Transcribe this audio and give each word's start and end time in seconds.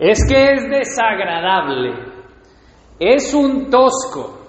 es 0.00 0.26
que 0.26 0.52
es 0.52 0.64
desagradable, 0.70 1.92
es 2.98 3.34
un 3.34 3.70
tosco, 3.70 4.40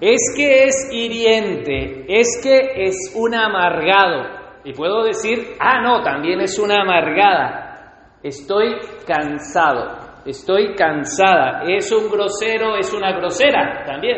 es 0.00 0.20
que 0.36 0.64
es 0.64 0.88
hiriente, 0.92 2.06
es 2.08 2.40
que 2.42 2.86
es 2.86 3.12
un 3.14 3.34
amargado. 3.34 4.40
Y 4.64 4.72
puedo 4.72 5.04
decir, 5.04 5.56
ah, 5.60 5.80
no, 5.82 6.02
también 6.02 6.40
es 6.40 6.58
una 6.58 6.82
amargada. 6.82 8.18
Estoy 8.22 8.76
cansado, 9.06 10.22
estoy 10.24 10.74
cansada. 10.74 11.62
Es 11.68 11.90
un 11.92 12.08
grosero, 12.10 12.76
es 12.76 12.92
una 12.92 13.12
grosera 13.12 13.84
también. 13.84 14.16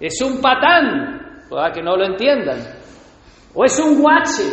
Es 0.00 0.20
un 0.22 0.40
patán, 0.40 1.44
para 1.50 1.72
que 1.72 1.82
no 1.82 1.96
lo 1.96 2.04
entiendan. 2.04 2.58
O 3.54 3.64
es 3.64 3.78
un 3.78 4.00
guache. 4.00 4.44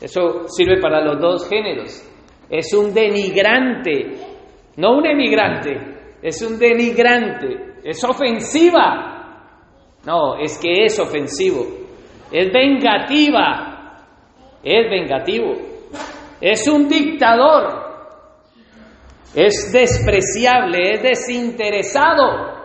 Eso 0.00 0.48
sirve 0.48 0.80
para 0.80 1.00
los 1.00 1.20
dos 1.20 1.48
géneros. 1.48 2.02
Es 2.48 2.72
un 2.74 2.94
denigrante, 2.94 4.25
no 4.76 4.96
un 4.96 5.06
emigrante, 5.06 5.96
es 6.22 6.42
un 6.42 6.58
denigrante, 6.58 7.76
es 7.84 8.02
ofensiva. 8.04 9.12
No, 10.04 10.38
es 10.38 10.58
que 10.58 10.84
es 10.84 10.98
ofensivo, 11.00 11.66
es 12.30 12.52
vengativa, 12.52 14.04
es 14.62 14.90
vengativo, 14.90 15.52
es 16.40 16.68
un 16.68 16.88
dictador, 16.88 17.86
es 19.34 19.72
despreciable, 19.72 20.92
es 20.92 21.02
desinteresado, 21.02 22.56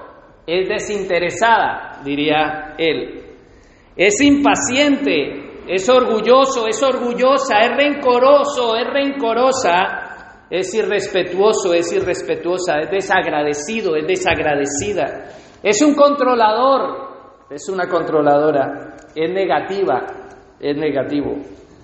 es 0.46 0.70
desinteresada, 0.70 2.02
diría 2.04 2.76
él. 2.78 3.24
Es 3.96 4.22
impaciente, 4.22 5.64
es 5.68 5.88
orgulloso, 5.90 6.68
es 6.68 6.82
orgullosa, 6.82 7.60
es 7.60 7.76
rencoroso, 7.76 8.76
es 8.76 8.88
rencorosa, 8.88 10.11
es 10.52 10.74
irrespetuoso, 10.76 11.74
es 11.74 11.92
irrespetuosa, 11.92 12.80
es 12.82 12.92
desagradecido, 12.92 13.96
es 13.96 14.06
desagradecida. 14.06 15.30
Es 15.64 15.82
un 15.82 15.96
controlador, 15.96 17.48
es 17.50 17.68
una 17.70 17.88
controladora, 17.88 18.98
es 19.16 19.32
negativa, 19.32 20.06
es 20.60 20.78
negativo. 20.78 21.38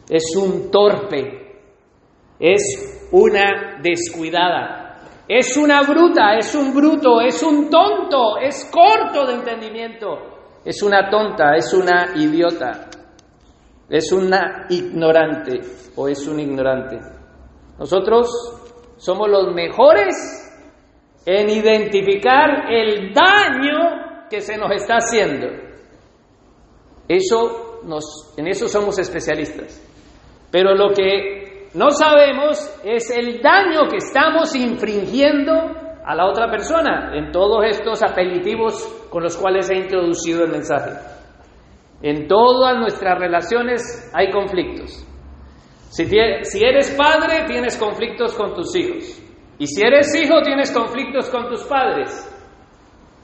Es 0.07 0.35
un 0.35 0.69
torpe, 0.69 1.55
es 2.39 3.07
una 3.11 3.79
descuidada, 3.81 4.97
es 5.27 5.57
una 5.57 5.81
bruta, 5.81 6.35
es 6.37 6.53
un 6.53 6.73
bruto, 6.75 7.21
es 7.21 7.41
un 7.41 7.69
tonto, 7.69 8.37
es 8.37 8.69
corto 8.71 9.25
de 9.25 9.33
entendimiento 9.33 10.37
es 10.67 10.83
una 10.83 11.09
tonta, 11.09 11.55
es 11.55 11.73
una 11.73 12.11
idiota, 12.17 12.89
es 13.87 14.11
una 14.11 14.65
ignorante 14.69 15.61
o 15.95 16.09
es 16.09 16.27
un 16.27 16.41
ignorante. 16.41 16.99
Nosotros 17.79 18.27
somos 18.97 19.29
los 19.29 19.53
mejores 19.53 20.15
en 21.25 21.49
identificar 21.49 22.71
el 22.71 23.13
daño 23.13 24.27
que 24.29 24.41
se 24.41 24.57
nos 24.57 24.71
está 24.71 24.95
haciendo. 24.95 25.47
Eso 27.07 27.81
nos, 27.83 28.33
en 28.37 28.47
eso 28.47 28.67
somos 28.67 28.97
especialistas. 28.99 29.83
Pero 30.51 30.75
lo 30.75 30.93
que 30.93 31.69
no 31.73 31.91
sabemos 31.91 32.57
es 32.83 33.11
el 33.11 33.41
daño 33.41 33.87
que 33.89 33.97
estamos 33.97 34.55
infringiendo 34.55 35.53
a 36.05 36.15
la 36.15 36.25
otra 36.25 36.49
persona 36.49 37.11
en 37.15 37.31
todos 37.31 37.65
estos 37.65 38.01
apelativos 38.01 39.07
con 39.09 39.23
los 39.23 39.37
cuales 39.37 39.69
he 39.69 39.75
introducido 39.75 40.43
el 40.43 40.51
mensaje. 40.51 40.91
En 42.01 42.27
todas 42.27 42.77
nuestras 42.79 43.17
relaciones 43.19 44.11
hay 44.13 44.31
conflictos. 44.31 45.06
Si, 45.97 46.63
eres 46.63 46.91
padre, 46.91 47.45
tienes 47.47 47.75
conflictos 47.75 48.35
con 48.35 48.53
tus 48.53 48.75
hijos. 48.75 49.19
Y 49.57 49.65
si 49.65 49.81
eres 49.81 50.13
hijo, 50.13 50.43
tienes 50.43 50.71
conflictos 50.71 51.27
con 51.31 51.49
tus 51.49 51.63
padres. 51.63 52.11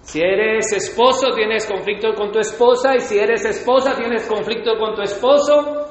Si 0.01 0.19
eres 0.19 0.73
esposo, 0.73 1.35
tienes 1.35 1.67
conflicto 1.67 2.15
con 2.15 2.31
tu 2.31 2.39
esposa. 2.39 2.95
Y 2.95 3.01
si 3.01 3.19
eres 3.19 3.45
esposa, 3.45 3.95
tienes 3.95 4.25
conflicto 4.25 4.75
con 4.79 4.95
tu 4.95 5.03
esposo. 5.03 5.85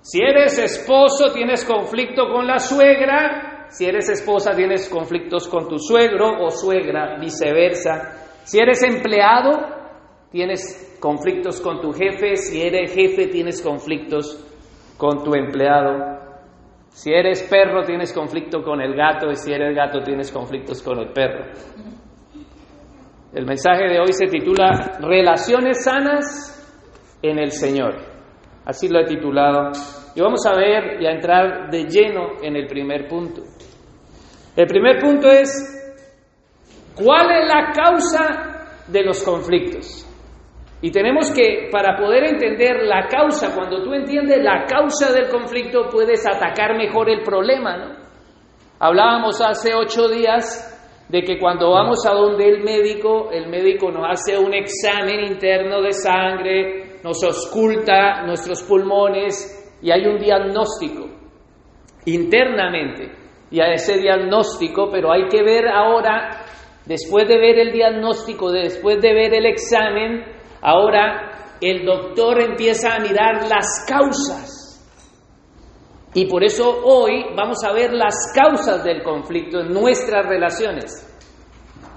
Si 0.00 0.22
eres 0.22 0.56
esposo, 0.58 1.32
tienes 1.32 1.64
conflicto 1.64 2.28
con 2.28 2.46
la 2.46 2.60
suegra. 2.60 3.66
Si 3.70 3.86
eres 3.86 4.08
esposa, 4.08 4.54
tienes 4.54 4.88
conflictos 4.88 5.48
con 5.48 5.68
tu 5.68 5.80
suegro 5.80 6.40
o 6.40 6.50
suegra, 6.50 7.18
viceversa. 7.18 8.44
Si 8.44 8.60
eres 8.60 8.80
empleado, 8.84 9.58
tienes 10.30 10.96
conflictos 11.00 11.60
con 11.60 11.80
tu 11.80 11.92
jefe. 11.92 12.36
Si 12.36 12.62
eres 12.62 12.94
jefe, 12.94 13.26
tienes 13.26 13.60
conflictos 13.60 14.40
con 14.96 15.24
tu 15.24 15.34
empleado. 15.34 16.17
Si 16.98 17.12
eres 17.12 17.44
perro, 17.44 17.84
tienes 17.84 18.12
conflicto 18.12 18.60
con 18.60 18.80
el 18.80 18.92
gato. 18.96 19.30
Y 19.30 19.36
si 19.36 19.52
eres 19.52 19.72
gato, 19.72 20.00
tienes 20.02 20.32
conflictos 20.32 20.82
con 20.82 20.98
el 20.98 21.12
perro. 21.12 21.44
El 23.32 23.46
mensaje 23.46 23.84
de 23.84 24.00
hoy 24.00 24.12
se 24.12 24.26
titula 24.26 24.98
Relaciones 25.00 25.84
sanas 25.84 27.16
en 27.22 27.38
el 27.38 27.52
Señor. 27.52 27.98
Así 28.64 28.88
lo 28.88 28.98
he 28.98 29.04
titulado. 29.04 29.70
Y 30.16 30.20
vamos 30.20 30.44
a 30.44 30.56
ver 30.56 31.00
y 31.00 31.06
a 31.06 31.12
entrar 31.12 31.70
de 31.70 31.84
lleno 31.84 32.42
en 32.42 32.56
el 32.56 32.66
primer 32.66 33.06
punto. 33.06 33.42
El 34.56 34.66
primer 34.66 34.98
punto 34.98 35.28
es 35.28 35.94
¿Cuál 36.96 37.30
es 37.30 37.46
la 37.46 37.72
causa 37.72 38.84
de 38.88 39.04
los 39.04 39.22
conflictos? 39.22 40.04
Y 40.80 40.90
tenemos 40.92 41.32
que, 41.32 41.68
para 41.72 41.96
poder 41.96 42.24
entender 42.24 42.84
la 42.84 43.06
causa, 43.06 43.54
cuando 43.54 43.82
tú 43.82 43.92
entiendes 43.94 44.42
la 44.42 44.64
causa 44.64 45.12
del 45.12 45.28
conflicto, 45.28 45.88
puedes 45.90 46.24
atacar 46.26 46.76
mejor 46.76 47.10
el 47.10 47.22
problema, 47.22 47.76
¿no? 47.76 48.08
Hablábamos 48.78 49.40
hace 49.40 49.74
ocho 49.74 50.08
días 50.08 51.06
de 51.08 51.22
que 51.22 51.38
cuando 51.38 51.72
vamos 51.72 52.06
a 52.06 52.12
donde 52.12 52.48
el 52.48 52.62
médico, 52.62 53.30
el 53.32 53.48
médico 53.48 53.90
nos 53.90 54.06
hace 54.08 54.38
un 54.38 54.54
examen 54.54 55.24
interno 55.24 55.82
de 55.82 55.92
sangre, 55.92 57.00
nos 57.02 57.24
ausculta 57.24 58.22
nuestros 58.24 58.62
pulmones 58.62 59.76
y 59.82 59.90
hay 59.90 60.06
un 60.06 60.18
diagnóstico 60.18 61.08
internamente. 62.06 63.16
Y 63.50 63.60
a 63.60 63.72
ese 63.72 63.98
diagnóstico, 63.98 64.90
pero 64.92 65.10
hay 65.10 65.26
que 65.26 65.42
ver 65.42 65.66
ahora 65.68 66.44
Después 66.88 67.28
de 67.28 67.36
ver 67.36 67.58
el 67.58 67.70
diagnóstico, 67.70 68.50
después 68.50 68.98
de 69.02 69.12
ver 69.12 69.34
el 69.34 69.44
examen, 69.44 70.24
ahora 70.60 71.56
el 71.60 71.84
doctor 71.84 72.40
empieza 72.40 72.94
a 72.94 73.00
mirar 73.00 73.48
las 73.48 73.84
causas. 73.86 74.54
Y 76.14 76.26
por 76.26 76.42
eso 76.42 76.82
hoy 76.84 77.26
vamos 77.36 77.62
a 77.64 77.72
ver 77.72 77.92
las 77.92 78.14
causas 78.34 78.82
del 78.82 79.02
conflicto 79.02 79.60
en 79.60 79.72
nuestras 79.72 80.26
relaciones. 80.26 81.04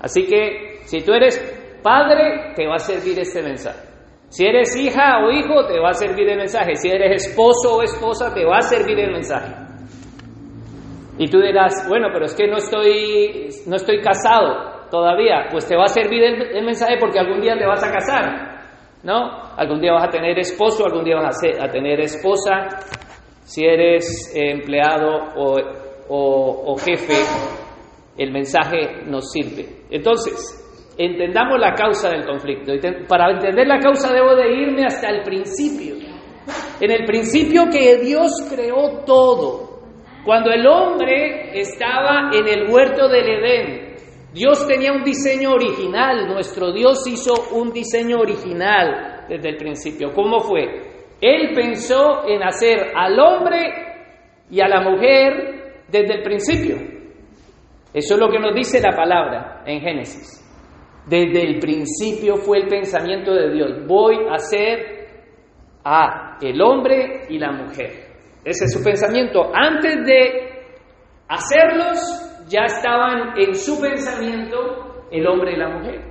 Así 0.02 0.26
que 0.26 0.82
si 0.86 1.02
tú 1.02 1.14
eres 1.14 1.40
padre, 1.82 2.54
te 2.56 2.68
va 2.68 2.76
a 2.76 2.80
servir 2.80 3.20
este 3.20 3.42
mensaje. 3.42 3.90
Si 4.30 4.46
eres 4.46 4.76
hija 4.76 5.26
o 5.26 5.32
hijo, 5.32 5.66
te 5.68 5.80
va 5.80 5.90
a 5.90 5.94
servir 5.94 6.30
el 6.30 6.38
mensaje. 6.38 6.76
Si 6.76 6.90
eres 6.90 7.28
esposo 7.28 7.78
o 7.78 7.84
esposa, 7.84 8.34
te 8.34 8.46
va 8.46 8.58
a 8.58 8.62
servir 8.62 9.00
el 9.00 9.12
mensaje. 9.12 9.54
Y 11.18 11.28
tú 11.30 11.40
dirás, 11.40 11.86
bueno, 11.88 12.08
pero 12.14 12.26
es 12.26 12.34
que 12.34 12.48
no 12.48 12.58
estoy, 12.58 13.50
no 13.68 13.76
estoy 13.76 14.02
casado 14.02 14.71
todavía, 14.92 15.48
pues 15.50 15.66
te 15.68 15.76
va 15.76 15.86
a 15.86 15.88
servir 15.88 16.22
el, 16.24 16.64
mensaje 16.64 16.98
porque 17.00 17.18
algún 17.18 17.42
día 17.42 17.58
te 17.58 17.66
vas 17.66 17.84
a 17.84 17.92
casar, 17.92 18.62
¿no? 19.04 19.56
Algún 19.58 19.80
día 19.80 19.94
vas 19.94 20.08
a 20.08 20.12
tener 20.12 20.38
esposo, 20.38 20.86
algún 20.86 21.04
día 21.04 21.16
vas 21.16 21.38
a, 21.60 21.68
tener 21.70 22.02
esposa, 22.02 22.68
si 23.44 23.66
eres 23.66 24.32
empleado 24.36 25.34
o, 25.36 25.56
o, 26.10 26.78
jefe, 26.78 27.16
el 28.18 28.32
mensaje 28.32 29.04
nos 29.08 29.32
sirve. 29.32 29.66
Entonces, 29.90 30.94
entendamos 30.98 31.60
la 31.60 31.74
causa 31.74 32.10
del 32.10 32.26
conflicto. 32.26 32.74
Para 33.08 33.32
entender 33.32 33.66
la 33.68 33.80
causa 33.80 34.14
debo 34.14 34.36
de 34.36 34.52
irme 34.52 34.86
hasta 34.86 35.10
el 35.10 35.24
principio. 35.24 35.96
En 36.80 36.92
el 36.92 37.06
principio 37.06 37.64
que 37.72 37.98
Dios 37.98 38.32
creó 38.54 39.04
todo. 39.06 39.72
Cuando 40.26 40.52
el 40.52 40.68
hombre 40.68 41.60
estaba 41.60 42.30
en 42.32 42.48
el 42.48 42.72
huerto 42.72 43.08
del 43.08 43.28
Edén, 43.28 43.81
Dios 44.34 44.66
tenía 44.66 44.94
un 44.94 45.04
diseño 45.04 45.52
original, 45.52 46.28
nuestro 46.28 46.72
Dios 46.72 47.06
hizo 47.08 47.34
un 47.54 47.72
diseño 47.72 48.20
original 48.20 49.26
desde 49.28 49.50
el 49.50 49.58
principio. 49.58 50.14
¿Cómo 50.14 50.40
fue? 50.40 50.64
Él 51.20 51.52
pensó 51.54 52.28
en 52.28 52.42
hacer 52.42 52.94
al 52.96 53.20
hombre 53.20 53.60
y 54.50 54.62
a 54.62 54.68
la 54.68 54.82
mujer 54.82 55.84
desde 55.90 56.16
el 56.16 56.24
principio. 56.24 56.76
Eso 57.94 58.14
es 58.14 58.20
lo 58.20 58.30
que 58.30 58.40
nos 58.40 58.56
dice 58.56 58.80
la 58.82 58.96
palabra 58.96 59.64
en 59.66 59.82
Génesis. 59.82 60.38
Desde 61.06 61.42
el 61.42 61.60
principio 61.60 62.38
fue 62.38 62.60
el 62.60 62.68
pensamiento 62.68 63.34
de 63.34 63.52
Dios. 63.52 63.86
Voy 63.86 64.16
a 64.30 64.36
hacer 64.36 65.02
a 65.84 66.38
el 66.42 66.62
hombre 66.62 67.24
y 67.30 67.38
la 67.38 67.52
mujer. 67.52 68.12
Ese 68.46 68.66
es 68.66 68.74
su 68.74 68.84
pensamiento. 68.84 69.52
Antes 69.54 70.06
de 70.06 70.64
hacerlos, 71.28 72.31
ya 72.52 72.66
estaban 72.66 73.38
en 73.38 73.56
su 73.56 73.80
pensamiento 73.80 75.08
el 75.12 75.26
hombre 75.28 75.54
y 75.54 75.58
la 75.58 75.70
mujer. 75.70 76.02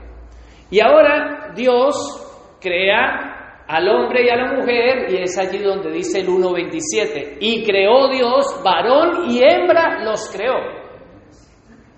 Y 0.71 0.81
ahora 0.81 1.53
Dios 1.55 1.95
crea 2.61 3.65
al 3.67 3.89
hombre 3.89 4.25
y 4.25 4.29
a 4.29 4.37
la 4.37 4.53
mujer, 4.55 5.11
y 5.11 5.23
es 5.23 5.39
allí 5.39 5.59
donde 5.59 5.93
dice 5.93 6.21
el 6.21 6.27
1.27, 6.27 7.37
y 7.41 7.65
creó 7.65 8.09
Dios, 8.09 8.61
varón 8.65 9.31
y 9.31 9.41
hembra 9.43 10.03
los 10.05 10.29
creó. 10.35 10.57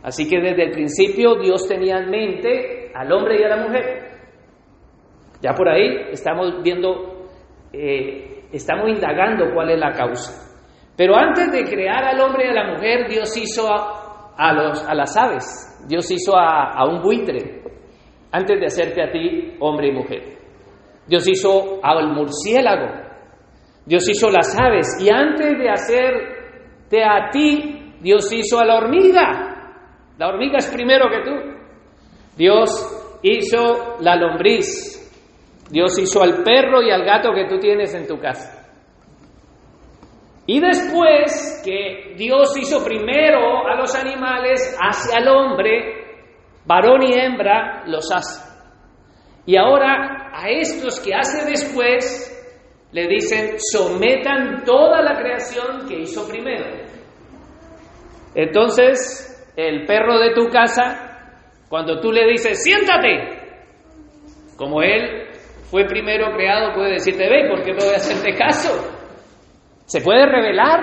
Así 0.03 0.29
que 0.29 0.41
desde 0.41 0.65
el 0.65 0.73
principio 0.73 1.37
Dios 1.37 1.67
tenía 1.67 1.99
en 1.99 2.11
mente 2.11 2.91
al 2.95 3.11
hombre 3.13 3.41
y 3.41 3.45
a 3.45 3.49
la 3.49 3.57
mujer. 3.65 4.13
Ya 5.41 5.55
por 5.55 5.69
ahí 5.69 6.09
estamos 6.11 6.63
viendo, 6.63 7.29
eh, 7.73 8.45
estamos 8.53 8.89
indagando 8.89 9.53
cuál 9.55 9.71
es 9.71 9.79
la 9.79 9.93
causa. 9.93 10.51
Pero 10.97 11.17
antes 11.17 11.51
de 11.51 11.65
crear 11.65 12.05
al 12.05 12.21
hombre 12.21 12.47
y 12.47 12.51
a 12.51 12.53
la 12.53 12.75
mujer, 12.75 13.09
Dios 13.09 13.35
hizo 13.37 13.67
a, 14.37 14.53
los, 14.53 14.85
a 14.85 14.95
las 14.95 15.17
aves, 15.17 15.85
Dios 15.89 16.11
hizo 16.11 16.37
a, 16.37 16.73
a 16.73 16.85
un 16.87 17.03
buitre, 17.03 17.63
antes 18.31 18.59
de 18.59 18.67
hacerte 18.67 19.03
a 19.03 19.11
ti 19.11 19.57
hombre 19.61 19.89
y 19.89 19.93
mujer. 19.93 20.39
Dios 21.07 21.27
hizo 21.29 21.81
al 21.83 22.13
murciélago, 22.13 22.89
Dios 23.85 24.09
hizo 24.09 24.31
las 24.31 24.59
aves, 24.59 24.87
y 25.01 25.13
antes 25.13 25.59
de 25.59 25.69
hacerte 25.69 27.05
a 27.05 27.31
ti, 27.31 27.95
Dios 28.01 28.33
hizo 28.33 28.59
a 28.59 28.65
la 28.65 28.77
hormiga. 28.77 29.49
La 30.19 30.29
hormiga 30.29 30.59
es 30.59 30.71
primero 30.71 31.07
que 31.11 31.23
tú. 31.23 31.53
Dios 32.37 33.19
hizo 33.23 33.97
la 34.01 34.17
lombriz. 34.17 34.99
Dios 35.71 35.99
hizo 35.99 36.23
al 36.23 36.43
perro 36.43 36.83
y 36.83 36.91
al 36.91 37.05
gato 37.05 37.33
que 37.33 37.49
tú 37.49 37.59
tienes 37.59 37.95
en 37.95 38.07
tu 38.07 38.19
casa. 38.19 38.62
Y 40.47 40.61
después 40.61 41.63
que 41.65 42.15
Dios 42.17 42.57
hizo 42.57 42.85
primero 42.85 43.67
a 43.67 43.77
los 43.77 43.95
animales, 43.95 44.77
hacia 44.81 45.19
el 45.19 45.29
hombre, 45.29 46.05
varón 46.67 47.03
y 47.03 47.15
hembra 47.15 47.85
los 47.87 48.11
hace. 48.11 48.51
Y 49.47 49.57
ahora 49.57 50.31
a 50.33 50.49
estos 50.49 51.01
que 51.01 51.15
hace 51.15 51.49
después, 51.49 52.29
le 52.93 53.07
dicen, 53.09 53.57
sometan 53.59 54.65
toda 54.65 55.01
la 55.01 55.17
creación 55.19 55.89
que 55.89 56.01
hizo 56.01 56.29
primero. 56.29 56.67
Entonces, 58.35 59.53
el 59.57 59.87
perro 59.87 60.19
de 60.19 60.35
tu 60.35 60.49
casa, 60.49 61.39
cuando 61.69 62.01
tú 62.01 62.13
le 62.13 62.27
dices, 62.27 62.63
siéntate, 62.63 63.41
como 64.57 64.83
él 64.83 65.29
fue 65.71 65.87
primero 65.87 66.33
creado, 66.35 66.75
puede 66.75 66.93
decirte, 66.93 67.29
ve, 67.29 67.49
¿por 67.49 67.63
qué 67.63 67.73
me 67.73 67.79
voy 67.85 67.95
a 67.95 67.97
hacerte 67.97 68.35
caso? 68.35 68.92
Se 69.93 70.01
puede 70.01 70.25
revelar, 70.25 70.81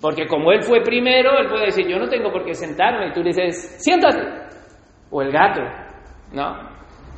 porque 0.00 0.26
como 0.26 0.50
él 0.50 0.60
fue 0.64 0.80
primero, 0.80 1.38
él 1.38 1.46
puede 1.48 1.66
decir, 1.66 1.86
yo 1.86 1.96
no 1.96 2.08
tengo 2.08 2.32
por 2.32 2.44
qué 2.44 2.54
sentarme, 2.54 3.06
y 3.06 3.12
tú 3.12 3.20
le 3.20 3.28
dices, 3.28 3.76
siéntate, 3.78 4.20
o 5.12 5.22
el 5.22 5.30
gato, 5.30 5.60
¿no? 6.32 6.58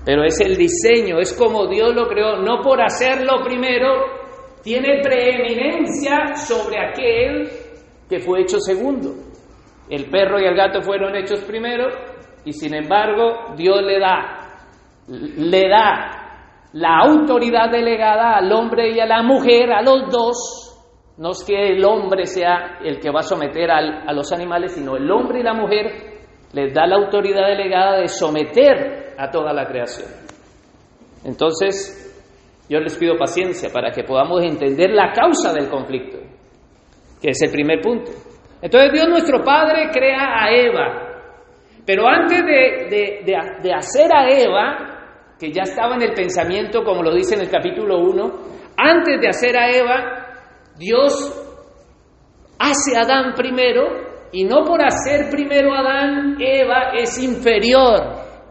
Pero 0.05 0.23
es 0.25 0.39
el 0.43 0.55
diseño, 0.55 1.19
es 1.19 1.33
como 1.33 1.67
Dios 1.67 1.95
lo 1.95 2.07
creó, 2.09 2.37
no 2.43 2.61
por 2.61 2.83
hacerlo 2.83 3.43
primero, 3.43 3.89
tiene 4.63 5.01
preeminencia 5.01 6.35
sobre 6.35 6.79
aquel 6.79 7.49
que 8.07 8.19
fue 8.19 8.43
hecho 8.43 8.61
segundo. 8.61 9.15
El 9.89 10.11
perro 10.11 10.39
y 10.39 10.45
el 10.45 10.55
gato 10.55 10.83
fueron 10.83 11.17
hechos 11.17 11.41
primero 11.41 11.87
y 12.45 12.53
sin 12.53 12.75
embargo 12.75 13.55
Dios 13.57 13.83
le 13.83 13.99
da, 13.99 14.61
le 15.07 15.69
da 15.71 16.69
la 16.75 16.99
autoridad 16.99 17.71
delegada 17.71 18.37
al 18.37 18.53
hombre 18.53 18.91
y 18.91 19.01
a 19.01 19.07
la 19.07 19.23
mujer, 19.23 19.73
a 19.73 19.81
los 19.81 20.11
dos, 20.13 20.68
no 21.19 21.33
es 21.33 21.45
que 21.45 21.73
el 21.73 21.85
hombre 21.85 22.27
sea 22.27 22.79
el 22.83 23.01
que 23.01 23.11
va 23.11 23.21
a 23.21 23.25
someter 23.25 23.71
a 23.71 24.13
los 24.13 24.33
animales, 24.33 24.73
sino 24.73 24.97
el 24.97 25.11
hombre 25.11 25.41
y 25.41 25.43
la 25.43 25.53
mujer 25.53 26.19
les 26.53 26.73
da 26.73 26.87
la 26.87 26.97
autoridad 26.97 27.49
delegada 27.49 27.99
de 27.99 28.07
someter 28.07 29.15
a 29.19 29.29
toda 29.29 29.53
la 29.53 29.67
creación. 29.67 30.09
Entonces, 31.25 32.05
yo 32.69 32.79
les 32.79 32.97
pido 32.97 33.17
paciencia 33.19 33.69
para 33.73 33.91
que 33.91 34.05
podamos 34.05 34.45
entender 34.45 34.91
la 34.91 35.13
causa 35.13 35.53
del 35.53 35.69
conflicto, 35.69 36.19
que 37.21 37.31
es 37.31 37.43
el 37.43 37.51
primer 37.51 37.81
punto. 37.81 38.13
Entonces 38.63 38.93
Dios 38.93 39.09
nuestro 39.09 39.43
Padre 39.43 39.91
crea 39.93 40.45
a 40.45 40.53
Eva, 40.53 41.23
pero 41.85 42.07
antes 42.07 42.45
de, 42.45 43.25
de 43.25 43.75
hacer 43.75 44.13
a 44.13 44.29
Eva, 44.29 45.35
que 45.39 45.51
ya 45.51 45.63
estaba 45.63 45.97
en 45.97 46.03
el 46.03 46.15
pensamiento, 46.15 46.85
como 46.85 47.03
lo 47.03 47.15
dice 47.15 47.35
en 47.35 47.41
el 47.41 47.51
capítulo 47.51 47.99
1, 48.01 48.33
antes 48.77 49.21
de 49.21 49.29
hacer 49.29 49.57
a 49.57 49.71
Eva, 49.71 50.18
Dios 50.79 51.13
hace 52.59 52.97
a 52.97 53.03
Adán 53.03 53.35
primero 53.35 54.09
y 54.33 54.45
no 54.45 54.65
por 54.65 54.81
hacer 54.83 55.31
primero 55.31 55.73
a 55.73 55.81
Adán, 55.81 56.37
Eva 56.39 56.93
es 56.95 57.19
inferior, 57.19 58.01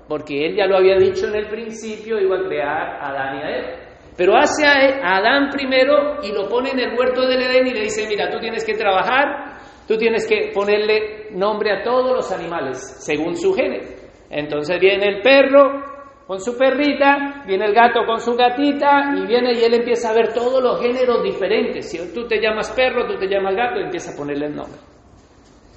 porque 0.07 0.47
él 0.47 0.55
ya 0.55 0.65
lo 0.65 0.77
había 0.77 0.97
dicho 0.97 1.27
en 1.27 1.35
el 1.35 1.47
principio, 1.47 2.19
iba 2.19 2.37
a 2.37 2.47
crear 2.47 3.01
a 3.01 3.09
Adán 3.09 3.37
y 3.37 3.41
a 3.41 3.57
Eva. 3.57 3.87
Pero 4.17 4.35
hace 4.35 4.65
a 4.65 5.17
Adán 5.17 5.49
primero 5.51 6.17
y 6.23 6.31
lo 6.31 6.49
pone 6.49 6.71
en 6.71 6.79
el 6.79 6.97
huerto 6.97 7.27
del 7.27 7.41
Edén 7.43 7.67
y 7.67 7.73
le 7.73 7.81
dice, 7.81 8.07
mira, 8.09 8.29
tú 8.31 8.39
tienes 8.39 8.65
que 8.65 8.73
trabajar, 8.73 9.59
tú 9.87 9.95
tienes 9.95 10.27
que 10.27 10.51
ponerle 10.53 11.29
nombre 11.31 11.71
a 11.71 11.83
todos 11.83 12.15
los 12.15 12.31
animales, 12.31 12.79
según 13.05 13.35
su 13.35 13.53
género. 13.53 13.85
Entonces 14.29 14.79
viene 14.79 15.05
el 15.05 15.21
perro, 15.21 15.96
con 16.27 16.41
su 16.41 16.57
perrita, 16.57 17.45
viene 17.47 17.65
el 17.65 17.73
gato 17.73 18.01
con 18.05 18.19
su 18.19 18.35
gatita 18.35 19.15
y 19.15 19.25
viene 19.25 19.53
y 19.53 19.63
él 19.63 19.75
empieza 19.75 20.09
a 20.09 20.13
ver 20.13 20.33
todos 20.33 20.61
los 20.61 20.81
géneros 20.81 21.23
diferentes. 21.23 21.89
Si 21.89 22.13
tú 22.13 22.27
te 22.27 22.41
llamas 22.41 22.69
perro, 22.71 23.07
tú 23.07 23.17
te 23.17 23.27
llamas 23.27 23.55
gato, 23.55 23.79
y 23.79 23.83
empieza 23.83 24.11
a 24.11 24.17
ponerle 24.17 24.47
el 24.47 24.55
nombre. 24.55 24.77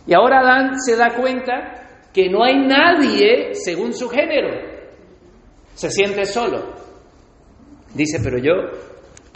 Y 0.09 0.13
ahora 0.13 0.41
Adán 0.41 0.81
se 0.81 0.97
da 0.97 1.15
cuenta 1.15 2.09
que 2.13 2.29
no 2.29 2.43
hay 2.43 2.67
nadie 2.67 3.55
según 3.55 3.93
su 3.93 4.09
género. 4.09 4.49
Se 5.75 5.89
siente 5.89 6.25
solo. 6.25 6.75
Dice, 7.95 8.19
pero 8.23 8.39
yo 8.39 8.55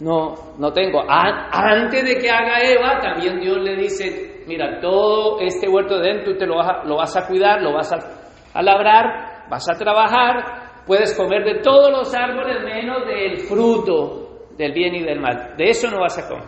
no, 0.01 0.35
no 0.59 0.73
tengo. 0.73 1.01
antes 1.07 2.03
de 2.03 2.17
que 2.17 2.29
haga 2.29 2.61
Eva, 2.61 2.99
también 2.99 3.39
Dios 3.39 3.57
le 3.59 3.77
dice, 3.77 4.43
mira, 4.47 4.81
todo 4.81 5.39
este 5.39 5.69
huerto 5.69 5.97
de 5.97 6.09
dentro 6.09 6.33
tú 6.33 6.39
te 6.39 6.45
lo 6.45 6.57
vas 6.57 6.69
a, 6.69 6.83
lo 6.83 6.97
vas 6.97 7.15
a 7.15 7.25
cuidar, 7.25 7.61
lo 7.61 7.73
vas 7.73 7.93
a 7.93 8.61
labrar, 8.61 9.47
vas 9.49 9.69
a 9.69 9.77
trabajar, 9.77 10.64
Puedes 10.85 11.15
comer 11.15 11.43
de 11.43 11.61
todos 11.61 11.91
los 11.91 12.13
árboles 12.13 12.63
menos 12.63 13.05
del 13.07 13.39
fruto 13.39 14.25
del 14.57 14.71
bien 14.71 14.95
y 14.95 15.03
del 15.03 15.19
mal. 15.19 15.55
De 15.57 15.69
eso 15.69 15.89
no 15.89 16.01
vas 16.01 16.17
a 16.17 16.27
comer. 16.27 16.47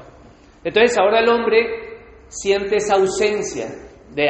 Entonces 0.63 0.97
ahora 0.97 1.19
el 1.19 1.29
hombre 1.29 1.97
siente 2.27 2.77
esa 2.77 2.95
ausencia 2.95 3.65
de, 4.13 4.27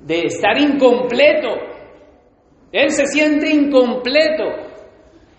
de 0.00 0.20
estar 0.22 0.58
incompleto. 0.58 1.48
Él 2.72 2.90
se 2.90 3.06
siente 3.06 3.50
incompleto. 3.50 4.44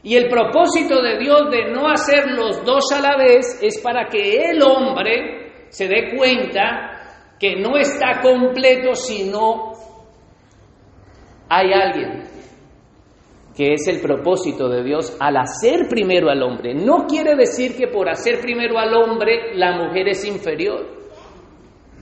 Y 0.03 0.17
el 0.17 0.27
propósito 0.27 1.01
de 1.01 1.17
Dios 1.17 1.49
de 1.49 1.71
no 1.71 1.89
hacer 1.89 2.27
los 2.31 2.63
dos 2.65 2.91
a 2.91 3.01
la 3.01 3.17
vez 3.17 3.59
es 3.61 3.79
para 3.81 4.07
que 4.07 4.49
el 4.51 4.61
hombre 4.61 5.67
se 5.69 5.87
dé 5.87 6.15
cuenta 6.15 7.35
que 7.39 7.55
no 7.55 7.77
está 7.77 8.21
completo 8.21 8.93
si 8.93 9.29
no 9.29 9.71
hay 11.49 11.71
alguien 11.71 12.22
que 13.55 13.73
es 13.73 13.87
el 13.87 14.01
propósito 14.01 14.67
de 14.67 14.83
Dios 14.83 15.15
al 15.19 15.37
hacer 15.37 15.87
primero 15.87 16.29
al 16.29 16.41
hombre. 16.41 16.73
No 16.73 17.05
quiere 17.07 17.35
decir 17.35 17.77
que 17.77 17.87
por 17.87 18.09
hacer 18.09 18.39
primero 18.41 18.79
al 18.79 18.93
hombre 18.93 19.55
la 19.55 19.77
mujer 19.77 20.07
es 20.09 20.25
inferior, 20.25 20.85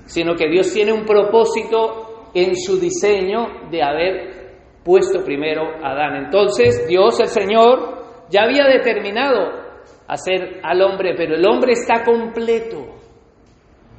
sino 0.06 0.36
que 0.36 0.50
Dios 0.50 0.74
tiene 0.74 0.94
un 0.94 1.06
propósito 1.06 2.30
en 2.34 2.56
su 2.56 2.80
diseño 2.80 3.70
de 3.70 3.84
haber 3.84 4.42
puesto 4.84 5.24
primero 5.24 5.64
a 5.84 5.92
Adán. 5.92 6.26
Entonces 6.26 6.88
Dios 6.88 7.20
el 7.20 7.28
Señor 7.28 8.28
ya 8.30 8.44
había 8.44 8.66
determinado 8.66 9.62
hacer 10.08 10.62
al 10.64 10.82
hombre, 10.82 11.16
pero 11.18 11.36
el 11.36 11.46
hombre 11.46 11.74
está 11.74 12.04
completo. 12.04 12.96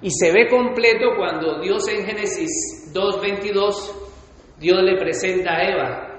Y 0.00 0.10
se 0.10 0.32
ve 0.32 0.48
completo 0.48 1.10
cuando 1.16 1.60
Dios 1.60 1.86
en 1.88 2.04
Génesis 2.04 2.92
2.22, 2.94 4.58
Dios 4.58 4.82
le 4.82 4.96
presenta 4.98 5.52
a 5.52 5.70
Eva 5.70 6.11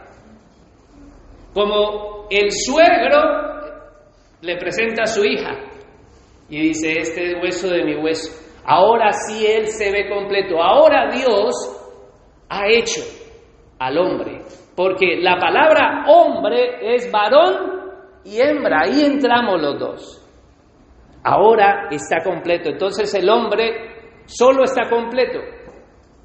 como 1.54 2.28
el 2.30 2.50
suegro 2.52 3.22
le 4.42 4.58
presenta 4.58 5.04
a 5.04 5.08
su 5.08 5.24
hija 5.24 5.52
y 6.50 6.68
dice, 6.68 7.00
este 7.00 7.32
es 7.32 7.36
hueso 7.42 7.70
de 7.70 7.84
mi 7.84 7.96
hueso. 7.96 8.32
Ahora 8.66 9.12
sí 9.12 9.46
él 9.46 9.68
se 9.68 9.92
ve 9.92 10.10
completo. 10.10 10.62
Ahora 10.62 11.10
Dios 11.12 11.54
ha 12.50 12.68
hecho 12.68 13.02
al 13.80 13.98
hombre. 13.98 14.42
Porque 14.76 15.18
la 15.20 15.38
palabra 15.38 16.06
hombre 16.08 16.96
es 16.96 17.12
varón 17.12 17.92
y 18.24 18.40
hembra. 18.40 18.84
Ahí 18.84 19.02
entramos 19.02 19.62
los 19.62 19.80
dos. 19.80 20.30
Ahora 21.24 21.88
está 21.92 22.24
completo. 22.24 22.70
Entonces 22.70 23.14
el 23.14 23.30
hombre 23.30 24.22
solo 24.26 24.64
está 24.64 24.90
completo 24.90 25.40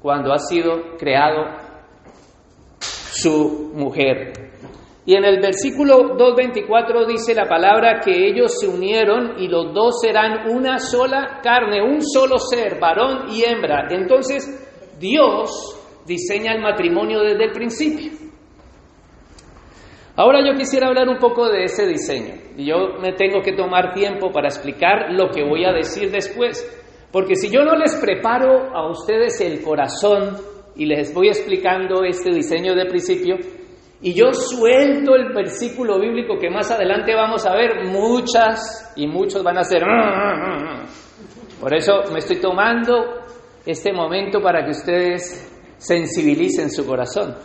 cuando 0.01 0.33
ha 0.33 0.39
sido 0.39 0.97
creado 0.97 1.45
su 2.79 3.71
mujer. 3.75 4.48
Y 5.05 5.15
en 5.15 5.23
el 5.25 5.39
versículo 5.39 6.17
2.24 6.17 7.07
dice 7.07 7.33
la 7.33 7.47
palabra 7.47 7.99
que 7.99 8.27
ellos 8.27 8.59
se 8.59 8.67
unieron 8.67 9.39
y 9.39 9.47
los 9.47 9.73
dos 9.73 10.01
serán 10.01 10.49
una 10.51 10.77
sola 10.77 11.39
carne, 11.41 11.81
un 11.81 12.01
solo 12.01 12.37
ser, 12.37 12.79
varón 12.79 13.29
y 13.29 13.43
hembra. 13.43 13.87
Entonces 13.89 14.45
Dios 14.99 16.03
diseña 16.05 16.53
el 16.53 16.61
matrimonio 16.61 17.21
desde 17.21 17.45
el 17.45 17.51
principio. 17.51 18.11
Ahora 20.15 20.45
yo 20.45 20.57
quisiera 20.57 20.87
hablar 20.87 21.07
un 21.07 21.17
poco 21.17 21.47
de 21.47 21.63
ese 21.63 21.87
diseño. 21.87 22.35
Yo 22.57 22.99
me 23.01 23.13
tengo 23.13 23.41
que 23.41 23.53
tomar 23.53 23.93
tiempo 23.93 24.31
para 24.33 24.49
explicar 24.49 25.13
lo 25.13 25.29
que 25.29 25.43
voy 25.43 25.63
a 25.63 25.71
decir 25.71 26.11
después. 26.11 26.67
Porque 27.09 27.35
si 27.35 27.49
yo 27.49 27.63
no 27.63 27.75
les 27.75 27.95
preparo 27.95 28.75
a 28.75 28.89
ustedes 28.89 29.39
el 29.39 29.63
corazón 29.63 30.35
y 30.75 30.85
les 30.85 31.13
voy 31.13 31.27
explicando 31.27 32.03
este 32.03 32.31
diseño 32.31 32.73
de 32.75 32.85
principio. 32.85 33.37
Y 34.01 34.13
yo 34.13 34.31
suelto 34.33 35.15
el 35.15 35.33
versículo 35.33 35.99
bíblico 35.99 36.37
que 36.37 36.49
más 36.49 36.71
adelante 36.71 37.13
vamos 37.13 37.45
a 37.45 37.53
ver, 37.53 37.85
muchas 37.85 38.93
y 38.95 39.07
muchos 39.07 39.43
van 39.43 39.57
a 39.57 39.63
ser... 39.63 39.83
Por 41.59 41.73
eso 41.73 42.03
me 42.11 42.19
estoy 42.19 42.39
tomando 42.39 43.25
este 43.65 43.91
momento 43.91 44.41
para 44.41 44.63
que 44.63 44.71
ustedes 44.71 45.45
sensibilicen 45.77 46.69
su 46.71 46.85
corazón 46.85 47.35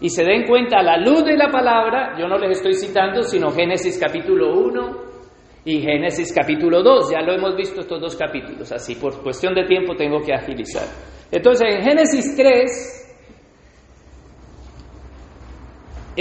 y 0.00 0.08
se 0.08 0.24
den 0.24 0.46
cuenta 0.46 0.78
a 0.78 0.82
la 0.82 0.96
luz 0.96 1.24
de 1.24 1.36
la 1.36 1.50
palabra, 1.50 2.16
yo 2.18 2.26
no 2.26 2.38
les 2.38 2.58
estoy 2.58 2.74
citando, 2.74 3.22
sino 3.22 3.50
Génesis 3.50 3.98
capítulo 3.98 4.58
1 4.58 5.10
y 5.64 5.80
Génesis 5.80 6.32
capítulo 6.32 6.82
2, 6.82 7.10
ya 7.12 7.20
lo 7.20 7.34
hemos 7.34 7.54
visto 7.54 7.80
estos 7.80 8.00
dos 8.00 8.16
capítulos, 8.16 8.72
así 8.72 8.94
por 8.94 9.22
cuestión 9.22 9.54
de 9.54 9.64
tiempo 9.64 9.94
tengo 9.94 10.20
que 10.20 10.32
agilizar. 10.32 10.86
Entonces 11.30 11.74
en 11.74 11.82
Génesis 11.82 12.34
3, 12.34 12.99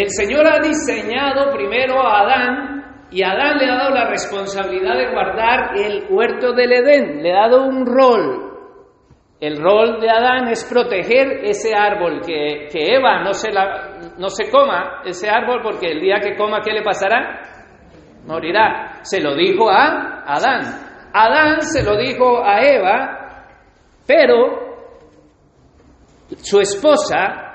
el 0.02 0.10
Señor 0.10 0.46
ha 0.48 0.60
diseñado 0.60 1.52
primero 1.52 2.02
a 2.02 2.22
Adán 2.22 3.08
y 3.12 3.24
Adán 3.24 3.58
le 3.58 3.66
ha 3.70 3.76
dado 3.76 3.90
la 3.92 4.10
responsabilidad 4.10 4.98
de 4.98 5.12
guardar 5.12 5.78
el 5.78 6.06
huerto 6.10 6.54
del 6.54 6.72
Edén, 6.72 7.24
le 7.24 7.32
ha 7.32 7.48
dado 7.48 7.66
un 7.66 7.86
rol, 7.86 8.50
el 9.40 9.58
rol 9.58 10.02
de 10.02 10.10
Adán 10.10 10.50
es 10.50 10.66
proteger 10.66 11.46
ese 11.46 11.74
árbol, 11.74 12.20
que, 12.26 12.68
Eva 12.74 13.24
no 13.24 13.34
se, 13.34 13.52
la, 13.52 13.98
no 14.18 14.28
se 14.28 14.50
coma 14.52 15.02
ese 15.06 15.30
árbol 15.30 15.62
porque 15.64 15.92
el 15.94 16.02
día 16.02 16.20
que 16.22 16.36
coma, 16.36 16.60
¿qué 16.62 16.74
le 16.74 16.84
pasará? 16.84 17.42
Morirá. 18.26 19.00
Se 19.02 19.22
lo 19.22 19.36
dijo 19.36 19.70
a 19.70 20.26
Adán. 20.26 20.60
Adán 21.14 21.62
se 21.62 21.84
lo 21.84 21.96
dijo 21.98 22.44
a 22.44 22.62
Eva, 22.62 23.46
pero 24.06 24.68
su 26.42 26.60
esposa, 26.60 27.49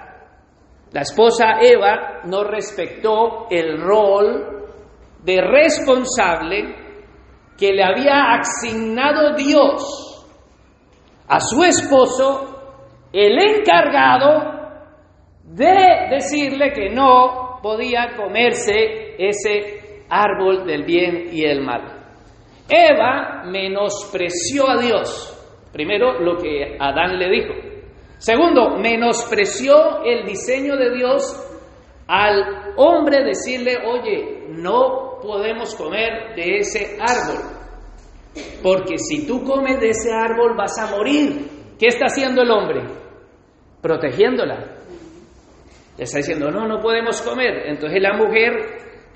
la 0.95 1.01
esposa 1.01 1.59
Eva, 1.61 2.21
no 2.25 2.45
respetó 2.45 3.49
el 3.51 3.81
rol 3.81 4.69
de 5.25 5.41
responsable 5.41 6.77
que 7.59 7.73
le 7.73 7.83
había 7.83 8.39
asignado 8.39 9.35
Dios 9.35 10.25
a 11.27 11.41
su 11.41 11.65
esposo 11.65 13.09
el 13.13 13.37
encargado 13.41 14.53
de 15.43 16.11
decirle 16.11 16.73
que 16.73 16.91
no 16.91 17.59
podía 17.61 18.15
comerse 18.17 19.17
ese 19.19 20.05
árbol 20.09 20.65
del 20.65 20.85
bien 20.85 21.31
y 21.33 21.43
el 21.45 21.61
mal. 21.61 22.07
Eva 22.69 23.43
menospreció 23.47 24.71
a 24.71 24.81
Dios. 24.81 25.69
Primero, 25.73 26.21
lo 26.21 26.37
que 26.37 26.77
Adán 26.79 27.19
le 27.19 27.29
dijo. 27.31 27.74
Segundo, 28.25 28.79
menospreció 28.79 30.03
el 30.03 30.25
diseño 30.25 30.79
de 30.79 30.97
Dios 30.97 31.47
al 32.07 32.73
hombre 32.79 33.23
decirle, 33.23 33.77
oye, 33.87 34.47
no 34.49 35.19
podemos 35.21 35.75
comer 35.75 36.35
de 36.35 36.57
ese 36.61 36.97
árbol. 36.99 37.43
Porque 38.63 38.97
si 38.97 39.27
tú 39.27 39.45
comes 39.45 39.79
de 39.79 39.91
ese 39.91 40.11
árbol 40.11 40.57
vas 40.57 40.79
a 40.79 40.97
morir. 40.97 41.51
¿Qué 41.79 41.89
está 41.89 42.07
haciendo 42.07 42.41
el 42.41 42.51
hombre? 42.51 42.85
Protegiéndola. 43.83 44.75
Le 45.99 46.05
está 46.05 46.17
diciendo, 46.17 46.51
no, 46.51 46.67
no 46.67 46.81
podemos 46.81 47.21
comer. 47.21 47.67
Entonces 47.67 48.01
la 48.01 48.17
mujer 48.17 48.53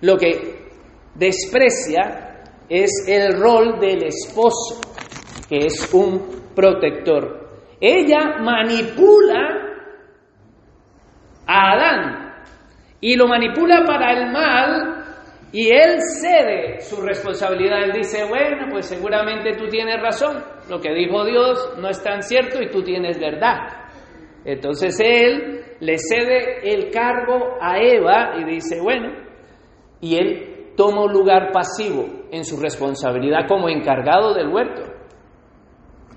lo 0.03 0.19
que 0.19 0.67
desprecia 1.15 2.43
es 2.69 2.91
el 3.09 3.41
rol 3.41 3.81
del 3.81 4.05
esposo, 4.05 4.83
que 5.49 5.65
es 5.65 5.95
un 5.95 6.53
protector. 6.55 7.48
Ella 7.81 8.39
manipula 8.41 9.69
a 11.47 11.73
Adán 11.73 12.35
y 13.01 13.17
lo 13.17 13.29
manipula 13.29 13.85
para 13.87 14.13
el 14.13 14.33
mal 14.33 15.05
y 15.53 15.71
él 15.71 15.99
cede 16.21 16.81
su 16.81 17.01
responsabilidad. 17.01 17.85
Él 17.85 17.93
dice, 17.93 18.25
bueno, 18.29 18.67
pues 18.71 18.87
seguramente 18.87 19.57
tú 19.57 19.69
tienes 19.69 20.01
razón. 20.01 20.43
Lo 20.69 20.81
que 20.81 20.93
dijo 20.93 21.25
Dios 21.25 21.75
no 21.79 21.89
es 21.89 22.03
tan 22.03 22.23
cierto 22.23 22.61
y 22.61 22.69
tú 22.69 22.83
tienes 22.83 23.19
verdad. 23.19 23.59
Entonces 24.45 24.99
él 25.01 25.65
le 25.81 25.99
cede 25.99 26.73
el 26.73 26.91
cargo 26.91 27.57
a 27.61 27.79
Eva 27.79 28.35
y 28.39 28.45
dice, 28.45 28.81
bueno, 28.81 29.11
y 30.01 30.17
él 30.17 30.75
toma 30.77 31.11
lugar 31.13 31.51
pasivo 31.53 32.07
en 32.31 32.45
su 32.45 32.61
responsabilidad 32.61 33.47
como 33.49 33.69
encargado 33.69 34.35
del 34.35 34.49
huerto. 34.49 34.98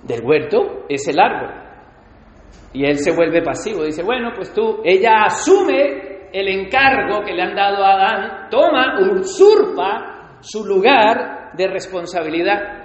Del 0.03 0.25
huerto 0.25 0.85
es 0.89 1.07
el 1.07 1.19
árbol. 1.19 1.61
Y 2.73 2.85
él 2.85 2.97
se 2.97 3.15
vuelve 3.15 3.41
pasivo. 3.41 3.83
Dice, 3.83 4.03
bueno, 4.03 4.31
pues 4.35 4.53
tú, 4.53 4.81
ella 4.83 5.23
asume 5.25 6.29
el 6.31 6.47
encargo 6.47 7.21
que 7.25 7.33
le 7.33 7.41
han 7.41 7.55
dado 7.55 7.83
a 7.83 7.93
Adán, 7.93 8.49
toma, 8.49 8.99
usurpa 8.99 10.37
su 10.39 10.65
lugar 10.65 11.51
de 11.55 11.67
responsabilidad. 11.67 12.81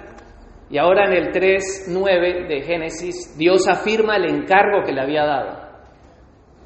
Y 0.69 0.77
ahora 0.77 1.05
en 1.05 1.13
el 1.13 1.31
3.9 1.31 2.47
de 2.47 2.61
Génesis, 2.61 3.37
Dios 3.37 3.67
afirma 3.69 4.17
el 4.17 4.25
encargo 4.25 4.83
que 4.85 4.91
le 4.91 5.01
había 5.01 5.23
dado. 5.23 5.67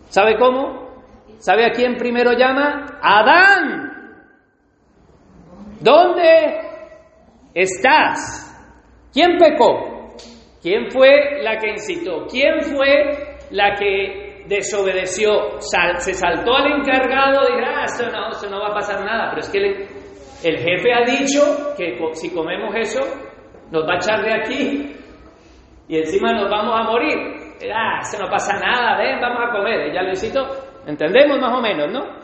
¿Sabe 0.10 0.38
cómo? 0.39 0.89
¿Sabe 1.38 1.65
a 1.65 1.72
quién 1.72 1.98
primero 1.98 2.34
llama? 2.34 3.00
Adán. 3.01 3.91
¿Dónde 5.79 6.62
estás? 7.53 8.48
¿Quién 9.13 9.38
pecó? 9.38 9.90
¿Quién 10.62 10.91
fue 10.91 11.41
la 11.41 11.58
que 11.58 11.72
incitó? 11.72 12.27
¿Quién 12.27 12.62
fue 12.62 13.38
la 13.51 13.75
que 13.75 14.32
desobedeció, 14.48 15.60
se 15.60 16.13
saltó 16.13 16.56
al 16.56 16.80
encargado 16.80 17.48
y 17.50 17.58
dijo, 17.58 17.72
ah, 17.74 17.86
esto 17.86 18.10
no, 18.12 18.30
esto 18.30 18.50
no 18.50 18.60
va 18.60 18.70
a 18.70 18.74
pasar 18.74 19.03
nada. 19.03 19.30
Pero 19.30 19.39
es 19.39 19.50
que 19.50 20.50
el, 20.50 20.58
jefe 20.58 20.94
ha 20.94 21.06
dicho 21.06 21.74
que 21.77 21.98
si 22.13 22.34
comemos 22.34 22.74
eso, 22.75 23.01
nos 23.72 23.88
va 23.88 23.94
a 23.94 23.98
echar 23.98 24.22
de 24.24 24.34
aquí 24.34 24.96
y 25.88 25.98
encima 25.98 26.34
nos 26.34 26.50
vamos 26.50 26.75
a 26.80 26.84
morir. 26.84 27.18
Ah, 27.74 28.00
esto 28.01 28.24
no 28.24 28.30
pasa 28.30 28.58
nada, 28.60 28.98
ven, 28.98 29.20
vamos 29.20 29.41
a 29.48 29.51
comer. 29.51 29.89
Ella 29.89 30.01
lo 30.03 30.12
hizo, 30.12 30.48
entendemos 30.88 31.39
más 31.39 31.58
o 31.58 31.62
menos, 31.62 31.91
¿no? 31.91 32.22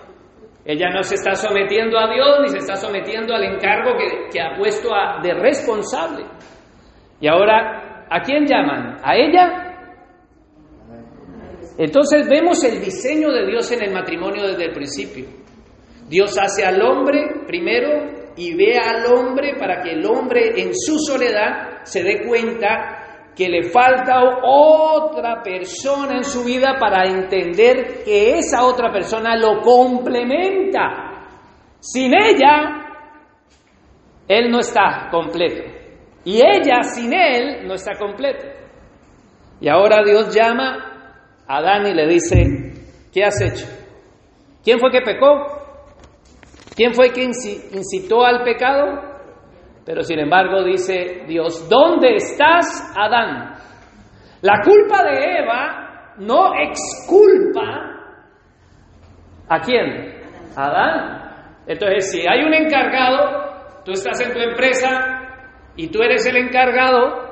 Ella 0.65 0.89
no 0.89 1.01
se 1.03 1.15
está 1.15 1.34
sometiendo 1.34 1.98
a 1.98 2.12
Dios 2.12 2.39
ni 2.41 2.50
se 2.50 2.58
está 2.58 2.75
sometiendo 2.75 3.34
al 3.34 3.44
encargo 3.44 3.91
que, 3.98 4.27
que 4.29 4.41
ha 4.41 4.58
puesto 4.58 4.94
a, 4.94 5.22
de 5.22 5.34
responsable. 5.34 6.25
Y 7.22 7.27
ahora, 7.27 7.87
¿a 8.10 8.22
quién 8.22 8.46
llaman? 8.46 8.98
¿A 9.04 9.16
ella 9.16 9.68
entonces 11.78 12.28
vemos 12.28 12.64
el 12.64 12.82
diseño 12.82 13.32
de 13.32 13.46
Dios 13.46 13.72
en 13.72 13.84
el 13.84 13.94
matrimonio 13.94 14.48
desde 14.48 14.66
el 14.66 14.74
principio. 14.74 15.26
Dios 16.10 16.36
hace 16.40 16.66
al 16.66 16.82
hombre 16.82 17.44
primero 17.46 18.34
y 18.36 18.56
ve 18.56 18.78
al 18.78 19.06
hombre 19.14 19.56
para 19.60 19.84
que 19.84 19.92
el 19.92 20.06
hombre 20.06 20.60
en 20.60 20.74
su 20.74 20.98
soledad 20.98 21.84
se 21.84 22.02
dé 22.02 22.26
cuenta 22.26 23.32
que 23.36 23.48
le 23.48 23.70
falta 23.70 24.40
otra 24.44 25.44
persona 25.44 26.18
en 26.18 26.24
su 26.24 26.44
vida 26.44 26.76
para 26.80 27.08
entender 27.08 28.04
que 28.04 28.40
esa 28.40 28.66
otra 28.66 28.92
persona 28.92 29.36
lo 29.36 29.62
complementa. 29.62 31.28
Sin 31.80 32.12
ella, 32.16 32.88
él 34.28 34.50
no 34.50 34.60
está 34.60 35.10
completo. 35.12 35.76
Y 36.27 36.41
ella 36.41 36.84
sin 36.84 37.13
él 37.13 37.65
no 37.65 37.75
está 37.75 37.93
completo. 37.98 38.46
Y 39.62 39.69
ahora 39.69 40.03
Dios 40.05 40.36
llama 40.36 41.24
Adán 41.48 41.88
y 41.88 41.93
le 41.93 42.05
dice, 42.05 43.07
¿qué 43.13 43.24
has 43.24 43.41
hecho? 43.41 43.65
¿Quién 44.62 44.77
fue 44.77 44.91
que 44.91 45.00
pecó? 45.03 45.27
¿Quién 46.75 46.93
fue 46.93 47.13
que 47.13 47.24
incitó 47.24 48.25
al 48.25 48.43
pecado? 48.43 49.22
Pero 49.86 50.01
sin 50.03 50.19
embargo 50.19 50.65
dice 50.65 51.24
Dios, 51.29 51.69
¿dónde 51.69 52.15
estás, 52.15 52.93
Adán? 52.98 53.53
La 54.41 54.60
culpa 54.65 55.05
de 55.05 55.39
Eva 55.39 56.13
no 56.17 56.51
exculpa 56.60 57.63
a 59.48 59.60
quién? 59.62 60.24
Adán. 60.57 61.62
Entonces, 61.67 62.12
si 62.12 62.19
hay 62.27 62.43
un 62.43 62.53
encargado, 62.53 63.84
tú 63.86 63.93
estás 63.93 64.19
en 64.19 64.34
tu 64.34 64.39
empresa 64.39 65.16
y 65.77 65.88
tú 65.89 66.01
eres 66.01 66.25
el 66.25 66.36
encargado 66.36 67.27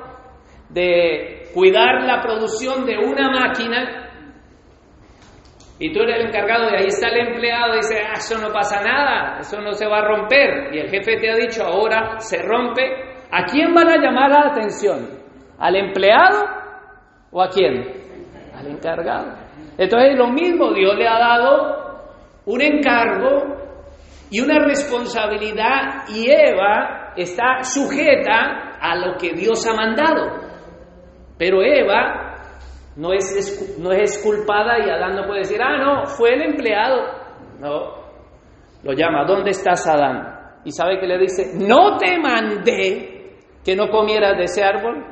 de 0.70 1.50
cuidar 1.52 2.04
la 2.04 2.22
producción 2.22 2.86
de 2.86 2.96
una 2.96 3.30
máquina 3.30 4.06
y 5.78 5.92
tú 5.92 6.00
eres 6.00 6.20
el 6.20 6.26
encargado 6.28 6.70
y 6.70 6.76
ahí 6.76 6.86
está 6.86 7.08
el 7.08 7.28
empleado 7.28 7.74
y 7.74 7.78
dice, 7.78 8.00
ah, 8.00 8.14
eso 8.14 8.38
no 8.38 8.50
pasa 8.52 8.82
nada, 8.82 9.40
eso 9.40 9.60
no 9.60 9.74
se 9.74 9.86
va 9.86 9.98
a 9.98 10.08
romper. 10.08 10.74
Y 10.74 10.78
el 10.78 10.88
jefe 10.88 11.18
te 11.18 11.30
ha 11.30 11.36
dicho, 11.36 11.64
ahora 11.64 12.18
se 12.18 12.42
rompe. 12.42 12.82
¿A 13.30 13.44
quién 13.44 13.74
van 13.74 13.88
a 13.88 13.96
llamar 13.98 14.30
la 14.30 14.50
atención? 14.52 15.06
¿Al 15.58 15.76
empleado 15.76 16.44
o 17.30 17.42
a 17.42 17.48
quién? 17.50 17.84
Al 18.54 18.68
encargado. 18.68 19.34
Entonces 19.76 20.16
lo 20.16 20.28
mismo, 20.28 20.72
Dios 20.72 20.96
le 20.96 21.06
ha 21.06 21.18
dado 21.18 22.00
un 22.46 22.62
encargo 22.62 23.56
y 24.30 24.40
una 24.40 24.60
responsabilidad 24.60 26.04
y 26.08 26.30
Eva 26.30 27.05
está 27.16 27.62
sujeta 27.62 28.78
a 28.80 28.96
lo 28.96 29.16
que 29.16 29.32
Dios 29.32 29.66
ha 29.66 29.74
mandado. 29.74 30.46
Pero 31.38 31.62
Eva 31.62 32.26
no 32.96 33.12
es, 33.12 33.78
no 33.78 33.92
es 33.92 34.18
culpada 34.22 34.78
y 34.78 34.90
Adán 34.90 35.16
no 35.16 35.26
puede 35.26 35.40
decir, 35.40 35.60
ah, 35.62 35.76
no, 35.76 36.06
fue 36.06 36.34
el 36.34 36.42
empleado. 36.42 37.02
No, 37.60 38.06
lo 38.82 38.92
llama, 38.92 39.24
¿dónde 39.24 39.50
estás 39.50 39.86
Adán? 39.86 40.36
Y 40.64 40.72
sabe 40.72 40.98
que 40.98 41.06
le 41.06 41.18
dice, 41.18 41.52
no 41.54 41.96
te 41.96 42.18
mandé 42.18 43.36
que 43.64 43.76
no 43.76 43.88
comieras 43.88 44.36
de 44.36 44.44
ese 44.44 44.62
árbol. 44.64 45.04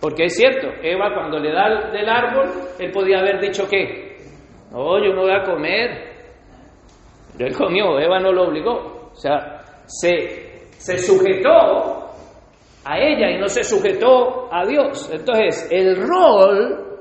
Porque 0.00 0.24
es 0.24 0.36
cierto, 0.36 0.68
Eva 0.82 1.14
cuando 1.14 1.38
le 1.38 1.52
da 1.52 1.90
del 1.90 2.08
árbol, 2.08 2.50
él 2.78 2.90
podía 2.90 3.20
haber 3.20 3.40
dicho 3.40 3.68
que, 3.68 4.16
no, 4.72 4.98
yo 4.98 5.14
no 5.14 5.22
voy 5.22 5.32
a 5.32 5.44
comer. 5.44 6.12
Pero 7.36 7.48
él 7.48 7.56
comió, 7.56 7.98
Eva 8.00 8.18
no 8.18 8.32
lo 8.32 8.48
obligó. 8.48 9.10
O 9.12 9.14
sea, 9.14 9.62
se, 9.86 10.51
se 10.82 10.98
sujetó 10.98 12.10
a 12.84 12.98
ella 12.98 13.30
y 13.30 13.38
no 13.38 13.46
se 13.46 13.62
sujetó 13.62 14.52
a 14.52 14.66
Dios. 14.66 15.08
Entonces, 15.12 15.68
el 15.70 15.96
rol 15.96 16.98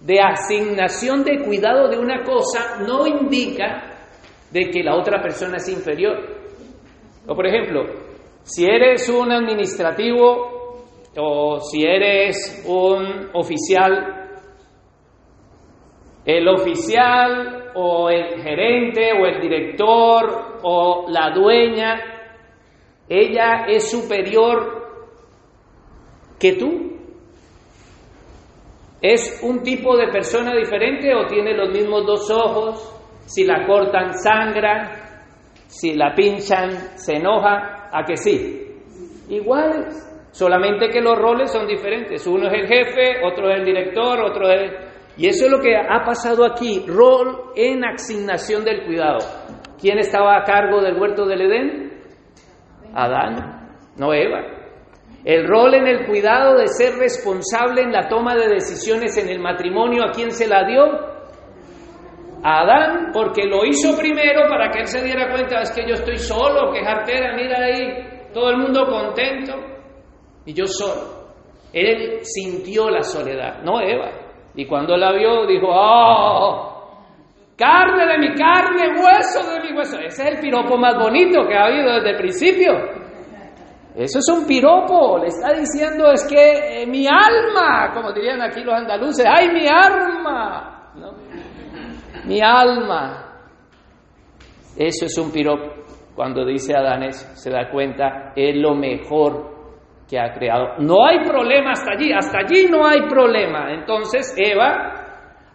de 0.00 0.18
asignación 0.20 1.22
de 1.22 1.44
cuidado 1.44 1.88
de 1.88 1.96
una 1.96 2.24
cosa 2.24 2.80
no 2.84 3.06
indica 3.06 4.08
de 4.50 4.68
que 4.70 4.82
la 4.82 4.96
otra 4.96 5.22
persona 5.22 5.58
es 5.58 5.68
inferior. 5.68 6.16
O 7.28 7.36
por 7.36 7.46
ejemplo, 7.46 7.84
si 8.42 8.64
eres 8.64 9.08
un 9.08 9.30
administrativo 9.30 10.88
o 11.16 11.60
si 11.60 11.84
eres 11.84 12.64
un 12.66 13.30
oficial, 13.32 14.40
el 16.24 16.48
oficial 16.48 17.70
o 17.76 18.10
el 18.10 18.42
gerente 18.42 19.12
o 19.12 19.24
el 19.24 19.40
director 19.40 20.58
o 20.64 21.06
la 21.08 21.30
dueña, 21.30 22.17
ella 23.08 23.66
es 23.68 23.90
superior 23.90 24.78
que 26.38 26.52
tú? 26.54 26.98
¿Es 29.00 29.40
un 29.42 29.62
tipo 29.62 29.96
de 29.96 30.08
persona 30.08 30.54
diferente 30.54 31.14
o 31.14 31.26
tiene 31.26 31.54
los 31.54 31.70
mismos 31.70 32.04
dos 32.04 32.30
ojos? 32.30 32.94
Si 33.26 33.44
la 33.44 33.66
cortan 33.66 34.14
sangra, 34.14 35.24
si 35.66 35.94
la 35.94 36.14
pinchan 36.14 36.70
se 36.98 37.16
enoja, 37.16 37.88
¿a 37.92 38.04
que 38.04 38.16
sí? 38.16 38.66
Iguales, 39.28 39.94
solamente 40.32 40.88
que 40.88 41.00
los 41.00 41.16
roles 41.16 41.52
son 41.52 41.66
diferentes. 41.66 42.26
Uno 42.26 42.48
es 42.48 42.54
el 42.54 42.66
jefe, 42.66 43.24
otro 43.24 43.50
es 43.50 43.60
el 43.60 43.64
director, 43.64 44.20
otro 44.20 44.50
es... 44.50 44.72
Y 45.16 45.26
eso 45.26 45.46
es 45.46 45.50
lo 45.50 45.60
que 45.60 45.76
ha 45.76 46.04
pasado 46.04 46.44
aquí, 46.44 46.84
rol 46.86 47.52
en 47.56 47.84
asignación 47.84 48.64
del 48.64 48.84
cuidado. 48.86 49.18
¿Quién 49.80 49.98
estaba 49.98 50.38
a 50.38 50.44
cargo 50.44 50.80
del 50.80 50.98
huerto 50.98 51.26
del 51.26 51.42
Edén? 51.42 51.87
Adán, 52.94 53.78
no 53.96 54.12
Eva. 54.12 54.40
El 55.24 55.46
rol 55.46 55.74
en 55.74 55.86
el 55.86 56.06
cuidado 56.06 56.56
de 56.56 56.68
ser 56.68 56.94
responsable 56.94 57.82
en 57.82 57.92
la 57.92 58.08
toma 58.08 58.34
de 58.34 58.48
decisiones 58.48 59.16
en 59.18 59.28
el 59.28 59.40
matrimonio, 59.40 60.04
¿a 60.04 60.12
quién 60.12 60.30
se 60.30 60.46
la 60.46 60.64
dio? 60.64 60.84
Adán, 62.42 63.10
porque 63.12 63.44
lo 63.46 63.64
hizo 63.64 63.96
primero 63.98 64.48
para 64.48 64.70
que 64.70 64.80
él 64.80 64.86
se 64.86 65.02
diera 65.02 65.30
cuenta, 65.30 65.60
es 65.60 65.72
que 65.72 65.86
yo 65.86 65.94
estoy 65.94 66.18
solo, 66.18 66.72
que 66.72 66.84
jartera, 66.84 67.34
mira 67.34 67.58
ahí, 67.64 68.30
todo 68.32 68.50
el 68.50 68.58
mundo 68.58 68.86
contento, 68.86 69.54
y 70.46 70.54
yo 70.54 70.66
solo. 70.66 71.18
Él 71.72 72.20
sintió 72.22 72.88
la 72.88 73.02
soledad, 73.02 73.62
no 73.62 73.80
Eva. 73.80 74.10
Y 74.54 74.66
cuando 74.66 74.96
la 74.96 75.12
vio, 75.12 75.46
dijo, 75.46 75.66
¡oh! 75.68 76.77
Carne 77.58 78.06
de 78.06 78.18
mi 78.18 78.34
carne, 78.36 79.00
hueso 79.02 79.52
de 79.52 79.60
mi 79.68 79.76
hueso. 79.76 79.98
Ese 79.98 80.22
es 80.22 80.28
el 80.34 80.40
piropo 80.40 80.78
más 80.78 80.94
bonito 80.94 81.44
que 81.48 81.56
ha 81.56 81.64
habido 81.64 81.94
desde 81.94 82.10
el 82.10 82.16
principio. 82.16 82.72
Eso 83.96 84.20
es 84.20 84.28
un 84.28 84.46
piropo, 84.46 85.18
le 85.18 85.26
está 85.26 85.52
diciendo 85.52 86.12
es 86.12 86.24
que 86.28 86.82
eh, 86.82 86.86
mi 86.86 87.04
alma, 87.08 87.92
como 87.92 88.12
dirían 88.12 88.40
aquí 88.40 88.62
los 88.62 88.74
andaluces, 88.74 89.26
¡ay, 89.28 89.48
mi 89.48 89.66
alma! 89.66 90.92
Mi 92.24 92.40
alma. 92.40 93.40
Eso 94.76 95.06
es 95.06 95.18
un 95.18 95.32
piropo. 95.32 95.82
Cuando 96.14 96.44
dice 96.44 96.76
Adán 96.76 97.10
se 97.10 97.50
da 97.50 97.68
cuenta, 97.70 98.32
es 98.36 98.56
lo 98.56 98.76
mejor 98.76 99.58
que 100.08 100.18
ha 100.20 100.32
creado. 100.32 100.76
No 100.78 101.04
hay 101.04 101.24
problema 101.24 101.72
hasta 101.72 101.92
allí, 101.92 102.12
hasta 102.12 102.38
allí 102.38 102.68
no 102.70 102.86
hay 102.86 103.02
problema. 103.08 103.72
Entonces 103.72 104.32
Eva, 104.36 104.97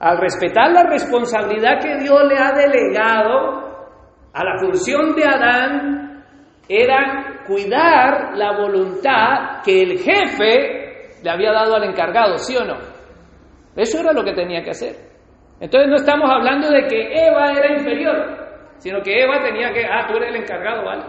al 0.04 0.18
respetar 0.18 0.70
la 0.70 0.84
responsabilidad 0.84 1.80
que 1.82 1.96
Dios 1.96 2.24
le 2.28 2.38
ha 2.38 2.52
delegado 2.52 3.88
a 4.34 4.44
la 4.44 4.60
función 4.60 5.16
de 5.16 5.24
Adán, 5.24 6.26
era 6.68 7.42
cuidar 7.48 8.36
la 8.36 8.58
voluntad 8.58 9.62
que 9.64 9.82
el 9.82 10.00
jefe 10.00 11.22
le 11.24 11.30
había 11.30 11.54
dado 11.54 11.76
al 11.76 11.86
encargado, 11.86 12.38
¿sí 12.38 12.54
o 12.58 12.66
no? 12.66 12.76
Eso 13.78 14.02
era 14.02 14.12
lo 14.12 14.26
que 14.26 14.34
tenía 14.34 14.62
que 14.62 14.72
hacer. 14.72 14.94
Entonces 15.62 15.90
no 15.90 15.96
estamos 15.96 16.30
hablando 16.30 16.70
de 16.70 16.86
que 16.86 17.26
Eva 17.26 17.54
era 17.54 17.72
inferior, 17.72 18.76
sino 18.80 19.02
que 19.02 19.24
Eva 19.24 19.40
tenía 19.40 19.72
que, 19.72 19.86
ah, 19.86 20.06
tú 20.06 20.18
eres 20.18 20.36
el 20.36 20.42
encargado, 20.42 20.84
¿vale? 20.84 21.04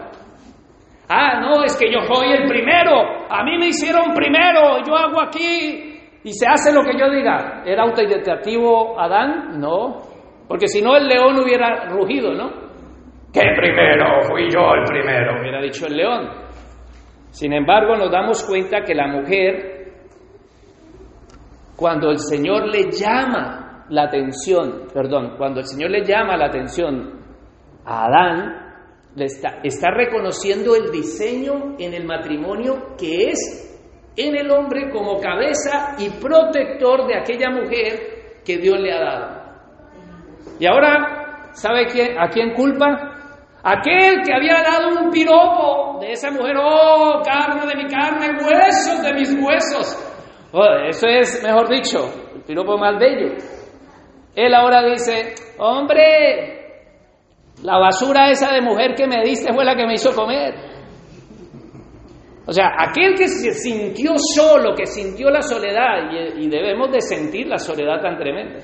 Ah, 1.09 1.41
no, 1.41 1.65
es 1.65 1.75
que 1.75 1.91
yo 1.91 1.99
soy 2.05 2.31
el 2.31 2.47
primero, 2.47 3.27
a 3.29 3.43
mí 3.43 3.57
me 3.57 3.67
hicieron 3.67 4.13
primero, 4.13 4.81
yo 4.87 4.95
hago 4.95 5.21
aquí 5.21 5.94
y 6.25 6.33
se 6.33 6.47
hace 6.47 6.73
lo 6.73 6.81
que 6.81 6.97
yo 6.97 7.07
diga. 7.07 7.61
¿Era 7.63 7.83
autoritativo 7.83 8.99
Adán? 8.99 9.59
No, 9.59 10.01
porque 10.47 10.67
si 10.67 10.81
no 10.81 10.97
el 10.97 11.07
león 11.07 11.39
hubiera 11.39 11.85
rugido, 11.85 12.33
¿no? 12.33 12.49
¿Qué 13.31 13.41
primero? 13.55 14.23
Fui 14.23 14.49
yo 14.49 14.73
el 14.73 14.85
primero, 14.85 15.39
hubiera 15.39 15.61
dicho 15.61 15.85
el 15.85 15.95
león. 15.95 16.29
Sin 17.29 17.53
embargo, 17.53 17.95
nos 17.95 18.11
damos 18.11 18.43
cuenta 18.43 18.81
que 18.81 18.95
la 18.95 19.07
mujer, 19.07 19.93
cuando 21.75 22.09
el 22.09 22.17
Señor 22.17 22.69
le 22.69 22.89
llama 22.89 23.85
la 23.89 24.05
atención, 24.05 24.87
perdón, 24.91 25.35
cuando 25.37 25.59
el 25.59 25.67
Señor 25.67 25.91
le 25.91 26.03
llama 26.03 26.37
la 26.37 26.47
atención 26.47 27.19
a 27.85 28.05
Adán, 28.05 28.65
le 29.15 29.25
está, 29.25 29.59
está 29.63 29.91
reconociendo 29.91 30.75
el 30.75 30.91
diseño 30.91 31.75
en 31.77 31.93
el 31.93 32.05
matrimonio 32.05 32.95
que 32.97 33.29
es 33.29 33.64
en 34.17 34.35
el 34.35 34.49
hombre 34.51 34.89
como 34.89 35.19
cabeza 35.19 35.95
y 35.97 36.09
protector 36.09 37.07
de 37.07 37.17
aquella 37.17 37.49
mujer 37.49 38.41
que 38.45 38.57
Dios 38.57 38.79
le 38.79 38.93
ha 38.93 38.99
dado. 38.99 39.45
Y 40.59 40.65
ahora, 40.65 41.49
¿sabe 41.53 41.87
quién, 41.87 42.17
a 42.17 42.29
quién 42.29 42.53
culpa? 42.53 43.11
Aquel 43.63 44.21
que 44.23 44.33
había 44.33 44.61
dado 44.61 45.01
un 45.01 45.09
piropo 45.09 45.97
de 45.99 46.11
esa 46.11 46.29
mujer, 46.31 46.55
oh, 46.61 47.21
carne 47.25 47.65
de 47.65 47.83
mi 47.83 47.89
carne, 47.89 48.37
huesos 48.43 49.01
de 49.01 49.13
mis 49.13 49.33
huesos. 49.33 50.11
Oh, 50.51 50.65
eso 50.87 51.07
es, 51.07 51.43
mejor 51.43 51.67
dicho, 51.67 51.97
el 52.35 52.41
piropo 52.43 52.77
más 52.77 52.97
bello. 52.99 53.35
Él 54.35 54.53
ahora 54.53 54.83
dice, 54.83 55.33
hombre, 55.57 56.55
la 57.63 57.77
basura 57.79 58.29
esa 58.29 58.53
de 58.53 58.61
mujer 58.61 58.93
que 58.95 59.07
me 59.07 59.23
diste 59.23 59.51
fue 59.53 59.65
la 59.65 59.75
que 59.75 59.85
me 59.85 59.93
hizo 59.93 60.13
comer. 60.13 60.74
O 62.47 62.51
sea, 62.51 62.71
aquel 62.77 63.15
que 63.15 63.27
se 63.27 63.51
sintió 63.51 64.13
solo, 64.17 64.75
que 64.75 64.85
sintió 64.85 65.29
la 65.29 65.41
soledad, 65.41 66.11
y, 66.11 66.47
debemos 66.47 66.91
de 66.91 67.01
sentir 67.01 67.47
la 67.47 67.57
soledad 67.57 68.01
tan 68.01 68.17
tremenda. 68.17 68.59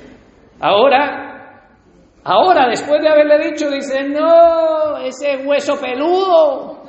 Ahora 0.59 1.31
Ahora, 2.23 2.67
después 2.69 3.01
de 3.01 3.09
haberle 3.09 3.49
dicho, 3.49 3.69
dice, 3.69 4.07
no, 4.07 4.97
ese 4.97 5.43
hueso 5.43 5.73
peludo, 5.81 6.83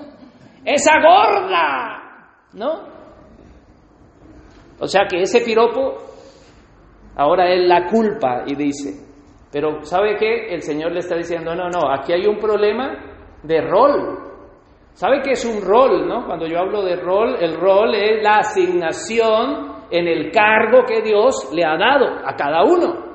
esa 0.62 0.92
gorda, 1.00 2.02
¿no? 2.52 2.92
O 4.78 4.86
sea 4.86 5.06
que 5.08 5.22
ese 5.22 5.40
piropo 5.40 5.96
ahora 7.16 7.50
es 7.50 7.66
la 7.66 7.86
culpa 7.86 8.42
y 8.46 8.54
dice, 8.54 9.06
pero 9.50 9.82
¿sabe 9.84 10.16
qué? 10.18 10.52
El 10.52 10.60
Señor 10.60 10.92
le 10.92 10.98
está 10.98 11.16
diciendo, 11.16 11.54
no, 11.54 11.70
no, 11.70 11.90
aquí 11.90 12.12
hay 12.12 12.26
un 12.26 12.38
problema 12.38 12.92
de 13.42 13.60
rol. 13.62 14.31
¿Sabe 14.94 15.20
qué 15.22 15.32
es 15.32 15.44
un 15.44 15.62
rol, 15.62 16.06
no? 16.06 16.26
Cuando 16.26 16.46
yo 16.46 16.58
hablo 16.58 16.82
de 16.82 16.96
rol, 16.96 17.36
el 17.40 17.56
rol 17.56 17.94
es 17.94 18.22
la 18.22 18.38
asignación 18.38 19.72
en 19.90 20.06
el 20.06 20.30
cargo 20.30 20.84
que 20.86 21.02
Dios 21.02 21.50
le 21.52 21.64
ha 21.64 21.76
dado 21.76 22.06
a 22.24 22.34
cada 22.36 22.62
uno. 22.64 23.12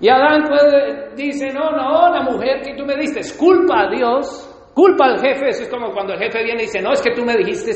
Y 0.00 0.08
Adán 0.08 0.42
puede, 0.48 1.14
dice, 1.14 1.52
no, 1.52 1.70
no, 1.70 2.12
la 2.12 2.22
mujer 2.22 2.60
que 2.62 2.74
tú 2.74 2.84
me 2.84 2.96
diste, 2.96 3.20
es 3.20 3.32
culpa 3.34 3.82
a 3.82 3.90
Dios, 3.90 4.70
culpa 4.74 5.04
al 5.04 5.20
jefe, 5.20 5.50
eso 5.50 5.62
es 5.62 5.68
como 5.68 5.92
cuando 5.92 6.14
el 6.14 6.18
jefe 6.18 6.42
viene 6.42 6.62
y 6.62 6.66
dice, 6.66 6.82
no, 6.82 6.92
es 6.92 7.02
que 7.02 7.12
tú 7.14 7.24
me 7.24 7.36
dijiste, 7.36 7.72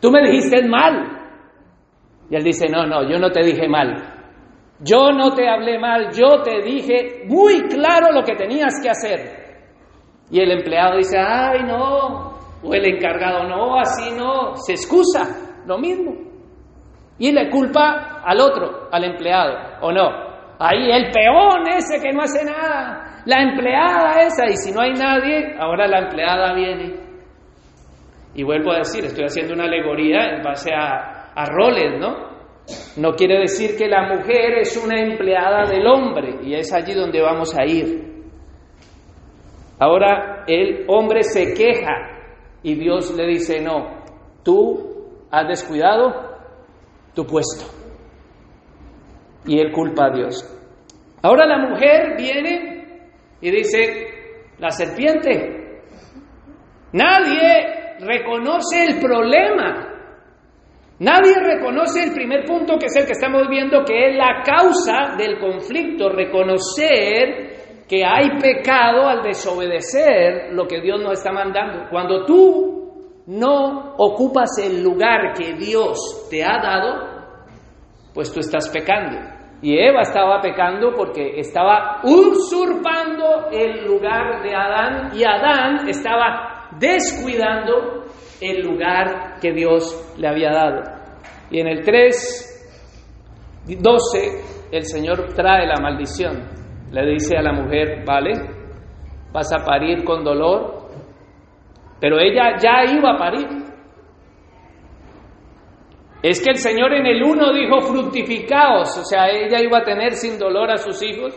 tú 0.00 0.10
me 0.10 0.22
dijiste 0.22 0.66
mal. 0.68 1.22
Y 2.30 2.36
él 2.36 2.44
dice, 2.44 2.68
no, 2.68 2.86
no, 2.86 3.08
yo 3.10 3.18
no 3.18 3.30
te 3.30 3.42
dije 3.42 3.68
mal, 3.68 4.14
yo 4.80 5.10
no 5.10 5.34
te 5.34 5.48
hablé 5.48 5.78
mal, 5.78 6.10
yo 6.12 6.42
te 6.42 6.62
dije 6.62 7.24
muy 7.26 7.62
claro 7.62 8.12
lo 8.12 8.22
que 8.22 8.36
tenías 8.36 8.80
que 8.80 8.90
hacer. 8.90 9.43
Y 10.30 10.40
el 10.40 10.50
empleado 10.52 10.96
dice, 10.96 11.18
ay, 11.18 11.64
no, 11.64 12.38
o 12.62 12.74
el 12.74 12.86
encargado, 12.86 13.44
no, 13.44 13.78
así 13.78 14.10
no, 14.16 14.56
se 14.56 14.72
excusa, 14.72 15.62
lo 15.66 15.78
mismo. 15.78 16.12
Y 17.18 17.30
le 17.30 17.50
culpa 17.50 18.22
al 18.24 18.40
otro, 18.40 18.88
al 18.90 19.04
empleado, 19.04 19.54
¿o 19.82 19.92
no? 19.92 20.08
Ahí 20.58 20.90
el 20.90 21.10
peón 21.10 21.68
ese 21.76 22.00
que 22.00 22.12
no 22.12 22.22
hace 22.22 22.44
nada, 22.44 23.22
la 23.26 23.42
empleada 23.42 24.22
esa, 24.22 24.46
y 24.46 24.56
si 24.56 24.72
no 24.72 24.80
hay 24.80 24.92
nadie, 24.92 25.56
ahora 25.58 25.86
la 25.86 26.00
empleada 26.00 26.54
viene. 26.54 26.94
Y 28.34 28.42
vuelvo 28.42 28.72
a 28.72 28.78
decir, 28.78 29.04
estoy 29.04 29.24
haciendo 29.24 29.54
una 29.54 29.64
alegoría 29.64 30.36
en 30.36 30.42
base 30.42 30.72
a, 30.74 31.20
roles, 31.46 31.98
¿no? 31.98 32.32
No 32.96 33.12
quiere 33.14 33.40
decir 33.40 33.76
que 33.76 33.88
la 33.88 34.06
mujer 34.06 34.58
es 34.60 34.82
una 34.82 35.00
empleada 35.00 35.68
del 35.68 35.86
hombre 35.86 36.38
y 36.42 36.54
es 36.54 36.72
allí 36.72 36.94
donde 36.94 37.20
vamos 37.20 37.56
a 37.58 37.64
ir. 37.64 38.13
Ahora 39.84 40.44
el 40.46 40.86
hombre 40.88 41.22
se 41.22 41.52
queja 41.52 41.92
y 42.62 42.74
Dios 42.74 43.14
le 43.14 43.26
dice, 43.26 43.60
no, 43.60 44.02
tú 44.42 45.26
has 45.30 45.46
descuidado 45.46 46.38
tu 47.14 47.26
puesto. 47.26 47.66
Y 49.44 49.58
él 49.60 49.72
culpa 49.72 50.06
a 50.06 50.16
Dios. 50.16 50.42
Ahora 51.22 51.44
la 51.44 51.58
mujer 51.58 52.16
viene 52.16 53.10
y 53.42 53.50
dice, 53.50 54.48
la 54.58 54.70
serpiente, 54.70 55.82
nadie 56.92 57.98
reconoce 58.00 58.86
el 58.86 59.00
problema. 59.00 59.90
Nadie 61.00 61.34
reconoce 61.42 62.04
el 62.04 62.14
primer 62.14 62.46
punto 62.46 62.78
que 62.78 62.86
es 62.86 62.96
el 62.96 63.04
que 63.04 63.12
estamos 63.12 63.50
viendo, 63.50 63.84
que 63.84 64.08
es 64.08 64.16
la 64.16 64.42
causa 64.42 65.14
del 65.18 65.38
conflicto, 65.38 66.08
reconocer 66.08 67.53
que 67.94 68.04
hay 68.04 68.40
pecado 68.40 69.06
al 69.06 69.22
desobedecer 69.22 70.52
lo 70.52 70.66
que 70.66 70.80
Dios 70.80 71.00
nos 71.00 71.12
está 71.12 71.30
mandando. 71.30 71.88
Cuando 71.90 72.24
tú 72.24 73.22
no 73.28 73.94
ocupas 73.98 74.58
el 74.60 74.82
lugar 74.82 75.32
que 75.32 75.52
Dios 75.52 76.26
te 76.28 76.42
ha 76.42 76.60
dado, 76.60 77.26
pues 78.12 78.32
tú 78.32 78.40
estás 78.40 78.68
pecando. 78.68 79.16
Y 79.62 79.78
Eva 79.78 80.00
estaba 80.00 80.40
pecando 80.40 80.92
porque 80.96 81.38
estaba 81.38 82.00
usurpando 82.02 83.48
el 83.52 83.84
lugar 83.84 84.42
de 84.42 84.54
Adán 84.56 85.10
y 85.14 85.22
Adán 85.22 85.88
estaba 85.88 86.70
descuidando 86.76 88.06
el 88.40 88.60
lugar 88.60 89.38
que 89.40 89.52
Dios 89.52 90.14
le 90.18 90.26
había 90.26 90.50
dado. 90.50 90.82
Y 91.48 91.60
en 91.60 91.68
el 91.68 91.84
3, 91.84 93.76
12, 93.78 94.18
el 94.72 94.84
Señor 94.84 95.32
trae 95.34 95.64
la 95.64 95.80
maldición. 95.80 96.53
Le 96.94 97.04
dice 97.06 97.36
a 97.36 97.42
la 97.42 97.52
mujer, 97.52 98.04
vale, 98.06 98.34
vas 99.32 99.52
a 99.52 99.64
parir 99.64 100.04
con 100.04 100.22
dolor, 100.22 100.90
pero 102.00 102.20
ella 102.20 102.56
ya 102.56 102.84
iba 102.88 103.14
a 103.14 103.18
parir. 103.18 103.48
Es 106.22 106.40
que 106.40 106.50
el 106.50 106.58
Señor 106.58 106.92
en 106.92 107.04
el 107.04 107.20
1 107.20 107.52
dijo 107.52 107.80
fructificaos, 107.80 108.96
o 108.96 109.04
sea, 109.04 109.26
ella 109.28 109.60
iba 109.60 109.78
a 109.78 109.82
tener 109.82 110.12
sin 110.12 110.38
dolor 110.38 110.70
a 110.70 110.76
sus 110.76 111.02
hijos, 111.02 111.36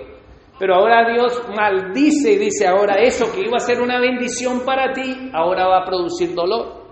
pero 0.59 0.75
ahora 0.75 1.11
Dios 1.11 1.43
maldice 1.55 2.33
y 2.33 2.37
dice, 2.37 2.67
ahora 2.67 2.97
eso 2.99 3.25
que 3.33 3.41
iba 3.41 3.57
a 3.57 3.59
ser 3.59 3.81
una 3.81 3.99
bendición 3.99 4.63
para 4.63 4.93
ti, 4.93 5.31
ahora 5.33 5.67
va 5.67 5.79
a 5.79 5.85
producir 5.85 6.35
dolor. 6.35 6.85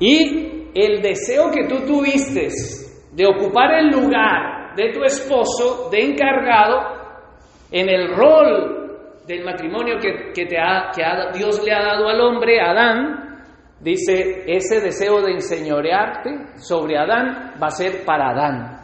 Y 0.00 0.70
el 0.74 1.02
deseo 1.02 1.50
que 1.50 1.68
tú 1.68 1.84
tuviste 1.86 2.48
de 3.12 3.26
ocupar 3.26 3.74
el 3.74 3.90
lugar 3.90 4.74
de 4.76 4.92
tu 4.92 5.04
esposo, 5.04 5.90
de 5.90 6.06
encargado, 6.06 6.93
en 7.70 7.88
el 7.88 8.14
rol 8.14 9.20
del 9.26 9.44
matrimonio 9.44 9.98
que, 9.98 10.46
te 10.46 10.58
ha, 10.58 10.90
que 10.94 11.38
Dios 11.38 11.62
le 11.64 11.72
ha 11.72 11.82
dado 11.82 12.08
al 12.08 12.20
hombre, 12.20 12.60
Adán, 12.60 13.42
dice, 13.80 14.44
ese 14.46 14.80
deseo 14.80 15.22
de 15.22 15.32
enseñorearte 15.32 16.58
sobre 16.58 16.98
Adán 16.98 17.54
va 17.62 17.68
a 17.68 17.70
ser 17.70 18.04
para 18.04 18.30
Adán. 18.30 18.80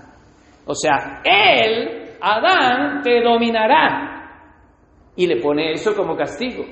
O 0.64 0.75
sea, 0.75 1.21
él, 1.25 2.16
Adán, 2.21 3.03
te 3.03 3.21
dominará. 3.23 4.07
Y 5.16 5.27
le 5.27 5.40
pone 5.40 5.73
eso 5.73 5.95
como 5.95 6.16
castigo. 6.16 6.64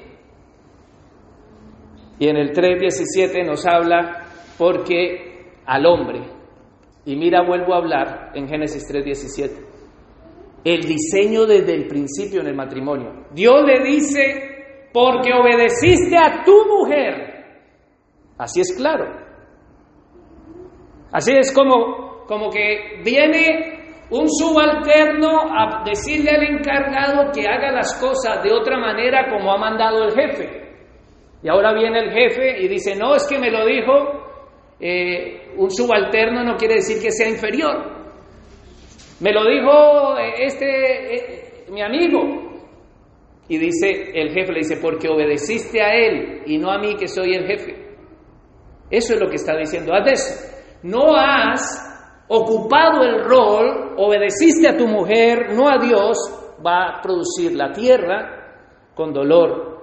Y 2.19 2.29
en 2.29 2.37
el 2.37 2.53
3.17 2.53 3.47
nos 3.47 3.67
habla 3.67 4.25
porque 4.57 5.53
al 5.67 5.87
hombre, 5.87 6.23
y 7.05 7.17
mira, 7.17 7.43
vuelvo 7.43 7.75
a 7.75 7.79
hablar 7.79 8.31
en 8.35 8.49
Génesis 8.49 8.85
3:17, 8.91 9.68
el 10.75 10.83
diseño 10.83 11.47
desde 11.47 11.75
el 11.75 11.87
principio 11.87 12.41
en 12.41 12.49
el 12.49 12.55
matrimonio. 12.55 13.27
Dios 13.33 13.63
le 13.65 13.83
dice, 13.85 14.91
porque 14.93 15.33
obedeciste 15.33 16.17
a 16.17 16.43
tu 16.45 16.67
mujer. 16.67 17.45
Así 18.37 18.61
es 18.61 18.75
claro. 18.77 19.07
Así 21.13 21.33
es 21.33 21.53
como, 21.53 22.25
como 22.27 22.51
que 22.51 23.01
viene 23.05 23.79
un 24.11 24.29
subalterno 24.29 25.41
a 25.51 25.85
decirle 25.85 26.31
al 26.31 26.43
encargado 26.43 27.31
que 27.33 27.47
haga 27.47 27.73
las 27.73 27.99
cosas 28.01 28.43
de 28.43 28.53
otra 28.53 28.79
manera 28.79 29.29
como 29.31 29.53
ha 29.53 29.59
mandado 29.59 30.05
el 30.05 30.13
jefe. 30.13 30.69
Y 31.43 31.49
ahora 31.49 31.73
viene 31.73 32.01
el 32.01 32.11
jefe 32.11 32.63
y 32.63 32.69
dice, 32.69 32.97
no, 32.97 33.15
es 33.15 33.27
que 33.27 33.39
me 33.39 33.51
lo 33.51 33.65
dijo 33.65 34.19
eh, 34.81 35.55
un 35.57 35.71
subalterno 35.71 36.45
no 36.45 36.57
quiere 36.57 36.77
decir 36.77 37.03
que 37.03 37.11
sea 37.11 37.29
inferior. 37.29 37.98
Me 39.21 39.33
lo 39.33 39.45
dijo 39.45 40.17
eh, 40.19 40.45
este, 40.45 41.15
eh, 41.15 41.65
mi 41.71 41.83
amigo. 41.83 42.21
Y 43.49 43.59
dice, 43.59 44.11
el 44.15 44.33
jefe 44.33 44.53
le 44.53 44.59
dice, 44.59 44.79
porque 44.81 45.09
obedeciste 45.09 45.81
a 45.83 45.95
él 45.95 46.43
y 46.47 46.59
no 46.59 46.71
a 46.71 46.79
mí 46.79 46.95
que 46.97 47.09
soy 47.09 47.35
el 47.35 47.47
jefe. 47.47 47.89
Eso 48.91 49.15
es 49.15 49.21
lo 49.21 49.29
que 49.29 49.37
está 49.37 49.57
diciendo. 49.57 49.93
Haz 49.95 50.79
No 50.83 51.15
has 51.17 52.25
ocupado 52.29 53.03
el 53.05 53.25
rol, 53.25 53.95
obedeciste 53.97 54.69
a 54.69 54.77
tu 54.77 54.87
mujer, 54.87 55.55
no 55.55 55.69
a 55.69 55.79
Dios, 55.79 56.19
va 56.65 56.89
a 56.89 57.03
producir 57.03 57.53
la 57.53 57.73
tierra 57.73 58.93
con 58.95 59.13
dolor. 59.13 59.79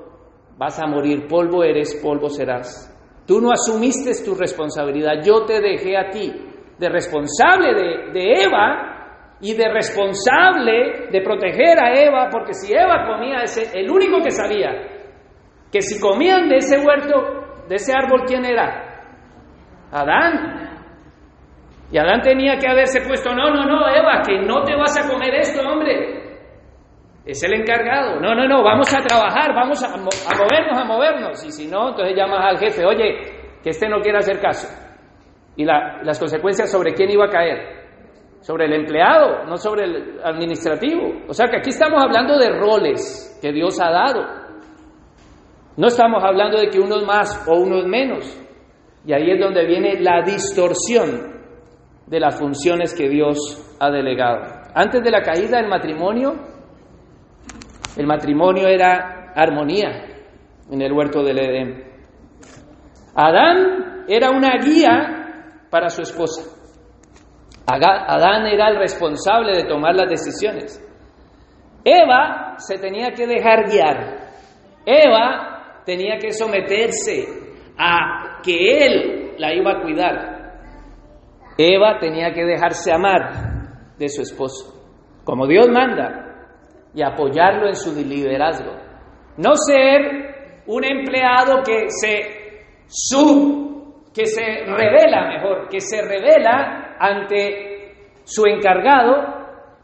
Vas 0.57 0.79
a 0.79 0.87
morir, 0.87 1.27
polvo 1.27 1.63
eres, 1.63 1.99
polvo 2.01 2.29
serás. 2.29 2.91
Tú 3.25 3.41
no 3.41 3.51
asumiste 3.51 4.11
tu 4.23 4.35
responsabilidad, 4.35 5.23
yo 5.23 5.45
te 5.45 5.59
dejé 5.59 5.97
a 5.97 6.09
ti 6.11 6.31
de 6.77 6.89
responsable 6.89 7.73
de, 8.13 8.43
Eva 8.43 8.94
y 9.41 9.53
de 9.53 9.69
responsable 9.69 11.09
de 11.11 11.21
proteger 11.21 11.79
a 11.79 11.93
Eva, 11.93 12.29
porque 12.31 12.53
si 12.53 12.73
Eva 12.73 13.05
comía 13.05 13.43
ese, 13.43 13.77
el 13.77 13.89
único 13.89 14.21
que 14.21 14.31
sabía 14.31 14.71
que 15.71 15.81
si 15.81 15.99
comían 15.99 16.47
de 16.47 16.57
ese 16.57 16.79
huerto, 16.79 17.65
de 17.67 17.75
ese 17.75 17.91
árbol, 17.93 18.23
¿quién 18.25 18.45
era? 18.45 18.95
Adán. 19.91 20.69
Y 21.91 21.97
Adán 21.97 22.21
tenía 22.21 22.57
que 22.57 22.67
haberse 22.67 23.01
puesto, 23.01 23.35
no, 23.35 23.49
no, 23.49 23.65
no, 23.65 23.87
Eva, 23.89 24.21
que 24.25 24.39
no 24.39 24.63
te 24.63 24.73
vas 24.75 24.97
a 24.97 25.09
comer 25.09 25.35
esto, 25.35 25.61
hombre. 25.67 26.23
Es 27.25 27.43
el 27.43 27.55
encargado. 27.55 28.21
No, 28.21 28.33
no, 28.35 28.47
no, 28.47 28.63
vamos 28.63 28.93
a 28.93 29.01
trabajar, 29.01 29.53
vamos 29.53 29.83
a, 29.83 29.97
movernos, 29.97 30.77
a 30.77 30.85
movernos. 30.85 31.45
Y 31.45 31.51
si 31.51 31.67
no, 31.67 31.89
entonces 31.89 32.15
llamas 32.15 32.45
al 32.45 32.57
jefe, 32.57 32.85
oye, 32.85 33.59
que 33.61 33.71
este 33.71 33.89
no 33.89 33.99
quiere 33.99 34.19
hacer 34.19 34.39
caso. 34.39 34.67
Y 35.57 35.65
las 35.65 36.19
consecuencias 36.19 36.71
sobre 36.71 36.93
quién 36.93 37.09
iba 37.09 37.25
a 37.25 37.29
caer. 37.29 37.84
Sobre 38.45 38.65
el 38.65 38.73
empleado, 38.73 39.43
no 39.45 39.57
sobre 39.57 39.85
el 39.85 40.19
administrativo. 40.23 41.23
O 41.27 41.33
sea 41.33 41.47
que 41.47 41.57
aquí 41.57 41.71
estamos 41.71 41.99
hablando 41.99 42.37
de 42.37 42.51
roles 42.51 43.39
que 43.41 43.51
Dios 43.51 43.81
ha 43.81 43.89
dado. 43.89 44.23
No 45.77 45.87
estamos 45.87 46.23
hablando 46.23 46.59
de 46.59 46.69
que 46.69 46.79
uno 46.79 46.97
es 46.97 47.07
más 47.07 47.43
o 47.47 47.59
uno 47.59 47.79
es 47.79 47.87
menos. 47.87 48.39
Y 49.03 49.13
ahí 49.13 49.31
es 49.31 49.39
donde 49.39 49.65
viene 49.65 49.99
la 49.99 50.21
distorsión 50.21 51.41
de 52.05 52.19
las 52.19 52.37
funciones 52.37 52.93
que 52.93 53.09
Dios 53.09 53.75
ha 53.79 53.89
delegado. 53.89 54.43
Antes 54.75 55.01
de 55.01 55.09
la 55.09 55.23
caída 55.23 55.57
del 55.57 55.67
matrimonio, 55.67 56.35
el 57.97 58.05
matrimonio 58.05 58.67
era 58.67 59.33
armonía 59.35 60.05
en 60.69 60.81
el 60.83 60.93
huerto 60.93 61.23
del 61.23 61.39
Edén. 61.39 61.83
Adán 63.15 64.05
era 64.07 64.29
una 64.29 64.59
guía 64.63 65.63
para 65.71 65.89
su 65.89 66.03
esposa. 66.03 66.54
Adán 67.67 68.45
era 68.47 68.69
el 68.69 68.77
responsable 68.77 69.57
de 69.57 69.67
tomar 69.67 69.95
las 69.95 70.09
decisiones. 70.09 70.81
Eva 71.83 72.55
se 72.57 72.77
tenía 72.77 73.11
que 73.11 73.27
dejar 73.27 73.69
guiar. 73.69 74.25
Eva 74.85 75.81
tenía 75.85 76.17
que 76.17 76.31
someterse 76.31 77.25
a 77.77 78.41
que 78.43 78.85
él 78.85 79.35
la 79.37 79.53
iba 79.53 79.71
a 79.71 79.81
cuidar. 79.81 80.35
Eva 81.57 81.97
tenía 81.99 82.31
que 82.31 82.43
dejarse 82.43 82.91
amar 82.91 83.31
de 83.97 84.09
su 84.09 84.21
esposo, 84.21 84.73
como 85.23 85.47
Dios 85.47 85.69
manda 85.69 86.25
y 86.93 87.01
apoyarlo 87.01 87.67
en 87.67 87.75
su 87.75 87.93
liderazgo. 87.95 88.73
No 89.37 89.53
ser 89.55 90.63
un 90.67 90.83
empleado 90.83 91.61
que 91.63 91.89
se 91.89 92.65
sub, 92.87 94.11
que 94.13 94.25
se 94.25 94.41
revela 94.41 95.27
mejor, 95.29 95.69
que 95.69 95.79
se 95.79 96.01
revela 96.01 96.84
ante 96.99 98.11
su 98.23 98.45
encargado 98.45 99.35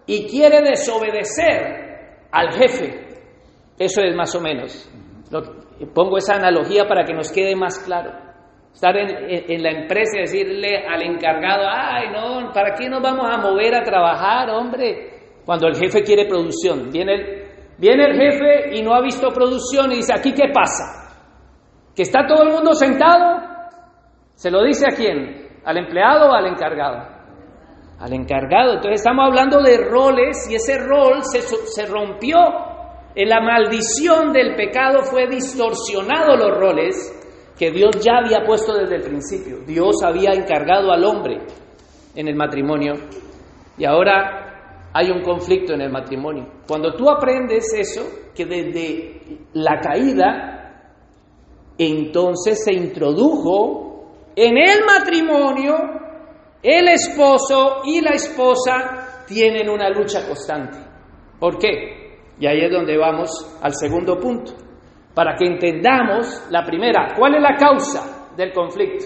y 0.05 0.27
quiere 0.27 0.61
desobedecer 0.61 2.27
al 2.31 2.53
jefe. 2.53 3.11
Eso 3.77 4.01
es 4.01 4.15
más 4.15 4.35
o 4.35 4.41
menos. 4.41 4.89
pongo 5.93 6.17
esa 6.17 6.35
analogía 6.35 6.87
para 6.87 7.03
que 7.03 7.13
nos 7.13 7.31
quede 7.31 7.55
más 7.55 7.79
claro. 7.79 8.11
Estar 8.73 8.95
en, 8.95 9.63
la 9.63 9.71
empresa 9.71 10.17
y 10.17 10.21
decirle 10.21 10.87
al 10.87 11.01
encargado, 11.03 11.65
ay, 11.69 12.09
no, 12.11 12.51
¿para 12.53 12.73
qué 12.75 12.87
nos 12.87 13.01
vamos 13.01 13.25
a 13.29 13.37
mover 13.37 13.75
a 13.75 13.83
trabajar, 13.83 14.49
hombre? 14.49 15.39
Cuando 15.45 15.67
el 15.67 15.75
jefe 15.75 16.03
quiere 16.03 16.25
producción, 16.25 16.89
viene 16.91 17.13
el, 17.13 17.47
viene 17.77 18.05
el 18.05 18.13
jefe 18.15 18.77
y 18.77 18.81
no 18.81 18.93
ha 18.93 19.01
visto 19.01 19.29
producción 19.29 19.91
y 19.91 19.97
dice, 19.97 20.13
¿aquí 20.13 20.33
qué 20.33 20.49
pasa? 20.53 21.01
¿Que 21.95 22.03
está 22.03 22.25
todo 22.25 22.43
el 22.43 22.53
mundo 22.53 22.73
sentado? 22.73 23.41
¿Se 24.35 24.49
lo 24.49 24.63
dice 24.63 24.85
a 24.89 24.95
quién? 24.95 25.40
¿Al 25.63 25.77
empleado 25.77 26.29
o 26.29 26.33
al 26.33 26.47
encargado? 26.47 27.21
al 28.01 28.13
encargado. 28.13 28.73
Entonces 28.73 29.01
estamos 29.01 29.27
hablando 29.27 29.61
de 29.61 29.77
roles 29.77 30.49
y 30.49 30.55
ese 30.55 30.79
rol 30.79 31.23
se, 31.23 31.41
se 31.41 31.85
rompió. 31.85 32.37
En 33.13 33.29
la 33.29 33.41
maldición 33.41 34.31
del 34.33 34.55
pecado 34.55 35.03
fue 35.03 35.27
distorsionado 35.27 36.35
los 36.35 36.57
roles 36.57 37.53
que 37.57 37.71
Dios 37.71 37.91
ya 38.03 38.17
había 38.23 38.43
puesto 38.45 38.73
desde 38.73 38.95
el 38.95 39.03
principio. 39.03 39.59
Dios 39.67 39.97
había 40.03 40.31
encargado 40.31 40.91
al 40.91 41.03
hombre 41.03 41.41
en 42.15 42.27
el 42.27 42.35
matrimonio 42.35 42.93
y 43.77 43.85
ahora 43.85 44.89
hay 44.93 45.11
un 45.11 45.21
conflicto 45.21 45.73
en 45.73 45.81
el 45.81 45.91
matrimonio. 45.91 46.47
Cuando 46.67 46.95
tú 46.95 47.09
aprendes 47.09 47.71
eso, 47.73 48.01
que 48.33 48.45
desde 48.45 49.45
la 49.53 49.79
caída, 49.79 50.95
entonces 51.77 52.63
se 52.63 52.73
introdujo 52.73 53.80
en 54.35 54.57
el 54.57 54.85
matrimonio, 54.85 55.75
el 56.63 56.87
esposo 56.89 57.81
y 57.85 58.01
la 58.01 58.11
esposa 58.11 59.23
tienen 59.27 59.69
una 59.69 59.89
lucha 59.89 60.27
constante. 60.27 60.77
¿Por 61.39 61.57
qué? 61.57 62.19
Y 62.39 62.47
ahí 62.47 62.61
es 62.61 62.71
donde 62.71 62.97
vamos 62.97 63.59
al 63.61 63.73
segundo 63.73 64.19
punto 64.19 64.53
para 65.13 65.35
que 65.35 65.45
entendamos 65.45 66.47
la 66.49 66.63
primera, 66.63 67.09
¿cuál 67.17 67.35
es 67.35 67.41
la 67.41 67.55
causa 67.55 68.33
del 68.35 68.53
conflicto? 68.53 69.05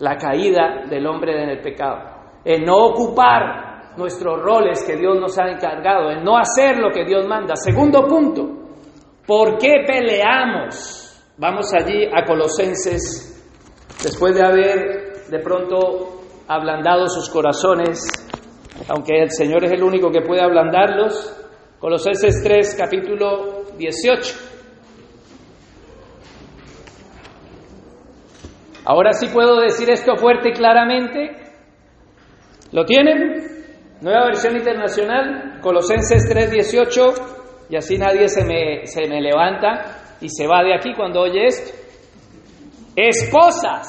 La 0.00 0.16
caída 0.16 0.84
del 0.88 1.06
hombre 1.06 1.42
en 1.42 1.50
el 1.50 1.60
pecado, 1.60 1.98
el 2.44 2.64
no 2.64 2.76
ocupar 2.88 3.94
nuestros 3.96 4.42
roles 4.42 4.84
que 4.84 4.96
Dios 4.96 5.18
nos 5.18 5.38
ha 5.38 5.48
encargado, 5.48 6.10
el 6.10 6.22
no 6.22 6.36
hacer 6.36 6.76
lo 6.78 6.90
que 6.90 7.04
Dios 7.04 7.26
manda. 7.26 7.56
Segundo 7.56 8.06
punto, 8.06 8.46
¿por 9.26 9.56
qué 9.56 9.84
peleamos? 9.86 11.02
Vamos 11.38 11.72
allí 11.72 12.04
a 12.04 12.24
Colosenses, 12.24 13.35
después 14.02 14.34
de 14.34 14.42
haber 14.42 15.26
de 15.28 15.38
pronto 15.40 16.22
ablandado 16.48 17.08
sus 17.08 17.28
corazones, 17.28 18.00
aunque 18.88 19.22
el 19.22 19.30
Señor 19.30 19.64
es 19.64 19.72
el 19.72 19.82
único 19.82 20.10
que 20.10 20.20
puede 20.20 20.42
ablandarlos. 20.42 21.32
Colosenses 21.78 22.42
3, 22.42 22.76
capítulo 22.78 23.64
18. 23.76 24.34
Ahora 28.84 29.12
sí 29.12 29.26
puedo 29.32 29.60
decir 29.60 29.90
esto 29.90 30.16
fuerte 30.16 30.50
y 30.50 30.52
claramente. 30.52 31.32
¿Lo 32.72 32.84
tienen? 32.84 33.56
Nueva 34.00 34.26
versión 34.26 34.56
internacional, 34.56 35.58
Colosenses 35.60 36.28
3:18, 36.28 37.66
y 37.70 37.76
así 37.76 37.98
nadie 37.98 38.28
se 38.28 38.44
me, 38.44 38.86
se 38.86 39.08
me 39.08 39.20
levanta 39.20 40.16
y 40.20 40.28
se 40.28 40.46
va 40.46 40.62
de 40.62 40.74
aquí 40.74 40.92
cuando 40.94 41.22
oye 41.22 41.46
esto. 41.46 41.85
Esposas, 42.96 43.86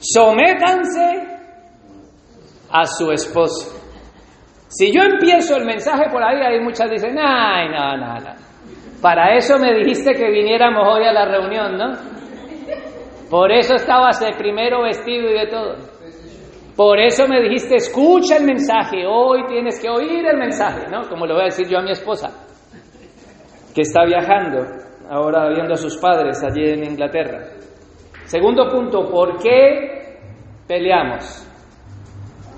sométanse 0.00 1.38
a 2.70 2.84
su 2.86 3.10
esposo. 3.12 3.80
Si 4.68 4.92
yo 4.92 5.02
empiezo 5.02 5.56
el 5.56 5.64
mensaje 5.64 6.10
por 6.10 6.22
ahí, 6.22 6.40
hay 6.42 6.60
muchas 6.60 6.90
dicen, 6.90 7.16
ay, 7.18 7.68
no, 7.68 7.96
no, 7.96 8.14
no. 8.18 8.34
Para 9.00 9.36
eso 9.36 9.58
me 9.58 9.74
dijiste 9.74 10.12
que 10.14 10.30
viniéramos 10.30 10.86
hoy 10.86 11.04
a 11.04 11.12
la 11.12 11.24
reunión, 11.24 11.76
¿no? 11.78 11.92
Por 13.30 13.52
eso 13.52 13.74
estabas 13.74 14.20
de 14.20 14.32
primero 14.36 14.82
vestido 14.82 15.30
y 15.30 15.32
de 15.32 15.46
todo. 15.46 15.76
Por 16.76 16.98
eso 16.98 17.28
me 17.28 17.40
dijiste, 17.42 17.76
escucha 17.76 18.36
el 18.36 18.44
mensaje, 18.44 19.06
hoy 19.06 19.44
tienes 19.46 19.80
que 19.80 19.88
oír 19.88 20.26
el 20.26 20.36
mensaje, 20.36 20.86
¿no? 20.90 21.08
Como 21.08 21.26
le 21.26 21.34
voy 21.34 21.42
a 21.42 21.44
decir 21.46 21.68
yo 21.68 21.78
a 21.78 21.82
mi 21.82 21.92
esposa, 21.92 22.28
que 23.74 23.82
está 23.82 24.04
viajando, 24.04 24.66
ahora 25.10 25.48
viendo 25.48 25.74
a 25.74 25.76
sus 25.76 25.96
padres 25.96 26.40
allí 26.42 26.70
en 26.70 26.84
Inglaterra. 26.84 27.48
Segundo 28.26 28.68
punto, 28.68 29.10
¿por 29.10 29.38
qué 29.42 30.18
peleamos? 30.68 31.46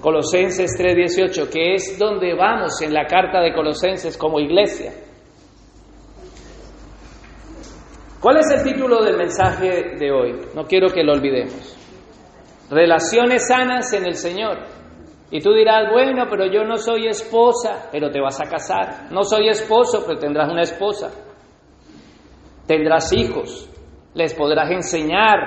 Colosenses 0.03 0.77
3:18, 0.79 1.49
que 1.51 1.75
es 1.75 1.99
donde 1.99 2.35
vamos 2.35 2.83
en 2.83 2.93
la 2.93 3.07
carta 3.07 3.41
de 3.41 3.55
Colosenses 3.55 4.19
como 4.19 4.39
iglesia. 4.39 4.93
¿Cuál 8.21 8.37
es 8.37 8.51
el 8.51 8.63
título 8.63 9.03
del 9.03 9.17
mensaje 9.17 9.97
de 9.99 10.13
hoy? 10.13 10.33
No 10.55 10.65
quiero 10.65 10.89
que 10.89 11.03
lo 11.03 11.13
olvidemos. 11.13 11.77
Relaciones 12.71 13.49
sanas 13.49 13.93
en 13.95 14.05
el 14.05 14.15
Señor. 14.15 14.59
Y 15.31 15.41
tú 15.41 15.53
dirás, 15.55 15.91
bueno, 15.91 16.27
pero 16.29 16.47
yo 16.47 16.63
no 16.65 16.77
soy 16.77 17.09
esposa, 17.09 17.89
pero 17.91 18.11
te 18.11 18.21
vas 18.21 18.41
a 18.41 18.49
casar. 18.49 19.11
No 19.11 19.23
soy 19.23 19.49
esposo, 19.49 20.05
pero 20.07 20.19
tendrás 20.19 20.51
una 20.51 20.63
esposa. 20.63 21.11
Tendrás 22.67 23.13
hijos. 23.13 23.69
Les 24.15 24.35
podrás 24.35 24.71
enseñar 24.71 25.39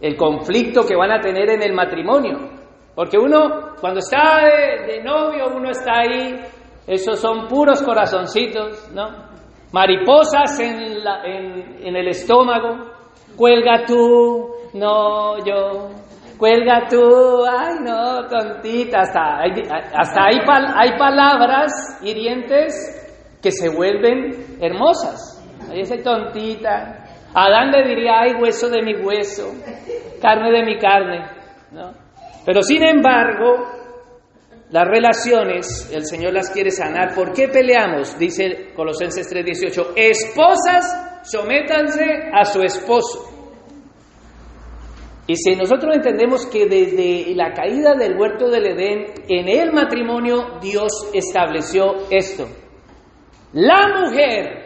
el 0.00 0.16
conflicto 0.16 0.82
que 0.86 0.96
van 0.96 1.12
a 1.12 1.20
tener 1.20 1.50
en 1.50 1.62
el 1.62 1.72
matrimonio. 1.72 2.50
Porque 2.94 3.18
uno, 3.18 3.74
cuando 3.80 4.00
está 4.00 4.40
de, 4.86 5.02
novio, 5.02 5.48
uno 5.54 5.70
está 5.70 5.98
ahí, 6.00 6.40
esos 6.86 7.20
son 7.20 7.46
puros 7.46 7.82
corazoncitos, 7.82 8.90
¿no? 8.94 9.26
mariposas 9.72 10.58
en, 10.60 11.04
la, 11.04 11.22
en, 11.24 11.96
el 11.96 12.08
estómago, 12.08 12.92
cuelga 13.36 13.84
tú, 13.86 14.48
no 14.74 15.38
yo, 15.44 15.90
cuelga 16.38 16.86
tú, 16.88 17.44
ay 17.44 17.74
no, 17.84 18.26
tontita, 18.26 19.00
hasta, 19.00 19.42
hasta 19.94 20.24
hay, 20.24 20.38
hay 20.74 20.98
palabras 20.98 22.00
hirientes 22.02 23.38
que 23.42 23.50
se 23.50 23.68
vuelven 23.68 24.56
hermosas. 24.60 25.35
Ahí 25.70 25.78
dice 25.78 25.98
tontita. 25.98 27.04
Adán 27.34 27.70
le 27.70 27.88
diría, 27.88 28.20
ay 28.20 28.32
hueso 28.40 28.68
de 28.70 28.82
mi 28.82 28.94
hueso, 28.94 29.52
carne 30.22 30.50
de 30.50 30.64
mi 30.64 30.78
carne. 30.78 31.26
¿no? 31.72 31.92
Pero 32.46 32.62
sin 32.62 32.82
embargo, 32.82 33.66
las 34.70 34.86
relaciones, 34.88 35.90
el 35.94 36.04
Señor 36.06 36.32
las 36.32 36.50
quiere 36.50 36.70
sanar. 36.70 37.14
¿Por 37.14 37.32
qué 37.32 37.48
peleamos? 37.48 38.18
Dice 38.18 38.72
Colosenses 38.74 39.28
3:18, 39.32 39.92
esposas, 39.94 41.20
sométanse 41.24 42.30
a 42.32 42.44
su 42.44 42.62
esposo. 42.62 43.32
Y 45.28 45.34
si 45.36 45.56
nosotros 45.56 45.96
entendemos 45.96 46.46
que 46.46 46.66
desde 46.66 47.34
la 47.34 47.52
caída 47.52 47.94
del 47.94 48.16
huerto 48.16 48.48
del 48.48 48.66
Edén, 48.66 49.06
en 49.28 49.48
el 49.48 49.72
matrimonio 49.72 50.58
Dios 50.60 51.10
estableció 51.12 52.06
esto. 52.10 52.46
La 53.52 53.88
mujer 54.00 54.65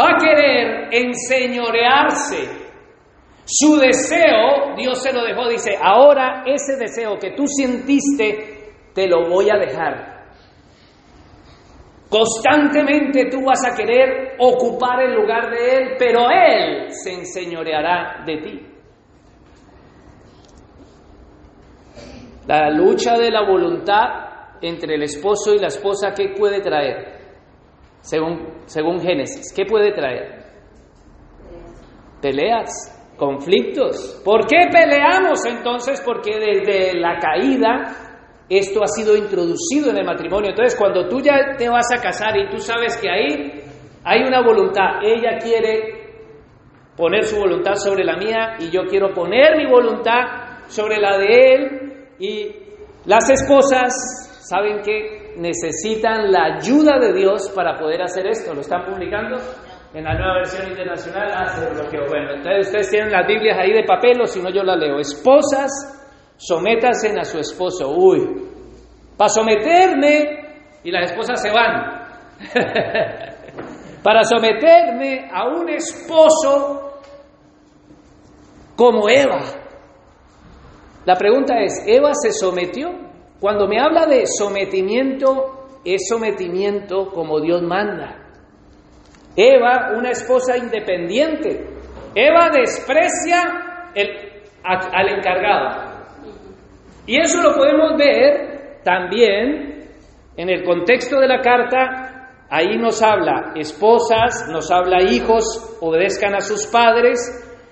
va 0.00 0.10
a 0.12 0.18
querer 0.18 0.88
enseñorearse 0.92 2.60
su 3.52 3.76
deseo, 3.76 4.76
Dios 4.76 5.02
se 5.02 5.12
lo 5.12 5.24
dejó, 5.24 5.48
dice, 5.48 5.72
ahora 5.80 6.44
ese 6.46 6.76
deseo 6.76 7.18
que 7.18 7.32
tú 7.32 7.44
sentiste, 7.46 8.72
te 8.94 9.08
lo 9.08 9.28
voy 9.28 9.48
a 9.50 9.58
dejar. 9.58 10.20
Constantemente 12.08 13.28
tú 13.28 13.44
vas 13.44 13.64
a 13.64 13.76
querer 13.76 14.36
ocupar 14.38 15.02
el 15.02 15.14
lugar 15.14 15.50
de 15.50 15.76
Él, 15.76 15.96
pero 15.98 16.28
Él 16.30 16.92
se 16.92 17.12
enseñoreará 17.12 18.24
de 18.24 18.36
ti. 18.38 18.66
La 22.46 22.70
lucha 22.70 23.16
de 23.16 23.30
la 23.30 23.48
voluntad 23.48 24.58
entre 24.60 24.94
el 24.94 25.02
esposo 25.04 25.54
y 25.54 25.58
la 25.58 25.68
esposa, 25.68 26.12
¿qué 26.12 26.34
puede 26.36 26.60
traer? 26.60 27.19
Según, 28.00 28.62
según 28.66 29.00
Génesis, 29.00 29.52
¿qué 29.54 29.64
puede 29.64 29.92
traer? 29.92 30.44
Peleas 32.20 33.14
conflictos. 33.16 34.20
¿Por 34.24 34.46
qué 34.46 34.68
peleamos 34.72 35.44
entonces? 35.46 36.02
Porque 36.04 36.32
desde 36.38 36.98
la 36.98 37.18
caída 37.18 38.10
esto 38.48 38.82
ha 38.82 38.88
sido 38.88 39.16
introducido 39.16 39.90
en 39.90 39.98
el 39.98 40.04
matrimonio. 40.04 40.50
Entonces, 40.50 40.76
cuando 40.78 41.06
tú 41.08 41.20
ya 41.20 41.56
te 41.56 41.68
vas 41.68 41.86
a 41.96 42.02
casar 42.02 42.36
y 42.36 42.48
tú 42.48 42.58
sabes 42.58 42.96
que 42.96 43.08
ahí 43.08 43.62
hay 44.02 44.22
una 44.22 44.42
voluntad, 44.42 45.02
ella 45.02 45.38
quiere 45.38 46.00
poner 46.96 47.24
su 47.24 47.38
voluntad 47.38 47.74
sobre 47.74 48.04
la 48.04 48.16
mía 48.16 48.56
y 48.58 48.70
yo 48.70 48.82
quiero 48.88 49.12
poner 49.14 49.56
mi 49.56 49.70
voluntad 49.70 50.66
sobre 50.66 50.98
la 50.98 51.16
de 51.18 51.26
él 51.26 52.06
y 52.18 52.56
las 53.06 53.30
esposas 53.30 53.92
saben 54.48 54.80
que 54.82 55.19
necesitan 55.36 56.30
la 56.30 56.56
ayuda 56.56 56.98
de 56.98 57.12
Dios 57.12 57.50
para 57.54 57.78
poder 57.78 58.02
hacer 58.02 58.26
esto. 58.26 58.54
¿Lo 58.54 58.60
están 58.60 58.84
publicando? 58.84 59.36
en 59.92 60.04
la 60.04 60.14
nueva 60.14 60.34
versión 60.34 60.68
internacional 60.68 61.28
hace 61.34 61.68
bloqueo. 61.70 62.06
Bueno, 62.08 62.34
entonces 62.34 62.68
ustedes 62.68 62.90
tienen 62.90 63.10
las 63.10 63.26
Biblias 63.26 63.58
ahí 63.58 63.72
de 63.72 63.84
papel 63.84 64.20
o 64.20 64.26
si 64.26 64.40
no 64.40 64.50
yo 64.50 64.62
las 64.62 64.78
leo. 64.78 64.98
Esposas, 64.98 65.70
sométanse 66.36 67.18
a 67.18 67.24
su 67.24 67.38
esposo. 67.38 67.90
Uy, 67.90 68.50
para 69.16 69.28
someterme 69.28 70.40
y 70.84 70.90
las 70.90 71.10
esposas 71.10 71.42
se 71.42 71.50
van. 71.50 72.00
para 74.02 74.22
someterme 74.22 75.28
a 75.32 75.48
un 75.48 75.68
esposo 75.68 77.00
como 78.76 79.08
Eva. 79.08 79.40
La 81.04 81.16
pregunta 81.16 81.58
es, 81.60 81.84
¿Eva 81.86 82.12
se 82.14 82.32
sometió? 82.32 83.09
Cuando 83.40 83.66
me 83.66 83.80
habla 83.80 84.06
de 84.06 84.24
sometimiento, 84.26 85.78
es 85.84 86.08
sometimiento 86.08 87.10
como 87.10 87.40
Dios 87.40 87.62
manda. 87.62 88.16
Eva, 89.34 89.92
una 89.96 90.10
esposa 90.10 90.58
independiente. 90.58 91.66
Eva 92.14 92.50
desprecia 92.52 93.90
al 94.62 95.08
encargado. 95.08 95.90
Y 97.06 97.18
eso 97.18 97.40
lo 97.42 97.54
podemos 97.54 97.96
ver 97.96 98.80
también 98.84 99.88
en 100.36 100.50
el 100.50 100.64
contexto 100.64 101.18
de 101.18 101.28
la 101.28 101.40
carta. 101.40 102.46
Ahí 102.50 102.76
nos 102.76 103.02
habla 103.02 103.52
esposas, 103.56 104.48
nos 104.50 104.70
habla 104.70 105.02
hijos, 105.02 105.78
obedezcan 105.80 106.34
a 106.34 106.40
sus 106.40 106.66
padres, 106.66 107.18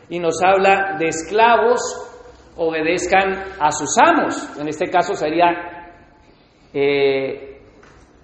y 0.08 0.18
nos 0.18 0.42
habla 0.42 0.96
de 0.98 1.08
esclavos, 1.08 1.80
obedezcan 2.58 3.32
a 3.58 3.70
sus 3.70 3.96
amos. 3.98 4.58
En 4.58 4.68
este 4.68 4.90
caso 4.90 5.14
sería 5.14 5.46
eh, 6.74 7.60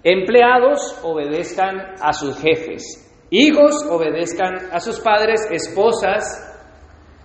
empleados, 0.03 0.99
obedezcan 1.03 1.95
a 2.01 2.13
sus 2.13 2.37
jefes. 2.39 3.01
Hijos, 3.31 3.83
obedezcan 3.89 4.69
a 4.71 4.79
sus 4.79 4.99
padres, 4.99 5.47
esposas, 5.49 6.53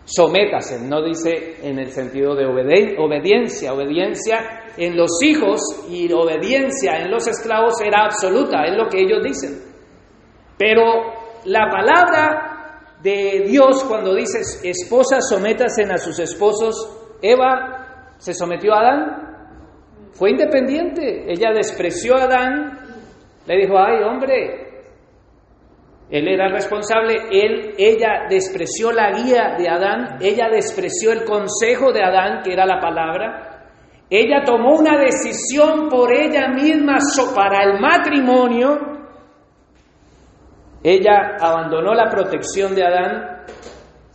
sométase, 0.04 0.80
no 0.80 1.04
dice 1.04 1.58
en 1.62 1.78
el 1.78 1.88
sentido 1.88 2.34
de 2.34 2.46
obediencia, 2.46 3.72
obediencia 3.72 4.64
en 4.76 4.96
los 4.96 5.22
hijos 5.22 5.60
y 5.90 6.10
obediencia 6.12 6.96
en 7.02 7.10
los 7.10 7.26
esclavos 7.28 7.80
era 7.80 8.06
absoluta, 8.06 8.64
es 8.64 8.76
lo 8.76 8.88
que 8.88 9.02
ellos 9.02 9.22
dicen. 9.22 9.62
Pero 10.56 10.82
la 11.44 11.68
palabra 11.70 12.96
de 13.02 13.44
Dios 13.46 13.84
cuando 13.84 14.14
dice 14.14 14.40
esposas 14.64 15.28
sométase 15.28 15.84
a 15.84 15.98
sus 15.98 16.18
esposos, 16.18 16.99
Eva 17.22 18.14
se 18.18 18.34
sometió 18.34 18.74
a 18.74 18.80
Adán, 18.80 19.30
fue 20.12 20.30
independiente, 20.30 21.30
ella 21.32 21.52
despreció 21.54 22.16
a 22.16 22.24
Adán, 22.24 22.78
le 23.46 23.56
dijo, 23.56 23.78
ay 23.78 24.02
hombre, 24.02 24.70
él 26.10 26.26
era 26.26 26.48
responsable, 26.48 27.14
ella 27.30 28.26
despreció 28.28 28.90
la 28.90 29.12
guía 29.12 29.54
de 29.56 29.68
Adán, 29.68 30.18
ella 30.20 30.48
despreció 30.50 31.12
el 31.12 31.24
consejo 31.24 31.92
de 31.92 32.02
Adán, 32.02 32.42
que 32.42 32.52
era 32.52 32.66
la 32.66 32.80
palabra. 32.80 33.68
Ella 34.10 34.42
tomó 34.44 34.76
una 34.76 34.98
decisión 34.98 35.88
por 35.88 36.12
ella 36.12 36.48
misma 36.48 36.98
para 37.32 37.62
el 37.62 37.80
matrimonio. 37.80 38.76
Ella 40.82 41.36
abandonó 41.40 41.94
la 41.94 42.10
protección 42.10 42.74
de 42.74 42.84
Adán. 42.84 43.39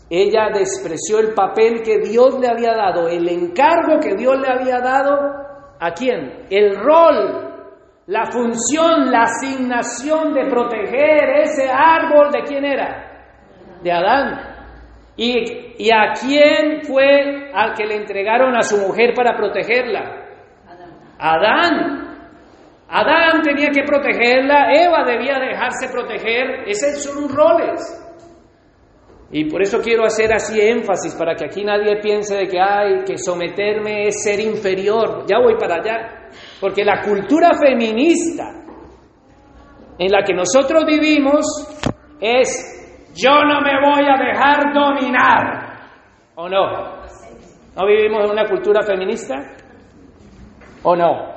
Ella 0.10 0.50
despreció 0.54 1.20
el 1.20 1.34
papel 1.34 1.82
que 1.82 2.00
Dios 2.00 2.40
le 2.40 2.48
había 2.48 2.74
dado, 2.74 3.08
el 3.08 3.28
encargo 3.28 4.00
que 4.00 4.16
Dios 4.16 4.38
le 4.40 4.48
había 4.48 4.80
dado. 4.80 5.18
¿A 5.80 5.92
quién? 5.92 6.46
El 6.50 6.76
rol 6.78 7.46
la 8.08 8.26
función, 8.26 9.12
la 9.12 9.24
asignación 9.24 10.34
de 10.34 10.46
proteger 10.46 11.42
ese 11.42 11.68
árbol 11.72 12.32
de 12.32 12.44
quién 12.44 12.64
era? 12.64 13.82
De 13.82 13.92
Adán. 13.92 14.56
¿Y, 15.18 15.92
a 15.92 16.14
quién 16.14 16.84
fue 16.84 17.52
al 17.52 17.74
que 17.74 17.86
le 17.86 17.96
entregaron 17.96 18.56
a 18.56 18.62
su 18.62 18.78
mujer 18.78 19.14
para 19.16 19.36
protegerla? 19.36 20.24
Adán. 21.18 22.06
Adán 22.88 23.42
tenía 23.42 23.70
que 23.72 23.84
protegerla, 23.84 24.72
Eva 24.72 25.04
debía 25.04 25.40
dejarse 25.40 25.90
proteger, 25.92 26.68
esos 26.68 27.04
son 27.04 27.28
roles. 27.30 28.05
Y 29.32 29.50
por 29.50 29.62
eso 29.62 29.80
quiero 29.82 30.06
hacer 30.06 30.32
así 30.34 30.60
énfasis 30.62 31.16
para 31.16 31.36
que 31.36 31.46
aquí 31.46 31.64
nadie 31.64 32.00
piense 32.02 32.36
de 32.36 32.48
que 32.48 32.60
hay 32.60 33.04
que 33.04 33.18
someterme 33.18 34.08
es 34.08 34.24
ser 34.24 34.40
inferior. 34.40 35.26
Ya 35.28 35.40
voy 35.40 35.56
para 35.58 35.76
allá. 35.76 36.30
Porque 36.62 36.86
la 36.86 37.02
cultura 37.02 37.52
feminista 37.60 38.64
en 39.98 40.12
la 40.12 40.24
que 40.24 40.34
nosotros 40.34 40.86
vivimos 40.86 41.46
es 42.22 42.76
yo 43.16 43.32
no 43.32 43.62
me 43.62 43.80
voy 43.82 44.06
a 44.08 44.18
dejar 44.22 44.74
dominar. 44.74 45.66
¿O 46.36 46.50
no? 46.50 47.02
¿No 47.76 47.88
vivimos 47.88 48.26
en 48.26 48.32
una 48.32 48.46
cultura 48.46 48.82
feminista? 48.84 49.36
¿O 50.84 50.96
no? 50.96 51.34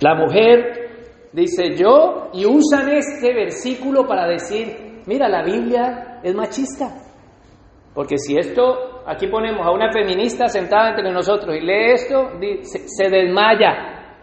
La 0.00 0.14
mujer 0.16 1.30
dice 1.32 1.76
yo 1.76 2.30
y 2.32 2.44
usan 2.44 2.90
este 2.90 3.32
versículo 3.32 4.06
para 4.06 4.26
decir, 4.26 4.83
mira, 5.06 5.28
la 5.28 5.42
Biblia 5.42 6.20
es 6.22 6.34
machista. 6.34 6.88
Porque 7.94 8.18
si 8.18 8.36
esto 8.36 9.02
aquí 9.06 9.28
ponemos 9.28 9.64
a 9.64 9.70
una 9.70 9.92
feminista 9.92 10.48
sentada 10.48 10.90
entre 10.90 11.12
nosotros 11.12 11.56
y 11.56 11.60
lee 11.60 11.92
esto, 11.92 12.32
se, 12.62 13.08
desmaya. 13.08 14.14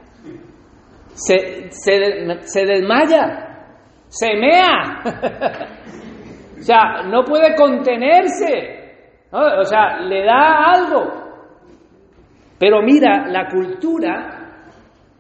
Se, 1.14 1.72
se, 1.72 2.66
desmaya. 2.66 3.66
Se 4.08 4.36
mea. 4.36 5.02
o 6.60 6.62
sea, 6.62 7.04
no 7.06 7.24
puede 7.24 7.56
contenerse. 7.56 8.82
O 9.32 9.64
sea, 9.64 10.02
le 10.02 10.26
da 10.26 10.74
algo. 10.74 11.22
Pero 12.60 12.82
mira, 12.82 13.28
la 13.28 13.48
cultura 13.50 14.42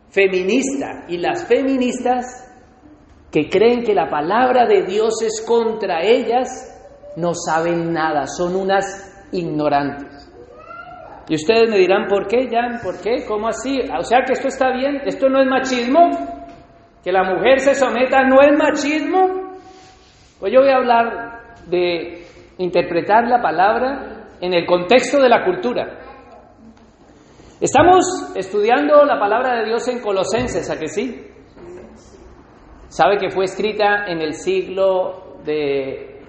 feminista 0.09 1.05
y 1.07 1.17
las 1.17 1.47
feministas 1.47 2.50
que 3.31 3.49
creen 3.49 3.83
que 3.83 3.93
la 3.93 4.09
palabra 4.09 4.65
de 4.65 4.83
Dios 4.83 5.21
es 5.21 5.43
contra 5.47 6.03
ellas, 6.03 6.49
no 7.15 7.33
saben 7.33 7.93
nada, 7.93 8.27
son 8.27 8.55
unas 8.55 8.85
ignorantes. 9.31 10.29
Y 11.29 11.35
ustedes 11.35 11.69
me 11.69 11.77
dirán, 11.77 12.07
¿por 12.07 12.27
qué, 12.27 12.49
Jan? 12.51 12.81
¿Por 12.83 12.99
qué? 12.99 13.25
¿Cómo 13.25 13.47
así? 13.47 13.79
O 13.97 14.03
sea 14.03 14.19
que 14.25 14.33
esto 14.33 14.49
está 14.49 14.71
bien, 14.73 15.01
esto 15.05 15.29
no 15.29 15.39
es 15.39 15.47
machismo, 15.47 16.09
que 17.01 17.11
la 17.11 17.23
mujer 17.23 17.59
se 17.59 17.73
someta 17.73 18.23
no 18.23 18.41
es 18.41 18.57
machismo. 18.57 19.55
Pues 20.39 20.51
yo 20.51 20.59
voy 20.59 20.69
a 20.69 20.75
hablar 20.75 21.55
de 21.67 22.25
interpretar 22.57 23.27
la 23.27 23.41
palabra 23.41 24.27
en 24.41 24.53
el 24.53 24.65
contexto 24.65 25.21
de 25.21 25.29
la 25.29 25.45
cultura. 25.45 25.99
Estamos 27.61 28.33
estudiando 28.35 29.05
la 29.05 29.19
palabra 29.19 29.59
de 29.59 29.67
Dios 29.67 29.87
en 29.87 30.01
Colosenses, 30.01 30.69
¿a 30.69 30.79
que 30.79 30.87
sí? 30.87 31.30
¿Sabe 32.91 33.17
que 33.17 33.29
fue 33.29 33.45
escrita 33.45 34.03
en 34.05 34.21
el 34.21 34.33
siglo 34.33 35.37
de 35.45 36.25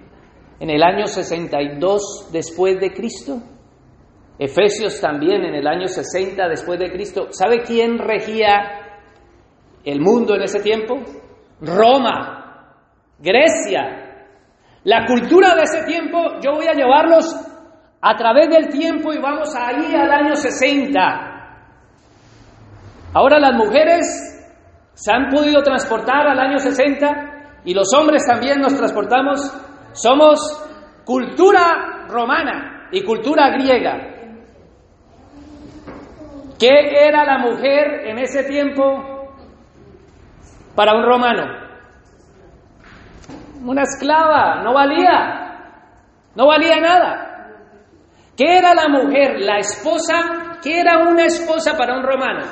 en 0.61 0.71
el 0.71 0.81
año 0.81 1.09
62 1.09 2.29
después 2.31 2.79
de 2.79 2.93
Cristo. 2.93 3.43
Efesios 4.39 5.01
también 5.01 5.45
en 5.45 5.57
el 5.57 5.67
año 5.67 5.89
60 5.89 6.49
después 6.49 6.79
de 6.79 6.93
Cristo. 6.93 7.27
¿Sabe 7.31 7.63
quién 7.63 7.99
regía 7.99 9.01
el 9.83 10.01
mundo 10.01 10.37
en 10.37 10.43
ese 10.43 10.61
tiempo? 10.61 11.01
Roma, 11.61 12.77
Grecia. 13.19 14.29
La 14.85 15.05
cultura 15.05 15.57
de 15.57 15.63
ese 15.63 15.83
tiempo, 15.83 16.19
yo 16.41 16.53
voy 16.53 16.67
a 16.69 16.75
llevarlos 16.75 17.25
a 18.01 18.17
través 18.17 18.49
del 18.51 18.69
tiempo 18.69 19.13
y 19.13 19.19
vamos 19.19 19.53
ahí 19.57 19.93
al 19.97 20.13
año 20.13 20.37
60. 20.37 21.01
Ahora 23.15 23.41
las 23.41 23.55
mujeres 23.57 24.33
se 24.95 25.13
han 25.13 25.29
podido 25.29 25.63
transportar 25.63 26.27
al 26.27 26.39
año 26.39 26.59
60 26.59 27.63
y 27.65 27.75
los 27.75 27.89
hombres 27.95 28.25
también 28.27 28.61
nos 28.61 28.77
transportamos 28.77 29.53
somos 29.93 30.39
cultura 31.05 32.07
romana 32.09 32.89
y 32.91 33.03
cultura 33.03 33.51
griega. 33.51 34.09
¿Qué 36.59 37.07
era 37.07 37.25
la 37.25 37.39
mujer 37.39 38.07
en 38.07 38.19
ese 38.19 38.45
tiempo 38.45 39.35
para 40.75 40.95
un 40.95 41.05
romano? 41.05 41.45
Una 43.65 43.83
esclava, 43.83 44.63
no 44.63 44.73
valía, 44.73 45.89
no 46.35 46.47
valía 46.47 46.81
nada. 46.81 47.33
¿Qué 48.37 48.59
era 48.59 48.75
la 48.75 48.89
mujer? 48.89 49.41
La 49.41 49.59
esposa, 49.59 50.59
¿qué 50.63 50.81
era 50.81 51.09
una 51.09 51.25
esposa 51.25 51.77
para 51.77 51.97
un 51.97 52.05
romano? 52.05 52.47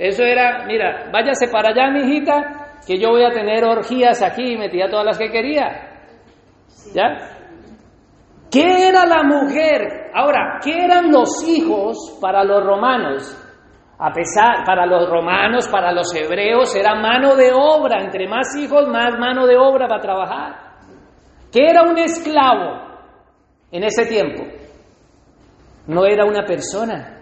Eso 0.00 0.22
era, 0.22 0.64
mira, 0.64 1.10
váyase 1.12 1.48
para 1.52 1.68
allá, 1.68 1.90
mi 1.90 2.00
hijita, 2.00 2.78
que 2.86 2.98
yo 2.98 3.10
voy 3.10 3.22
a 3.22 3.32
tener 3.32 3.62
orgías 3.64 4.22
aquí 4.22 4.54
y 4.54 4.56
metía 4.56 4.88
todas 4.88 5.04
las 5.04 5.18
que 5.18 5.30
quería. 5.30 5.90
¿Ya? 6.94 7.18
¿Qué 8.50 8.88
era 8.88 9.04
la 9.04 9.22
mujer? 9.22 10.10
Ahora, 10.14 10.58
¿qué 10.64 10.72
eran 10.86 11.12
los 11.12 11.46
hijos 11.46 12.18
para 12.18 12.42
los 12.44 12.64
romanos? 12.64 13.36
A 13.98 14.10
pesar, 14.10 14.64
para 14.64 14.86
los 14.86 15.06
romanos, 15.10 15.68
para 15.68 15.92
los 15.92 16.14
hebreos, 16.14 16.74
era 16.74 16.94
mano 16.94 17.36
de 17.36 17.52
obra. 17.52 18.02
Entre 18.02 18.26
más 18.26 18.56
hijos, 18.56 18.88
más 18.88 19.18
mano 19.18 19.46
de 19.46 19.58
obra 19.58 19.86
para 19.86 20.00
trabajar. 20.00 20.56
¿Qué 21.52 21.60
era 21.68 21.82
un 21.82 21.98
esclavo 21.98 22.86
en 23.70 23.84
ese 23.84 24.06
tiempo? 24.06 24.44
No 25.88 26.06
era 26.06 26.24
una 26.24 26.46
persona. 26.46 27.19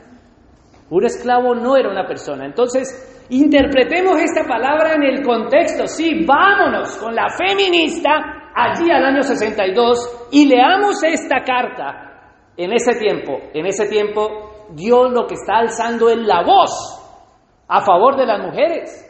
Un 0.91 1.05
esclavo 1.05 1.55
no 1.55 1.77
era 1.77 1.91
una 1.91 2.07
persona. 2.07 2.47
Entonces, 2.47 3.27
interpretemos 3.31 4.21
esta 4.21 4.45
palabra 4.45 4.95
en 4.95 5.03
el 5.03 5.23
contexto. 5.23 5.87
Sí, 5.87 6.25
vámonos 6.25 6.97
con 6.97 7.15
la 7.15 7.29
feminista 7.29 8.11
allí 8.55 8.91
al 8.91 9.05
año 9.05 9.23
62 9.23 10.29
y 10.33 10.49
leamos 10.49 11.03
esta 11.05 11.43
carta 11.45 12.09
en 12.57 12.73
ese 12.73 12.95
tiempo. 12.99 13.39
En 13.55 13.67
ese 13.67 13.87
tiempo 13.89 14.67
Dios 14.71 15.13
lo 15.13 15.27
que 15.27 15.35
está 15.35 15.59
alzando 15.59 16.09
es 16.11 16.19
la 16.19 16.43
voz 16.43 16.99
a 17.69 17.81
favor 17.83 18.17
de 18.17 18.27
las 18.27 18.41
mujeres. 18.41 19.05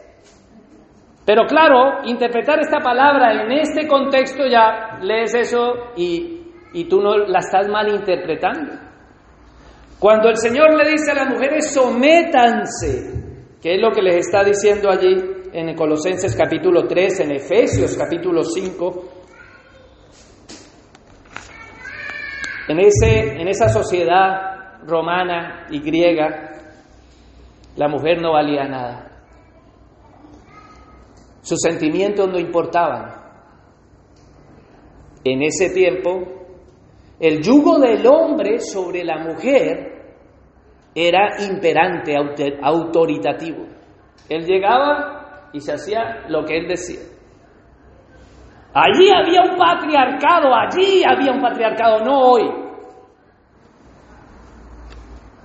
Pero 1.25 1.45
claro, 1.45 2.03
interpretar 2.05 2.59
esta 2.59 2.79
palabra 2.79 3.43
en 3.43 3.51
este 3.51 3.87
contexto 3.87 4.47
ya 4.47 4.97
lees 5.01 5.33
eso 5.35 5.73
y, 5.95 6.37
tú 6.89 7.01
no 7.01 7.17
la 7.17 7.39
estás 7.39 7.67
malinterpretando. 7.67 8.88
Cuando 9.99 10.29
el 10.29 10.37
Señor 10.37 10.73
le 10.75 10.91
dice 10.91 11.11
a 11.11 11.15
las 11.15 11.29
mujeres, 11.29 11.73
sométanse, 11.73 13.57
que 13.61 13.75
es 13.75 13.81
lo 13.81 13.91
que 13.91 14.01
les 14.01 14.15
está 14.27 14.43
diciendo 14.45 14.89
allí 14.89 15.13
en 15.51 15.75
Colosenses 15.75 16.35
capítulo 16.37 16.87
3, 16.87 17.19
en 17.19 17.31
Efesios 17.33 17.97
capítulo 17.97 18.43
5, 18.43 19.03
en, 22.69 22.79
ese, 22.79 23.41
en 23.41 23.47
esa 23.49 23.67
sociedad 23.67 24.85
romana 24.85 25.67
y 25.69 25.81
griega, 25.81 26.49
la 27.75 27.89
mujer 27.89 28.21
no 28.21 28.31
valía 28.33 28.69
nada. 28.69 29.11
Sus 31.41 31.59
sentimientos 31.59 32.29
no 32.29 32.39
importaban. 32.39 33.19
En 35.25 35.43
ese 35.43 35.71
tiempo 35.71 36.38
el 37.19 37.41
yugo 37.41 37.79
del 37.79 38.05
hombre 38.07 38.59
sobre 38.59 39.03
la 39.03 39.17
mujer 39.17 39.99
era 40.95 41.41
imperante, 41.43 42.15
autoritativo. 42.61 43.65
Él 44.29 44.45
llegaba 44.45 45.49
y 45.53 45.59
se 45.59 45.73
hacía 45.73 46.25
lo 46.29 46.45
que 46.45 46.57
él 46.57 46.67
decía. 46.67 47.01
Allí 48.73 49.09
había 49.09 49.41
un 49.51 49.57
patriarcado, 49.57 50.53
allí 50.53 51.03
había 51.05 51.31
un 51.31 51.41
patriarcado, 51.41 52.05
no 52.05 52.19
hoy. 52.19 52.49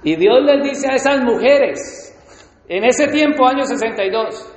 Y 0.04 0.16
Dios 0.16 0.42
les 0.42 0.62
dice 0.62 0.90
a 0.90 0.94
esas 0.96 1.22
mujeres, 1.22 2.10
en 2.68 2.84
ese 2.84 3.08
tiempo, 3.08 3.46
año 3.46 3.64
62, 3.64 4.56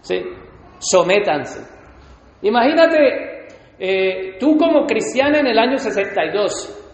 ¿sí? 0.00 0.20
sométanse. 0.78 1.60
Imagínate 2.42 3.33
eh, 3.78 4.36
tú 4.38 4.56
como 4.56 4.86
cristiana 4.86 5.40
en 5.40 5.46
el 5.46 5.58
año 5.58 5.78
62, 5.78 6.84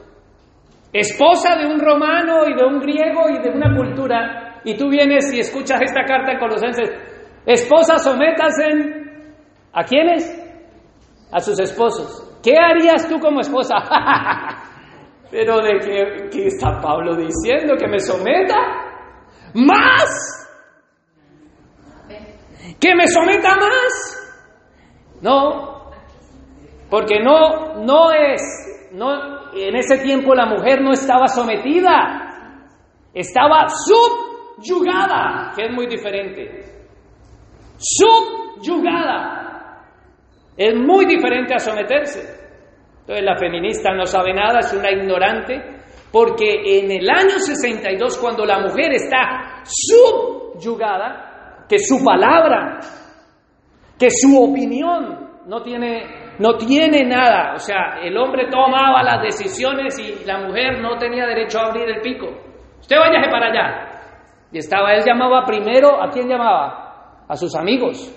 esposa 0.93 1.57
de 1.57 1.67
un 1.67 1.79
romano 1.79 2.47
y 2.49 2.55
de 2.55 2.65
un 2.65 2.81
griego 2.81 3.29
y 3.29 3.43
de 3.43 3.51
una 3.51 3.77
cultura, 3.77 4.61
y 4.65 4.77
tú 4.77 4.89
vienes 4.89 5.33
y 5.33 5.41
escuchas 5.41 5.81
esta 5.83 6.05
carta 6.05 6.33
en 6.33 6.39
Colosenses, 6.39 6.91
esposa, 7.47 7.99
sométase 7.99 8.65
a 9.73 9.85
quiénes? 9.85 10.37
A 11.33 11.41
sus 11.41 11.59
esposos. 11.61 12.39
¿Qué 12.43 12.57
harías 12.57 13.09
tú 13.09 13.19
como 13.21 13.41
esposa? 13.41 13.75
Pero 15.31 15.61
de 15.63 15.79
qué, 15.79 16.29
qué 16.33 16.47
está 16.47 16.81
Pablo 16.81 17.15
diciendo, 17.15 17.75
que 17.79 17.87
me 17.87 18.01
someta 18.01 18.57
más. 19.55 20.37
Que 22.81 22.95
me 22.95 23.07
someta 23.07 23.55
más. 23.57 24.17
No, 25.23 25.70
porque 26.91 27.21
no, 27.21 27.77
no 27.85 28.11
es, 28.13 28.43
no, 28.93 29.53
en 29.55 29.77
ese 29.77 29.99
tiempo 29.99 30.35
la 30.35 30.47
mujer 30.47 30.83
no 30.83 30.93
estaba 30.93 31.29
sometida, 31.29 32.67
estaba 33.15 33.67
subyugada, 33.69 35.53
que 35.55 35.67
es 35.67 35.73
muy 35.73 35.87
diferente. 35.87 36.65
Subyugada. 37.79 39.37
Es 40.57 40.75
muy 40.75 41.07
diferente 41.07 41.55
a 41.55 41.61
someterse. 41.61 42.41
Entonces 43.01 43.25
la 43.25 43.39
feminista 43.39 43.95
no 43.95 44.05
sabe 44.05 44.35
nada, 44.35 44.59
es 44.59 44.73
una 44.73 44.91
ignorante, 44.91 45.63
porque 46.13 46.81
en 46.81 46.91
el 46.91 47.09
año 47.09 47.39
62, 47.39 48.19
cuando 48.19 48.45
la 48.45 48.61
mujer 48.61 48.93
está 48.93 49.63
subyugada, 49.65 51.67
que 51.69 51.79
su 51.79 52.05
palabra, 52.05 52.81
que 53.97 54.11
su 54.11 54.43
opinión 54.43 55.31
no 55.47 55.63
tiene 55.63 56.30
no 56.41 56.57
tiene 56.57 57.05
nada. 57.05 57.53
O 57.55 57.59
sea, 57.59 58.01
el 58.03 58.17
hombre 58.17 58.49
tomaba 58.51 59.03
las 59.03 59.23
decisiones 59.23 59.99
y 59.99 60.25
la 60.25 60.39
mujer 60.39 60.81
no 60.81 60.97
tenía 60.97 61.27
derecho 61.27 61.61
a 61.61 61.67
abrir 61.67 61.89
el 61.89 62.01
pico. 62.01 62.27
Usted 62.81 62.97
váyase 62.97 63.31
para 63.31 63.47
allá. 63.49 63.91
Y 64.51 64.59
estaba, 64.59 64.95
él 64.95 65.05
llamaba 65.05 65.45
primero, 65.45 66.03
¿a 66.03 66.09
quién 66.09 66.29
llamaba? 66.29 67.25
A 67.29 67.37
sus 67.37 67.55
amigos, 67.55 68.11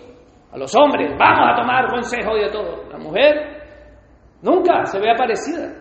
a 0.54 0.58
los 0.58 0.74
hombres. 0.74 1.12
Vamos 1.20 1.50
a 1.52 1.62
tomar 1.62 1.92
consejo 1.92 2.36
de 2.36 2.50
todo. 2.50 2.90
La 2.90 2.98
mujer 2.98 3.34
nunca 4.42 4.86
se 4.86 5.00
ve 5.00 5.12
aparecida. 5.12 5.74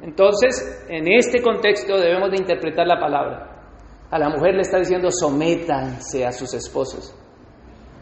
Entonces, 0.00 0.86
en 0.88 1.06
este 1.12 1.42
contexto 1.42 1.98
debemos 1.98 2.30
de 2.30 2.38
interpretar 2.38 2.86
la 2.86 2.98
palabra. 2.98 3.50
A 4.10 4.18
la 4.18 4.30
mujer 4.30 4.54
le 4.54 4.62
está 4.62 4.78
diciendo, 4.78 5.08
sométanse 5.10 6.24
a 6.24 6.32
sus 6.32 6.54
esposos. 6.54 7.14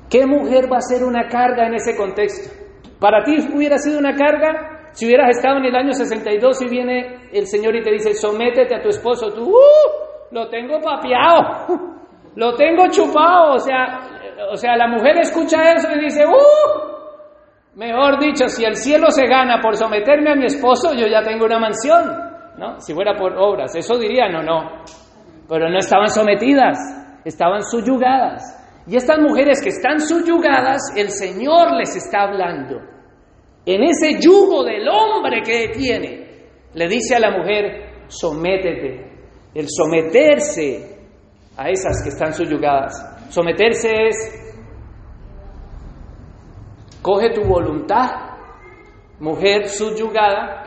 ¿Qué 0.08 0.26
mujer 0.26 0.72
va 0.72 0.76
a 0.76 0.80
ser 0.80 1.02
una 1.02 1.26
carga 1.26 1.66
en 1.66 1.74
ese 1.74 1.96
contexto? 1.96 2.63
Para 2.98 3.22
ti 3.24 3.36
hubiera 3.54 3.78
sido 3.78 3.98
una 3.98 4.14
carga 4.14 4.74
si 4.94 5.06
hubieras 5.06 5.36
estado 5.36 5.58
en 5.58 5.64
el 5.64 5.74
año 5.74 5.92
62 5.92 6.62
y 6.62 6.68
viene 6.68 7.28
el 7.32 7.46
Señor 7.48 7.74
y 7.74 7.82
te 7.82 7.90
dice, 7.90 8.14
sométete 8.14 8.76
a 8.76 8.80
tu 8.80 8.90
esposo. 8.90 9.32
Tú, 9.32 9.50
uh, 9.50 9.54
lo 10.30 10.48
tengo 10.48 10.80
papeado, 10.80 11.66
lo 12.36 12.54
tengo 12.54 12.86
chupado. 12.88 13.54
O 13.54 13.58
sea, 13.58 14.00
o 14.52 14.56
sea, 14.56 14.76
la 14.76 14.86
mujer 14.86 15.18
escucha 15.18 15.72
eso 15.72 15.88
y 15.96 16.00
dice, 16.00 16.24
uh, 16.24 17.76
mejor 17.76 18.20
dicho, 18.20 18.46
si 18.46 18.64
el 18.64 18.76
cielo 18.76 19.10
se 19.10 19.26
gana 19.26 19.60
por 19.60 19.74
someterme 19.74 20.30
a 20.30 20.36
mi 20.36 20.44
esposo, 20.44 20.94
yo 20.94 21.08
ya 21.08 21.22
tengo 21.22 21.44
una 21.44 21.58
mansión. 21.58 22.32
¿No? 22.56 22.80
Si 22.80 22.94
fuera 22.94 23.16
por 23.16 23.36
obras, 23.36 23.74
eso 23.74 23.98
diría, 23.98 24.28
no, 24.28 24.40
no. 24.40 24.84
Pero 25.48 25.68
no 25.68 25.78
estaban 25.78 26.06
sometidas, 26.06 26.78
estaban 27.24 27.64
subyugadas. 27.64 28.63
Y 28.86 28.96
estas 28.96 29.18
mujeres 29.18 29.62
que 29.62 29.70
están 29.70 30.00
subyugadas, 30.00 30.80
el 30.96 31.10
Señor 31.10 31.72
les 31.76 31.96
está 31.96 32.22
hablando 32.22 32.94
en 33.66 33.82
ese 33.82 34.20
yugo 34.20 34.62
del 34.64 34.86
hombre 34.88 35.40
que 35.42 35.68
tiene, 35.68 36.48
le 36.74 36.88
dice 36.88 37.16
a 37.16 37.20
la 37.20 37.30
mujer, 37.30 38.04
sométete. 38.08 39.12
El 39.54 39.66
someterse 39.68 40.98
a 41.56 41.70
esas 41.70 42.02
que 42.02 42.08
están 42.10 42.34
subyugadas. 42.34 43.30
Someterse 43.30 43.88
es, 44.08 44.16
coge 47.00 47.30
tu 47.32 47.42
voluntad, 47.44 48.10
mujer 49.20 49.68
subyugada, 49.68 50.64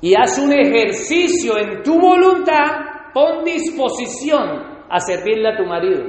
y 0.00 0.14
haz 0.14 0.38
un 0.38 0.52
ejercicio 0.52 1.58
en 1.58 1.82
tu 1.82 2.00
voluntad, 2.00 3.12
pon 3.12 3.44
disposición 3.44 4.86
a 4.88 4.98
servirle 5.00 5.50
a 5.50 5.56
tu 5.56 5.64
marido, 5.64 6.04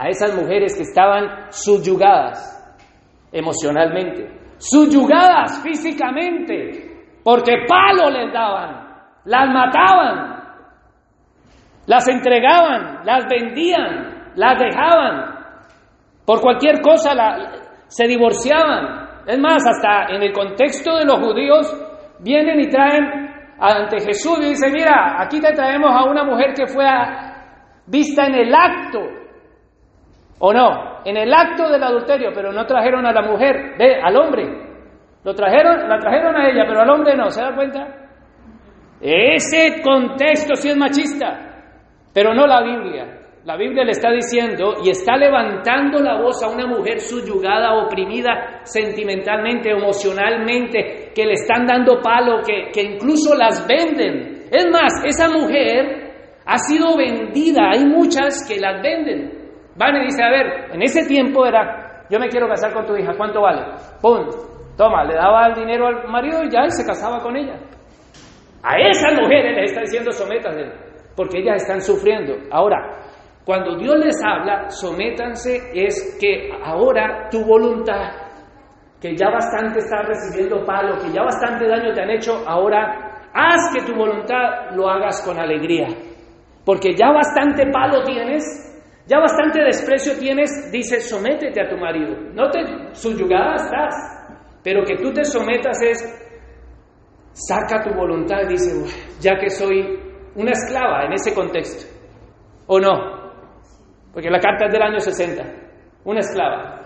a 0.00 0.08
esas 0.08 0.34
mujeres 0.34 0.76
que 0.76 0.82
estaban 0.82 1.50
subyugadas 1.50 2.56
emocionalmente 3.32 4.40
subyugadas 4.60 5.62
físicamente, 5.62 7.06
porque 7.24 7.64
palo 7.66 8.10
les 8.10 8.32
daban, 8.32 8.88
las 9.24 9.48
mataban, 9.48 10.44
las 11.86 12.06
entregaban, 12.08 13.00
las 13.04 13.26
vendían, 13.26 14.32
las 14.36 14.58
dejaban, 14.58 15.34
por 16.26 16.40
cualquier 16.40 16.80
cosa 16.82 17.12
se 17.88 18.06
divorciaban. 18.06 19.08
Es 19.26 19.38
más, 19.38 19.62
hasta 19.66 20.14
en 20.14 20.22
el 20.22 20.32
contexto 20.32 20.96
de 20.96 21.04
los 21.06 21.18
judíos, 21.18 21.74
vienen 22.20 22.60
y 22.60 22.68
traen 22.68 23.30
ante 23.58 24.00
Jesús 24.00 24.38
y 24.40 24.50
dicen, 24.50 24.72
mira, 24.72 25.22
aquí 25.22 25.40
te 25.40 25.52
traemos 25.52 25.90
a 25.90 26.04
una 26.04 26.24
mujer 26.24 26.52
que 26.54 26.66
fue 26.66 26.84
vista 27.86 28.26
en 28.26 28.34
el 28.34 28.54
acto 28.54 29.19
¿O 30.42 30.52
no? 30.54 31.02
En 31.04 31.16
el 31.16 31.32
acto 31.32 31.68
del 31.68 31.82
adulterio, 31.82 32.30
pero 32.34 32.50
no 32.50 32.64
trajeron 32.64 33.06
a 33.06 33.12
la 33.12 33.22
mujer, 33.22 33.74
ve, 33.78 34.00
al 34.02 34.16
hombre. 34.16 34.48
Lo 35.22 35.34
trajeron, 35.34 35.86
la 35.86 35.98
trajeron 35.98 36.34
a 36.34 36.48
ella, 36.48 36.64
pero 36.66 36.80
al 36.80 36.90
hombre 36.90 37.14
no, 37.14 37.28
¿se 37.28 37.42
da 37.42 37.54
cuenta? 37.54 37.86
Ese 39.00 39.82
contexto 39.82 40.54
sí 40.54 40.70
es 40.70 40.76
machista, 40.76 41.74
pero 42.14 42.32
no 42.32 42.46
la 42.46 42.62
Biblia. 42.62 43.18
La 43.44 43.56
Biblia 43.56 43.84
le 43.84 43.92
está 43.92 44.10
diciendo 44.10 44.76
y 44.82 44.90
está 44.90 45.16
levantando 45.16 45.98
la 45.98 46.20
voz 46.20 46.42
a 46.42 46.48
una 46.48 46.66
mujer 46.66 47.00
subyugada, 47.00 47.74
oprimida 47.84 48.60
sentimentalmente, 48.64 49.70
emocionalmente, 49.70 51.12
que 51.14 51.24
le 51.26 51.32
están 51.32 51.66
dando 51.66 52.00
palo, 52.00 52.40
que, 52.46 52.70
que 52.72 52.94
incluso 52.94 53.34
las 53.34 53.66
venden. 53.66 54.44
Es 54.50 54.66
más, 54.70 55.04
esa 55.04 55.28
mujer 55.28 56.12
ha 56.46 56.58
sido 56.58 56.96
vendida, 56.96 57.70
hay 57.72 57.84
muchas 57.84 58.46
que 58.46 58.58
las 58.58 58.82
venden. 58.82 59.39
Van 59.80 59.96
y 59.96 60.04
dice, 60.04 60.22
a 60.22 60.28
ver, 60.28 60.74
en 60.74 60.82
ese 60.82 61.08
tiempo 61.08 61.46
era, 61.46 62.04
yo 62.10 62.20
me 62.20 62.28
quiero 62.28 62.46
casar 62.46 62.74
con 62.74 62.84
tu 62.84 62.94
hija, 62.94 63.14
¿cuánto 63.16 63.40
vale? 63.40 63.62
¡Pum! 64.02 64.28
Toma, 64.76 65.04
le 65.04 65.14
daba 65.14 65.46
el 65.46 65.54
dinero 65.54 65.86
al 65.86 66.06
marido 66.06 66.44
y 66.44 66.50
ya 66.50 66.64
él 66.64 66.70
se 66.70 66.84
casaba 66.84 67.18
con 67.20 67.34
ella. 67.34 67.58
A 68.62 68.76
esas 68.76 69.18
mujeres 69.18 69.56
les 69.56 69.70
está 69.70 69.80
diciendo 69.80 70.12
sométanse, 70.12 70.70
porque 71.16 71.38
ellas 71.38 71.62
están 71.62 71.80
sufriendo. 71.80 72.34
Ahora, 72.52 72.76
cuando 73.46 73.74
Dios 73.78 73.96
les 74.04 74.22
habla, 74.22 74.68
sométanse, 74.68 75.70
es 75.72 76.18
que 76.20 76.50
ahora 76.62 77.30
tu 77.30 77.42
voluntad, 77.42 78.10
que 79.00 79.16
ya 79.16 79.30
bastante 79.30 79.78
estás 79.78 80.06
recibiendo 80.06 80.62
palo, 80.66 80.98
que 80.98 81.10
ya 81.10 81.22
bastante 81.22 81.66
daño 81.66 81.94
te 81.94 82.02
han 82.02 82.10
hecho, 82.10 82.44
ahora 82.46 83.30
haz 83.32 83.72
que 83.74 83.82
tu 83.90 83.96
voluntad 83.96 84.72
lo 84.74 84.90
hagas 84.90 85.22
con 85.26 85.38
alegría. 85.38 85.88
Porque 86.66 86.94
ya 86.94 87.10
bastante 87.12 87.70
palo 87.72 88.04
tienes, 88.04 88.69
ya 89.10 89.18
bastante 89.18 89.60
desprecio 89.64 90.16
tienes, 90.20 90.70
dice, 90.70 91.00
sométete 91.00 91.60
a 91.60 91.68
tu 91.68 91.76
marido. 91.76 92.14
No 92.32 92.48
te 92.48 92.60
subyugada 92.92 93.56
estás, 93.56 93.94
pero 94.62 94.84
que 94.84 94.94
tú 95.02 95.12
te 95.12 95.24
sometas 95.24 95.82
es, 95.82 95.98
saca 97.32 97.82
tu 97.82 97.92
voluntad, 97.92 98.46
dice, 98.48 98.70
ya 99.20 99.36
que 99.36 99.50
soy 99.50 99.98
una 100.36 100.52
esclava 100.52 101.06
en 101.06 101.14
ese 101.14 101.34
contexto, 101.34 101.92
¿o 102.68 102.78
no? 102.78 103.32
Porque 104.12 104.30
la 104.30 104.38
carta 104.38 104.66
es 104.66 104.72
del 104.72 104.82
año 104.82 105.00
60, 105.00 105.42
una 106.04 106.20
esclava. 106.20 106.80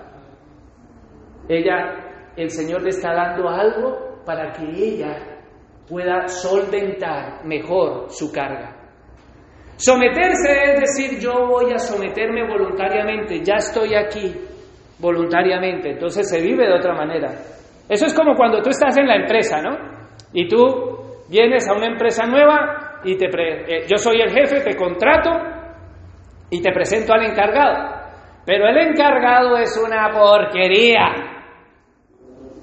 Ella, 1.46 2.32
el 2.38 2.48
Señor 2.48 2.84
le 2.84 2.88
está 2.88 3.12
dando 3.12 3.50
algo 3.50 4.22
para 4.24 4.50
que 4.52 4.64
ella 4.64 5.42
pueda 5.86 6.26
solventar 6.26 7.44
mejor 7.44 8.08
su 8.08 8.32
carga. 8.32 8.83
Someterse 9.76 10.72
es 10.72 10.80
decir, 10.80 11.18
yo 11.20 11.46
voy 11.46 11.72
a 11.72 11.78
someterme 11.78 12.46
voluntariamente, 12.46 13.42
ya 13.42 13.54
estoy 13.56 13.94
aquí 13.94 14.32
voluntariamente, 14.98 15.90
entonces 15.90 16.28
se 16.28 16.40
vive 16.40 16.66
de 16.66 16.74
otra 16.74 16.94
manera. 16.94 17.32
Eso 17.88 18.06
es 18.06 18.14
como 18.14 18.34
cuando 18.34 18.62
tú 18.62 18.70
estás 18.70 18.96
en 18.96 19.06
la 19.06 19.16
empresa, 19.16 19.60
¿no? 19.60 19.76
Y 20.32 20.48
tú 20.48 20.56
vienes 21.28 21.68
a 21.68 21.74
una 21.74 21.86
empresa 21.86 22.24
nueva 22.26 23.00
y 23.04 23.16
te 23.16 23.26
eh, 23.26 23.86
yo 23.88 23.96
soy 23.96 24.20
el 24.20 24.30
jefe, 24.30 24.60
te 24.60 24.76
contrato 24.76 25.30
y 26.50 26.62
te 26.62 26.72
presento 26.72 27.12
al 27.12 27.24
encargado. 27.24 28.02
Pero 28.46 28.66
el 28.68 28.76
encargado 28.76 29.56
es 29.56 29.76
una 29.76 30.10
porquería. 30.10 31.06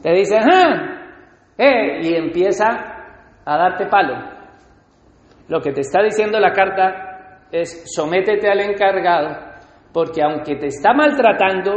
Te 0.01 0.11
dice, 0.13 0.37
¡ah! 0.37 1.01
Eh", 1.57 1.99
y 2.01 2.15
empieza 2.15 2.67
a 3.45 3.57
darte 3.57 3.85
palo. 3.87 4.40
Lo 5.51 5.59
que 5.59 5.73
te 5.73 5.81
está 5.81 6.01
diciendo 6.01 6.39
la 6.39 6.53
carta 6.53 7.47
es, 7.51 7.93
sométete 7.93 8.49
al 8.49 8.61
encargado, 8.61 9.35
porque 9.91 10.23
aunque 10.23 10.55
te 10.55 10.67
está 10.67 10.93
maltratando, 10.93 11.73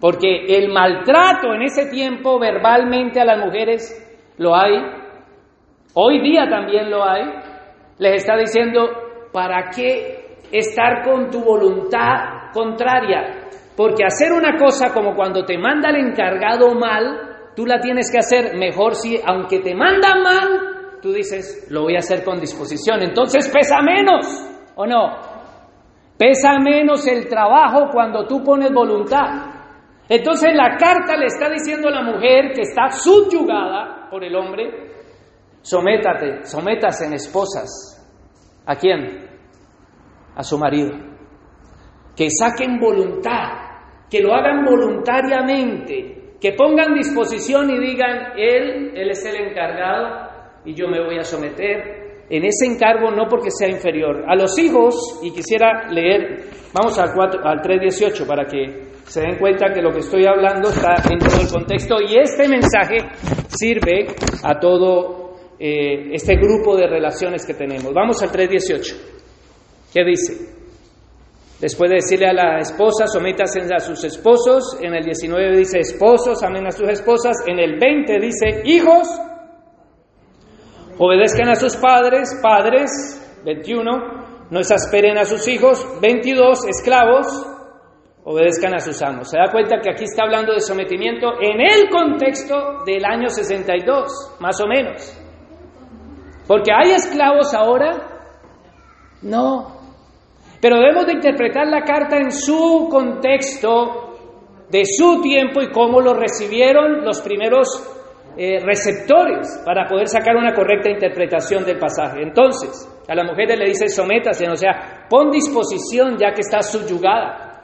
porque 0.00 0.44
el 0.48 0.72
maltrato 0.72 1.54
en 1.54 1.62
ese 1.62 1.86
tiempo 1.88 2.36
verbalmente 2.40 3.20
a 3.20 3.26
las 3.26 3.46
mujeres 3.46 4.34
lo 4.38 4.56
hay, 4.56 4.72
hoy 5.94 6.20
día 6.20 6.48
también 6.50 6.90
lo 6.90 7.08
hay, 7.08 7.22
les 7.98 8.14
está 8.22 8.36
diciendo, 8.36 8.90
¿para 9.32 9.70
qué 9.70 10.38
estar 10.50 11.04
con 11.04 11.30
tu 11.30 11.44
voluntad 11.44 12.50
contraria? 12.52 13.50
Porque 13.76 14.04
hacer 14.04 14.32
una 14.32 14.58
cosa 14.58 14.92
como 14.92 15.14
cuando 15.14 15.44
te 15.44 15.56
manda 15.58 15.90
el 15.90 16.08
encargado 16.08 16.74
mal, 16.74 17.52
tú 17.54 17.66
la 17.66 17.78
tienes 17.78 18.10
que 18.10 18.18
hacer 18.18 18.56
mejor 18.56 18.96
si, 18.96 19.20
aunque 19.24 19.60
te 19.60 19.76
manda 19.76 20.16
mal, 20.16 20.73
tú 21.04 21.12
dices, 21.12 21.66
lo 21.70 21.82
voy 21.82 21.96
a 21.96 21.98
hacer 21.98 22.24
con 22.24 22.40
disposición. 22.40 23.02
Entonces 23.02 23.50
pesa 23.52 23.82
menos, 23.82 24.24
¿o 24.74 24.86
no? 24.86 25.18
Pesa 26.16 26.58
menos 26.58 27.06
el 27.06 27.28
trabajo 27.28 27.90
cuando 27.92 28.26
tú 28.26 28.42
pones 28.42 28.72
voluntad. 28.72 29.52
Entonces 30.08 30.54
la 30.54 30.78
carta 30.78 31.14
le 31.18 31.26
está 31.26 31.50
diciendo 31.50 31.88
a 31.88 31.90
la 31.90 32.02
mujer 32.04 32.52
que 32.54 32.62
está 32.62 32.90
subyugada 32.90 34.08
por 34.10 34.24
el 34.24 34.34
hombre, 34.34 34.94
sométate, 35.60 36.46
sométase 36.46 37.04
en 37.04 37.12
esposas. 37.12 38.00
¿A 38.64 38.74
quién? 38.76 39.28
A 40.34 40.42
su 40.42 40.56
marido. 40.56 40.92
Que 42.16 42.28
saquen 42.30 42.80
voluntad, 42.80 44.08
que 44.08 44.22
lo 44.22 44.32
hagan 44.32 44.64
voluntariamente, 44.64 46.36
que 46.40 46.52
pongan 46.52 46.94
disposición 46.94 47.68
y 47.68 47.78
digan, 47.78 48.32
él, 48.38 48.92
él 48.94 49.10
es 49.10 49.22
el 49.26 49.48
encargado 49.48 50.23
y 50.64 50.74
yo 50.74 50.88
me 50.88 51.04
voy 51.04 51.18
a 51.18 51.22
someter 51.22 52.04
en 52.30 52.44
ese 52.44 52.66
encargo 52.66 53.10
no 53.10 53.28
porque 53.28 53.50
sea 53.50 53.68
inferior. 53.68 54.24
A 54.26 54.34
los 54.34 54.58
hijos, 54.58 55.20
y 55.22 55.30
quisiera 55.32 55.90
leer, 55.90 56.44
vamos 56.72 56.98
al, 56.98 57.12
4, 57.14 57.40
al 57.44 57.60
3.18 57.60 58.26
para 58.26 58.44
que 58.46 58.94
se 59.04 59.20
den 59.20 59.38
cuenta 59.38 59.72
que 59.72 59.82
lo 59.82 59.92
que 59.92 59.98
estoy 59.98 60.24
hablando 60.26 60.70
está 60.70 60.94
en 61.10 61.18
todo 61.18 61.40
el 61.40 61.48
contexto 61.48 61.96
y 62.00 62.16
este 62.16 62.48
mensaje 62.48 62.96
sirve 63.48 64.06
a 64.42 64.58
todo 64.58 65.34
eh, 65.58 66.10
este 66.12 66.36
grupo 66.36 66.76
de 66.76 66.86
relaciones 66.86 67.44
que 67.44 67.54
tenemos. 67.54 67.92
Vamos 67.92 68.22
al 68.22 68.30
3.18. 68.30 68.96
¿Qué 69.92 70.04
dice? 70.04 70.54
Después 71.60 71.90
de 71.90 71.96
decirle 71.96 72.26
a 72.26 72.32
la 72.32 72.58
esposa, 72.58 73.06
sométase 73.06 73.60
a 73.72 73.78
sus 73.78 74.02
esposos. 74.04 74.78
En 74.82 74.94
el 74.94 75.04
19 75.04 75.56
dice, 75.56 75.78
esposos, 75.80 76.42
amen 76.42 76.66
a 76.66 76.72
sus 76.72 76.88
esposas. 76.88 77.36
En 77.46 77.58
el 77.58 77.78
20 77.78 78.18
dice, 78.20 78.62
hijos, 78.64 79.08
obedezcan 80.98 81.48
a 81.48 81.54
sus 81.54 81.76
padres. 81.76 82.38
Padres, 82.42 83.40
21, 83.44 84.48
no 84.50 84.58
exasperen 84.58 85.18
a 85.18 85.24
sus 85.24 85.46
hijos. 85.48 85.86
22, 86.00 86.66
esclavos, 86.68 87.26
obedezcan 88.24 88.74
a 88.74 88.80
sus 88.80 89.02
amos. 89.02 89.30
Se 89.30 89.38
da 89.38 89.50
cuenta 89.50 89.80
que 89.80 89.90
aquí 89.90 90.04
está 90.04 90.24
hablando 90.24 90.52
de 90.52 90.60
sometimiento 90.60 91.32
en 91.40 91.60
el 91.60 91.90
contexto 91.90 92.84
del 92.86 93.04
año 93.04 93.28
62, 93.28 94.36
más 94.40 94.60
o 94.60 94.66
menos. 94.66 95.20
Porque 96.46 96.70
hay 96.72 96.92
esclavos 96.92 97.54
ahora, 97.54 98.14
no. 99.22 99.74
Pero 100.60 100.76
debemos 100.76 101.06
de 101.06 101.12
interpretar 101.12 101.66
la 101.66 101.82
carta 101.82 102.16
en 102.16 102.30
su 102.30 102.88
contexto 102.90 104.04
de 104.70 104.84
su 104.84 105.20
tiempo 105.20 105.62
y 105.62 105.70
cómo 105.70 106.00
lo 106.00 106.14
recibieron 106.14 107.04
los 107.04 107.20
primeros 107.20 107.68
eh, 108.36 108.58
receptores 108.60 109.62
para 109.64 109.86
poder 109.86 110.08
sacar 110.08 110.36
una 110.36 110.52
correcta 110.52 110.90
interpretación 110.90 111.64
del 111.64 111.78
pasaje. 111.78 112.22
Entonces, 112.22 112.88
a 113.08 113.14
la 113.14 113.24
mujer 113.24 113.56
le 113.56 113.66
dice 113.66 113.88
sométase, 113.88 114.48
o 114.48 114.56
sea, 114.56 115.06
pon 115.08 115.30
disposición 115.30 116.16
ya 116.18 116.32
que 116.32 116.40
estás 116.40 116.72
subyugada. 116.72 117.62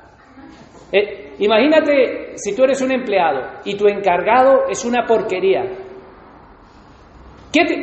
Eh, 0.93 1.35
imagínate 1.39 2.37
si 2.37 2.55
tú 2.55 2.64
eres 2.64 2.81
un 2.83 2.93
empleado 2.93 3.61
y 3.64 3.77
tu 3.77 3.89
encargado 3.89 4.68
es 4.68 4.85
una 4.85 5.07
porquería. 5.07 5.62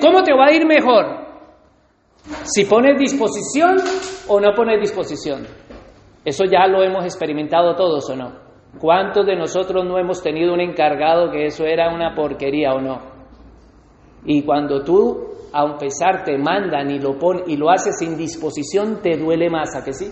¿Cómo 0.02 0.24
te 0.24 0.34
va 0.34 0.46
a 0.48 0.54
ir 0.54 0.66
mejor? 0.66 1.28
Si 2.44 2.66
pones 2.66 2.98
disposición 2.98 3.76
o 4.28 4.40
no 4.40 4.54
pones 4.54 4.80
disposición. 4.80 5.46
Eso 6.24 6.46
ya 6.46 6.68
lo 6.68 6.84
hemos 6.84 7.04
experimentado 7.04 7.76
todos 7.76 8.10
o 8.10 8.16
no. 8.16 8.47
¿Cuántos 8.80 9.26
de 9.26 9.36
nosotros 9.36 9.86
no 9.86 9.98
hemos 9.98 10.22
tenido 10.22 10.54
un 10.54 10.62
encargado 10.62 11.32
que 11.32 11.48
eso 11.48 11.66
era 11.66 11.94
una 11.94 12.14
porquería 12.14 12.74
o 12.74 12.82
no? 12.82 13.00
Y 14.26 14.44
cuando 14.44 14.84
tú, 14.84 15.28
a 15.54 15.78
pesar, 15.78 16.24
te 16.24 16.38
mandan 16.38 16.92
y 16.92 17.00
lo, 17.00 17.18
pon, 17.18 17.44
y 17.48 17.58
lo 17.58 17.70
haces 17.72 17.98
sin 17.98 18.18
disposición, 18.18 19.02
te 19.02 19.18
duele 19.18 19.50
más, 19.50 19.76
¿a 19.76 19.84
que 19.84 19.94
sí? 19.94 20.12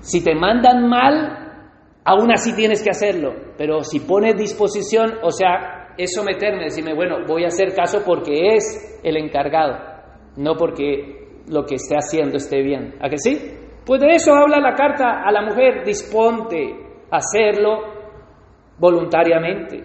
Si 0.00 0.24
te 0.24 0.34
mandan 0.34 0.88
mal, 0.88 1.70
aún 2.04 2.32
así 2.32 2.54
tienes 2.54 2.82
que 2.82 2.90
hacerlo, 2.90 3.34
pero 3.56 3.84
si 3.84 4.00
pones 4.00 4.36
disposición, 4.36 5.18
o 5.22 5.30
sea, 5.30 5.94
es 5.98 6.14
someterme, 6.14 6.64
decirme, 6.64 6.94
bueno, 6.94 7.18
voy 7.26 7.44
a 7.44 7.48
hacer 7.48 7.74
caso 7.74 8.02
porque 8.04 8.54
es 8.54 9.00
el 9.04 9.16
encargado, 9.16 9.76
no 10.36 10.54
porque 10.56 11.42
lo 11.48 11.64
que 11.64 11.74
esté 11.74 11.96
haciendo 11.96 12.36
esté 12.36 12.62
bien. 12.62 12.94
¿A 13.00 13.08
que 13.08 13.18
sí? 13.18 13.38
Pues 13.88 14.02
de 14.02 14.16
eso 14.16 14.34
habla 14.34 14.60
la 14.60 14.74
carta 14.74 15.22
a 15.24 15.32
la 15.32 15.40
mujer, 15.40 15.82
disponte 15.82 16.76
a 17.10 17.16
hacerlo 17.16 17.84
voluntariamente. 18.78 19.82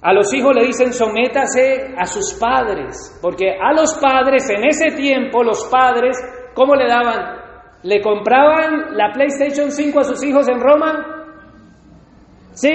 A 0.00 0.14
los 0.14 0.32
hijos 0.32 0.54
le 0.56 0.64
dicen 0.64 0.94
sométase 0.94 1.94
a 1.94 2.06
sus 2.06 2.38
padres, 2.40 3.18
porque 3.20 3.50
a 3.50 3.74
los 3.74 4.00
padres 4.00 4.48
en 4.48 4.64
ese 4.64 4.96
tiempo, 4.96 5.44
los 5.44 5.68
padres, 5.70 6.16
¿cómo 6.54 6.74
le 6.74 6.88
daban? 6.88 7.36
¿Le 7.82 8.00
compraban 8.00 8.96
la 8.96 9.12
PlayStation 9.12 9.70
5 9.70 10.00
a 10.00 10.04
sus 10.04 10.24
hijos 10.24 10.48
en 10.48 10.58
Roma? 10.58 11.26
¿Sí? 12.52 12.72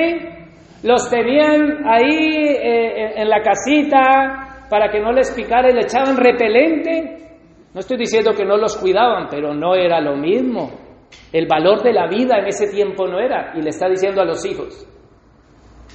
¿Los 0.84 1.10
tenían 1.10 1.84
ahí 1.88 2.46
eh, 2.46 3.14
en 3.16 3.28
la 3.28 3.42
casita 3.42 4.68
para 4.70 4.92
que 4.92 5.00
no 5.00 5.14
les 5.14 5.32
picara 5.32 5.72
y 5.72 5.74
le 5.74 5.82
echaban 5.82 6.16
repelente? 6.16 7.29
No 7.74 7.80
estoy 7.80 7.98
diciendo 7.98 8.32
que 8.34 8.46
no 8.46 8.58
los 8.58 8.78
cuidaban, 8.78 9.28
pero 9.30 9.54
no 9.54 9.76
era 9.76 10.02
lo 10.02 10.16
mismo. 10.16 10.72
El 11.32 11.48
valor 11.48 11.84
de 11.84 11.94
la 11.94 12.08
vida 12.08 12.40
en 12.40 12.48
ese 12.48 12.68
tiempo 12.68 13.08
no 13.08 13.20
era. 13.20 13.54
Y 13.56 13.62
le 13.62 13.70
está 13.70 13.88
diciendo 13.88 14.22
a 14.22 14.26
los 14.26 14.44
hijos 14.46 14.88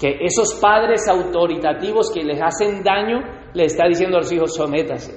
que 0.01 0.18
esos 0.20 0.59
padres 0.61 1.09
autoritativos 1.09 2.12
que 2.12 2.25
les 2.25 2.41
hacen 2.43 2.83
daño, 2.83 3.20
le 3.53 3.64
está 3.64 3.87
diciendo 3.87 4.16
a 4.16 4.20
los 4.20 4.33
hijos, 4.33 4.55
sométase. 4.55 5.14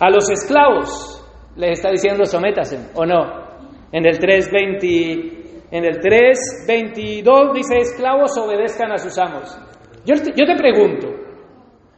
A 0.00 0.10
los 0.10 0.28
esclavos, 0.30 1.24
les 1.56 1.78
está 1.78 1.90
diciendo 1.90 2.24
sométase 2.24 2.90
o 2.94 3.06
no. 3.06 3.44
En 3.92 4.04
el 4.06 4.18
3.20, 4.18 5.66
en 5.70 5.84
el 5.84 6.00
3.22 6.00 7.52
dice 7.54 7.76
esclavos 7.78 8.36
obedezcan 8.36 8.90
a 8.92 8.98
sus 8.98 9.16
amos. 9.18 9.56
Yo, 10.04 10.14
yo 10.36 10.44
te 10.44 10.56
pregunto, 10.56 11.08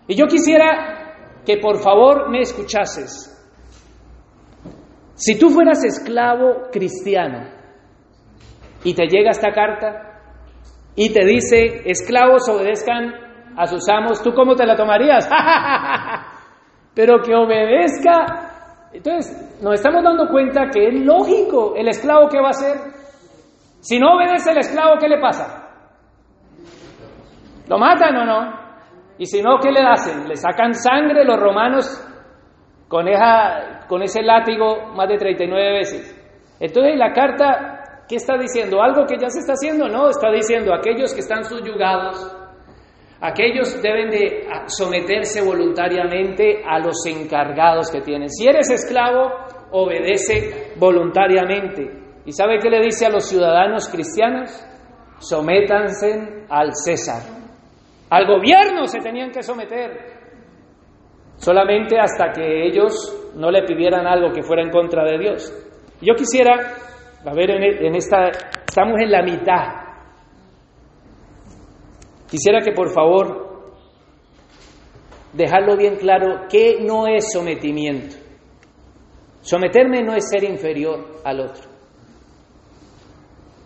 y 0.07 0.15
yo 0.15 0.27
quisiera 0.27 1.41
que 1.45 1.57
por 1.59 1.83
favor 1.83 2.31
me 2.31 2.41
escuchases. 2.41 3.33
Si 5.17 5.39
tú 5.39 5.51
fueras 5.51 5.85
esclavo 5.85 6.69
cristiano 6.71 7.49
y 8.85 8.95
te 8.95 9.09
llega 9.09 9.31
esta 9.31 9.51
carta 9.53 10.21
y 10.95 11.13
te 11.13 11.25
dice 11.25 11.83
esclavos 11.85 12.49
obedezcan 12.49 13.13
a 13.57 13.67
sus 13.67 13.89
amos, 13.89 14.23
¿tú 14.23 14.33
cómo 14.33 14.55
te 14.55 14.65
la 14.65 14.77
tomarías? 14.77 15.29
Pero 16.95 17.21
que 17.21 17.35
obedezca 17.35 18.47
entonces, 18.97 19.61
nos 19.63 19.75
estamos 19.75 20.03
dando 20.03 20.29
cuenta 20.29 20.71
que 20.73 20.89
es 20.89 21.05
lógico 21.05 21.75
el 21.77 21.89
esclavo 21.89 22.29
que 22.29 22.41
va 22.41 22.49
a 22.49 22.51
hacer. 22.51 22.79
Si 23.81 23.99
no 23.99 24.15
obedece 24.15 24.53
el 24.53 24.59
esclavo, 24.59 24.97
¿qué 24.99 25.07
le 25.07 25.21
pasa? 25.21 25.69
¿Lo 27.69 27.79
matan 27.79 28.17
o 28.17 28.25
no? 28.25 28.67
Y 29.19 29.27
si 29.27 29.43
no, 29.43 29.59
¿qué 29.61 29.71
le 29.71 29.81
hacen? 29.81 30.27
Le 30.27 30.37
sacan 30.37 30.73
sangre 30.73 31.27
los 31.27 31.39
romanos. 31.39 31.87
Con, 32.89 33.09
esa, 33.09 33.87
con 33.89 34.03
ese 34.03 34.23
látigo 34.23 34.93
más 34.95 35.09
de 35.09 35.19
39 35.19 35.73
veces. 35.73 36.17
Entonces 36.61 36.97
la 36.97 37.13
carta, 37.13 38.05
¿qué 38.09 38.17
está 38.17 38.39
diciendo? 38.39 38.81
¿Algo 38.83 39.05
que 39.07 39.19
ya 39.19 39.29
se 39.29 39.41
está 39.41 39.53
haciendo? 39.53 39.89
No, 39.89 40.09
está 40.09 40.31
diciendo 40.31 40.73
aquellos 40.73 41.13
que 41.13 41.21
están 41.21 41.45
subyugados, 41.45 42.35
aquellos 43.21 43.81
deben 43.83 44.11
de 44.11 44.47
someterse 44.67 45.43
voluntariamente 45.43 46.63
a 46.67 46.79
los 46.79 47.05
encargados 47.07 47.91
que 47.91 48.01
tienen. 48.01 48.31
Si 48.31 48.47
eres 48.47 48.71
esclavo, 48.71 49.31
obedece 49.73 50.73
voluntariamente. 50.77 52.07
¿Y 52.25 52.33
sabe 52.33 52.59
qué 52.59 52.71
le 52.71 52.81
dice 52.81 53.07
a 53.07 53.11
los 53.11 53.29
ciudadanos 53.29 53.89
cristianos? 53.89 54.51
Sométanse 55.19 56.45
al 56.49 56.75
César. 56.75 57.23
Al 58.11 58.27
gobierno 58.27 58.87
se 58.87 59.01
tenían 59.01 59.31
que 59.31 59.43
someter. 59.43 60.16
Solamente 61.37 61.99
hasta 61.99 62.33
que 62.33 62.67
ellos 62.67 63.33
no 63.37 63.51
le 63.51 63.63
pidieran 63.63 64.07
algo 64.07 64.33
que 64.33 64.43
fuera 64.43 64.63
en 64.63 64.71
contra 64.71 65.05
de 65.05 65.19
Dios. 65.19 65.53
Yo 66.01 66.15
quisiera, 66.15 66.75
a 67.25 67.35
ver, 67.35 67.51
en 67.51 67.95
esta, 67.95 68.29
estamos 68.29 69.01
en 69.01 69.11
la 69.11 69.23
mitad. 69.23 69.87
Quisiera 72.29 72.61
que 72.61 72.73
por 72.73 72.91
favor 72.93 73.47
dejarlo 75.33 75.77
bien 75.77 75.97
claro 75.97 76.47
que 76.49 76.79
no 76.81 77.07
es 77.07 77.33
sometimiento. 77.33 78.17
Someterme 79.43 80.03
no 80.03 80.15
es 80.15 80.29
ser 80.29 80.45
inferior 80.45 81.21
al 81.25 81.41
otro. 81.41 81.71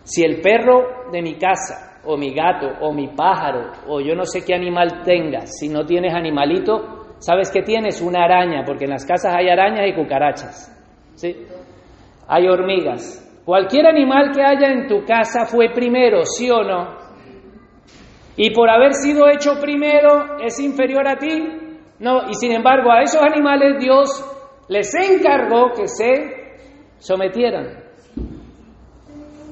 Si 0.03 0.23
el 0.23 0.41
perro 0.41 1.09
de 1.11 1.21
mi 1.21 1.35
casa, 1.35 2.01
o 2.03 2.17
mi 2.17 2.33
gato, 2.33 2.67
o 2.81 2.93
mi 2.93 3.07
pájaro, 3.09 3.71
o 3.87 3.99
yo 4.01 4.13
no 4.15 4.25
sé 4.25 4.43
qué 4.45 4.53
animal 4.53 5.03
tengas, 5.03 5.57
si 5.57 5.69
no 5.69 5.85
tienes 5.85 6.13
animalito, 6.13 7.00
¿sabes 7.21 7.51
qué 7.51 7.61
tienes? 7.61 8.01
Una 8.01 8.25
araña, 8.25 8.63
porque 8.65 8.85
en 8.85 8.91
las 8.91 9.05
casas 9.05 9.33
hay 9.33 9.47
arañas 9.47 9.87
y 9.87 9.93
cucarachas. 9.93 10.71
¿sí? 11.15 11.35
Hay 12.27 12.47
hormigas. 12.47 13.19
Cualquier 13.45 13.87
animal 13.87 14.31
que 14.33 14.43
haya 14.43 14.71
en 14.71 14.87
tu 14.87 15.05
casa 15.05 15.45
fue 15.45 15.69
primero, 15.73 16.25
¿sí 16.25 16.49
o 16.49 16.63
no? 16.63 16.97
Y 18.37 18.51
por 18.53 18.69
haber 18.69 18.93
sido 18.93 19.27
hecho 19.29 19.59
primero, 19.61 20.37
¿es 20.43 20.59
inferior 20.59 21.07
a 21.07 21.17
ti? 21.17 21.43
No, 21.99 22.29
y 22.29 22.33
sin 22.33 22.53
embargo 22.53 22.91
a 22.91 23.01
esos 23.01 23.21
animales 23.21 23.77
Dios 23.79 24.09
les 24.67 24.93
encargó 24.95 25.71
que 25.75 25.87
se 25.87 26.57
sometieran. 26.97 27.83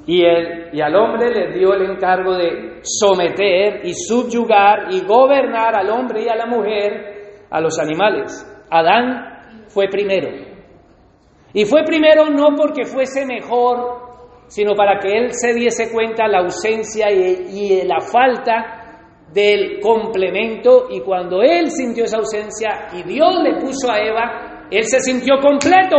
Y, 0.08 0.24
y 0.24 0.82
al 0.82 0.96
hombre 0.96 1.30
le 1.30 1.60
dio 1.60 1.74
el 1.74 1.92
encargo 1.92 2.36
de 2.36 2.80
someter 2.82 3.86
y 3.86 3.94
subyugar 3.94 4.88
y 4.92 5.02
gobernar 5.06 5.76
al 5.76 5.90
hombre 5.90 6.24
y 6.24 6.30
a 6.30 6.36
la 6.36 6.48
mujer 6.48 7.19
a 7.50 7.62
los 7.62 7.80
animales. 7.80 8.46
Adán 8.70 9.66
fue 9.68 9.88
primero. 9.88 10.30
Y 11.54 11.66
fue 11.66 11.84
primero 11.84 12.30
no 12.30 12.56
porque 12.56 12.86
fuese 12.86 13.26
mejor, 13.26 14.10
sino 14.48 14.76
para 14.76 15.00
que 15.00 15.18
él 15.18 15.34
se 15.34 15.54
diese 15.54 15.92
cuenta 15.92 16.28
la 16.28 16.40
ausencia 16.40 17.12
y, 17.12 17.82
la 17.84 18.00
falta 18.00 19.26
del 19.34 19.80
complemento. 19.80 20.88
Y 20.90 21.02
cuando 21.02 21.42
él 21.42 21.72
sintió 21.72 22.06
esa 22.06 22.18
ausencia 22.18 22.88
y 22.94 23.04
Dios 23.04 23.42
le 23.44 23.60
puso 23.60 23.92
a 23.92 24.00
Eva, 24.00 24.68
él 24.70 24.84
se 24.84 25.00
sintió 25.00 25.36
completo. 25.42 25.98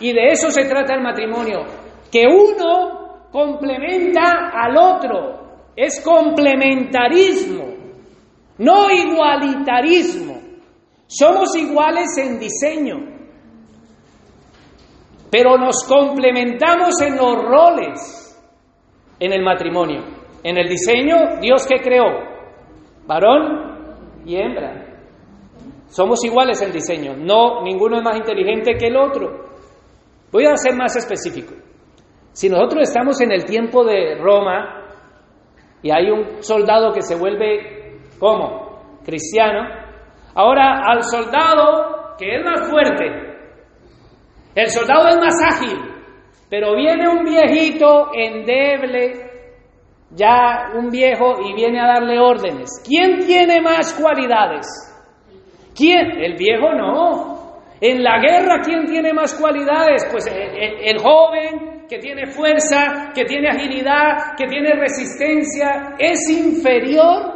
Y 0.00 0.12
de 0.12 0.28
eso 0.30 0.50
se 0.50 0.64
trata 0.64 0.94
el 0.94 1.02
matrimonio, 1.02 1.62
que 2.10 2.24
uno 2.26 3.28
complementa 3.30 4.50
al 4.52 4.76
otro, 4.76 5.72
es 5.76 6.00
complementarismo, 6.04 7.64
no 8.58 8.90
igualitarismo. 8.90 10.33
Somos 11.06 11.54
iguales 11.56 12.16
en 12.18 12.38
diseño, 12.38 12.96
pero 15.30 15.58
nos 15.58 15.84
complementamos 15.84 17.00
en 17.02 17.16
los 17.16 17.36
roles 17.42 18.24
en 19.18 19.32
el 19.32 19.42
matrimonio. 19.42 20.02
En 20.42 20.58
el 20.58 20.68
diseño, 20.68 21.40
Dios 21.40 21.66
que 21.66 21.80
creó, 21.80 22.04
varón 23.06 24.22
y 24.24 24.36
hembra. 24.36 24.84
Somos 25.88 26.24
iguales 26.24 26.60
en 26.62 26.72
diseño, 26.72 27.16
no 27.16 27.62
ninguno 27.62 27.98
es 27.98 28.02
más 28.02 28.16
inteligente 28.16 28.74
que 28.78 28.88
el 28.88 28.96
otro. 28.96 29.44
Voy 30.32 30.46
a 30.46 30.56
ser 30.56 30.74
más 30.74 30.96
específico. 30.96 31.54
Si 32.32 32.48
nosotros 32.48 32.88
estamos 32.88 33.20
en 33.20 33.30
el 33.30 33.44
tiempo 33.44 33.84
de 33.84 34.16
Roma 34.16 34.84
y 35.82 35.90
hay 35.90 36.10
un 36.10 36.42
soldado 36.42 36.92
que 36.92 37.02
se 37.02 37.14
vuelve, 37.14 38.00
¿cómo? 38.18 39.00
Cristiano, 39.04 39.83
ahora 40.34 40.80
al 40.84 41.02
soldado 41.02 42.14
que 42.18 42.36
es 42.36 42.44
más 42.44 42.70
fuerte, 42.70 43.34
el 44.54 44.68
soldado 44.68 45.08
es 45.08 45.16
más 45.16 45.34
ágil, 45.42 45.78
pero 46.48 46.76
viene 46.76 47.08
un 47.08 47.24
viejito 47.24 48.10
endeble, 48.14 49.30
ya 50.10 50.70
un 50.76 50.90
viejo, 50.90 51.40
y 51.44 51.54
viene 51.54 51.80
a 51.80 51.94
darle 51.94 52.20
órdenes. 52.20 52.70
¿Quién 52.86 53.26
tiene 53.26 53.60
más 53.60 53.92
cualidades? 53.94 54.66
¿Quién? 55.74 56.22
El 56.22 56.36
viejo 56.36 56.72
no. 56.72 57.34
En 57.80 58.04
la 58.04 58.20
guerra, 58.20 58.62
¿quién 58.64 58.86
tiene 58.86 59.12
más 59.12 59.34
cualidades? 59.34 60.06
Pues 60.10 60.26
el, 60.28 60.56
el, 60.56 60.88
el 60.88 60.98
joven 60.98 61.86
que 61.88 61.98
tiene 61.98 62.26
fuerza, 62.26 63.10
que 63.12 63.24
tiene 63.24 63.48
agilidad, 63.48 64.36
que 64.38 64.46
tiene 64.46 64.72
resistencia, 64.74 65.96
¿es 65.98 66.30
inferior? 66.30 67.32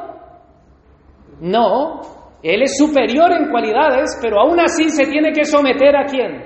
No, 1.40 2.00
él 2.42 2.62
es 2.62 2.76
superior 2.76 3.32
en 3.32 3.50
cualidades, 3.50 4.18
pero 4.22 4.40
aún 4.40 4.60
así 4.60 4.90
se 4.90 5.06
tiene 5.06 5.32
que 5.32 5.44
someter 5.44 5.96
a 5.96 6.04
quién? 6.04 6.44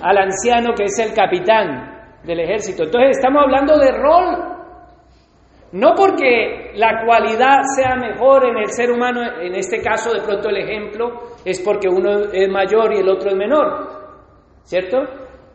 Al 0.00 0.18
anciano 0.18 0.72
que 0.74 0.84
es 0.84 0.98
el 0.98 1.12
capitán 1.12 2.20
del 2.22 2.40
ejército. 2.40 2.84
Entonces 2.84 3.16
estamos 3.18 3.42
hablando 3.44 3.78
de 3.78 3.90
rol. 3.90 4.54
No 5.72 5.92
porque 5.96 6.70
la 6.76 7.04
cualidad 7.04 7.62
sea 7.74 7.96
mejor 7.96 8.46
en 8.46 8.58
el 8.58 8.68
ser 8.68 8.92
humano, 8.92 9.22
en 9.40 9.56
este 9.56 9.82
caso 9.82 10.12
de 10.12 10.20
pronto 10.20 10.48
el 10.48 10.58
ejemplo 10.58 11.20
es 11.44 11.60
porque 11.60 11.88
uno 11.88 12.32
es 12.32 12.48
mayor 12.48 12.92
y 12.92 12.98
el 12.98 13.08
otro 13.08 13.30
es 13.30 13.36
menor, 13.36 13.88
¿cierto? 14.62 14.98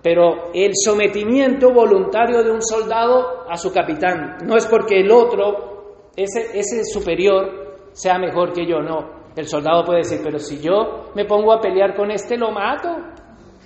Pero 0.04 0.52
el 0.54 0.72
sometimiento 0.74 1.72
voluntario 1.72 2.44
de 2.44 2.52
un 2.52 2.62
soldado 2.62 3.50
a 3.50 3.56
su 3.56 3.72
capitán 3.72 4.40
no 4.44 4.58
es 4.58 4.68
porque 4.68 5.00
el 5.00 5.10
otro, 5.10 6.10
ese, 6.18 6.58
ese 6.58 6.84
superior, 6.84 7.78
sea 7.94 8.18
mejor 8.18 8.52
que 8.52 8.66
yo, 8.66 8.82
no. 8.82 9.19
El 9.36 9.48
soldado 9.48 9.86
puede 9.86 10.00
decir, 10.00 10.20
pero 10.24 10.40
si 10.40 10.60
yo 10.60 11.12
me 11.16 11.26
pongo 11.26 11.54
a 11.54 11.62
pelear 11.62 11.96
con 11.96 12.12
este, 12.12 12.38
lo 12.38 12.52
mato 12.52 12.90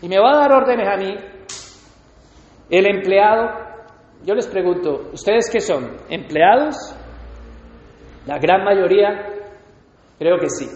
y 0.01 0.07
me 0.07 0.20
va 0.20 0.32
a 0.34 0.38
dar 0.38 0.51
órdenes 0.51 0.88
a 0.88 0.97
mí. 0.97 1.16
El 2.70 2.86
empleado, 2.86 3.49
yo 4.24 4.36
les 4.36 4.47
pregunto, 4.47 5.09
¿ustedes 5.14 5.49
qué 5.51 5.59
son? 5.59 5.97
¿Empleados? 6.09 6.76
La 8.26 8.38
gran 8.39 8.64
mayoría, 8.64 9.28
creo 10.18 10.38
que 10.38 10.49
sí. 10.49 10.68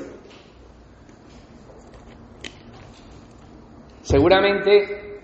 Seguramente 4.01 5.21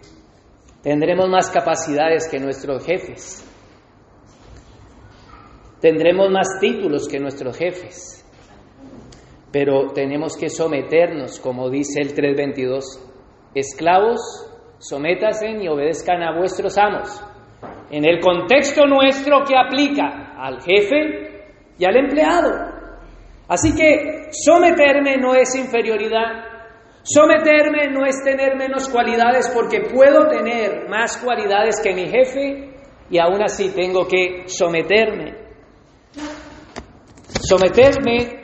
tendremos 0.82 1.30
más 1.30 1.49
capacidades 1.49 2.28
que 2.30 2.39
nuestros 2.39 2.86
jefes. 2.86 3.49
Tendremos 5.80 6.30
más 6.32 6.47
títulos 6.59 7.07
que 7.07 7.20
nuestros 7.20 7.57
jefes. 7.57 8.22
Pero 9.54 9.93
tenemos 9.93 10.36
que 10.36 10.49
someternos, 10.49 11.39
como 11.39 11.70
dice 11.70 12.01
el 12.01 12.14
322. 12.14 12.84
Esclavos, 13.56 14.20
sométase 14.80 15.51
y 15.62 15.68
obedezcan 15.70 16.22
a 16.24 16.36
vuestros 16.36 16.78
amos. 16.78 17.24
En 17.91 18.04
el 18.04 18.20
contexto 18.20 18.86
nuestro 18.86 19.43
que 19.47 19.56
aplica 19.56 20.34
al 20.38 20.62
jefe 20.62 21.45
y 21.78 21.86
al 21.86 21.95
empleado. 21.95 22.51
Así 23.47 23.74
que 23.76 24.30
someterme 24.32 25.18
no 25.18 25.36
es 25.36 25.56
inferioridad, 25.56 26.54
Someterme 27.06 27.89
no 27.91 28.06
es 28.06 28.24
tener 28.24 28.56
menos 28.56 28.88
cualidades 28.88 29.51
porque 29.54 29.82
puedo 29.82 30.30
tener 30.30 30.88
más 30.88 31.18
cualidades 31.18 31.82
que 31.82 31.93
mi 31.93 32.06
jefe 32.06 32.70
y 33.10 33.20
aún 33.20 33.43
así 33.43 33.74
tengo 33.76 34.08
que 34.08 34.43
someterme. 34.47 35.36
Someterme 37.41 38.42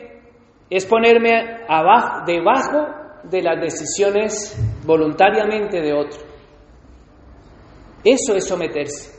es 0.70 0.86
ponerme 0.86 1.64
abajo, 1.68 2.24
debajo 2.26 2.88
de 3.24 3.42
las 3.42 3.60
decisiones 3.60 4.56
voluntariamente 4.86 5.82
de 5.82 5.94
otro. 5.94 6.20
Eso 8.04 8.36
es 8.36 8.48
someterse. 8.48 9.18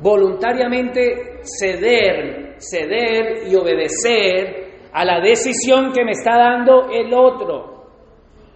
Voluntariamente 0.00 1.40
ceder, 1.42 2.56
ceder 2.58 3.48
y 3.48 3.56
obedecer 3.56 4.68
a 4.92 5.04
la 5.04 5.20
decisión 5.20 5.92
que 5.92 6.04
me 6.04 6.12
está 6.12 6.36
dando 6.36 6.88
el 6.90 7.12
otro. 7.12 7.78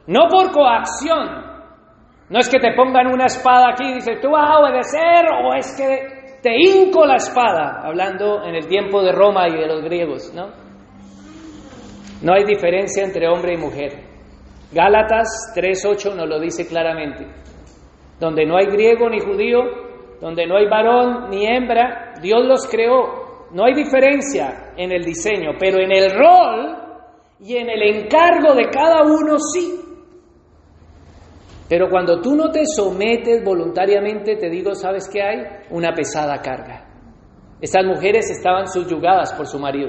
No 0.06 0.28
por 0.28 0.52
coacción. 0.52 1.50
No 2.28 2.38
es 2.38 2.48
que 2.48 2.58
te 2.58 2.72
pongan 2.74 3.12
una 3.12 3.26
espada 3.26 3.70
aquí 3.72 3.90
y 3.90 3.94
dices, 3.94 4.20
tú 4.20 4.30
vas 4.30 4.48
a 4.48 4.60
obedecer 4.60 5.26
o 5.44 5.54
es 5.54 5.76
que 5.76 6.40
te 6.42 6.54
hinco 6.56 7.04
la 7.04 7.16
espada, 7.16 7.80
hablando 7.84 8.42
en 8.44 8.54
el 8.54 8.66
tiempo 8.66 9.02
de 9.02 9.12
Roma 9.12 9.48
y 9.48 9.52
de 9.52 9.66
los 9.66 9.82
griegos, 9.82 10.32
¿no? 10.34 10.61
No 12.22 12.34
hay 12.34 12.44
diferencia 12.44 13.04
entre 13.04 13.28
hombre 13.28 13.54
y 13.54 13.58
mujer. 13.58 13.92
Gálatas 14.72 15.52
3.8 15.54 16.14
nos 16.14 16.28
lo 16.28 16.40
dice 16.40 16.66
claramente. 16.66 17.26
Donde 18.20 18.46
no 18.46 18.56
hay 18.56 18.66
griego 18.66 19.08
ni 19.10 19.20
judío, 19.20 19.60
donde 20.20 20.46
no 20.46 20.56
hay 20.56 20.68
varón 20.68 21.30
ni 21.30 21.46
hembra, 21.46 22.14
Dios 22.22 22.44
los 22.46 22.66
creó. 22.68 23.48
No 23.52 23.64
hay 23.64 23.74
diferencia 23.74 24.72
en 24.76 24.92
el 24.92 25.04
diseño, 25.04 25.50
pero 25.58 25.78
en 25.78 25.92
el 25.92 26.10
rol 26.10 26.76
y 27.40 27.56
en 27.56 27.68
el 27.68 27.82
encargo 27.82 28.54
de 28.54 28.70
cada 28.70 29.02
uno 29.02 29.36
sí. 29.38 29.80
Pero 31.68 31.88
cuando 31.90 32.20
tú 32.20 32.36
no 32.36 32.50
te 32.50 32.62
sometes 32.66 33.42
voluntariamente, 33.44 34.36
te 34.36 34.48
digo, 34.48 34.74
¿sabes 34.74 35.08
qué 35.12 35.22
hay? 35.22 35.38
Una 35.70 35.92
pesada 35.92 36.40
carga. 36.40 36.86
Estas 37.60 37.84
mujeres 37.84 38.30
estaban 38.30 38.68
subyugadas 38.68 39.32
por 39.34 39.46
su 39.46 39.58
marido. 39.58 39.88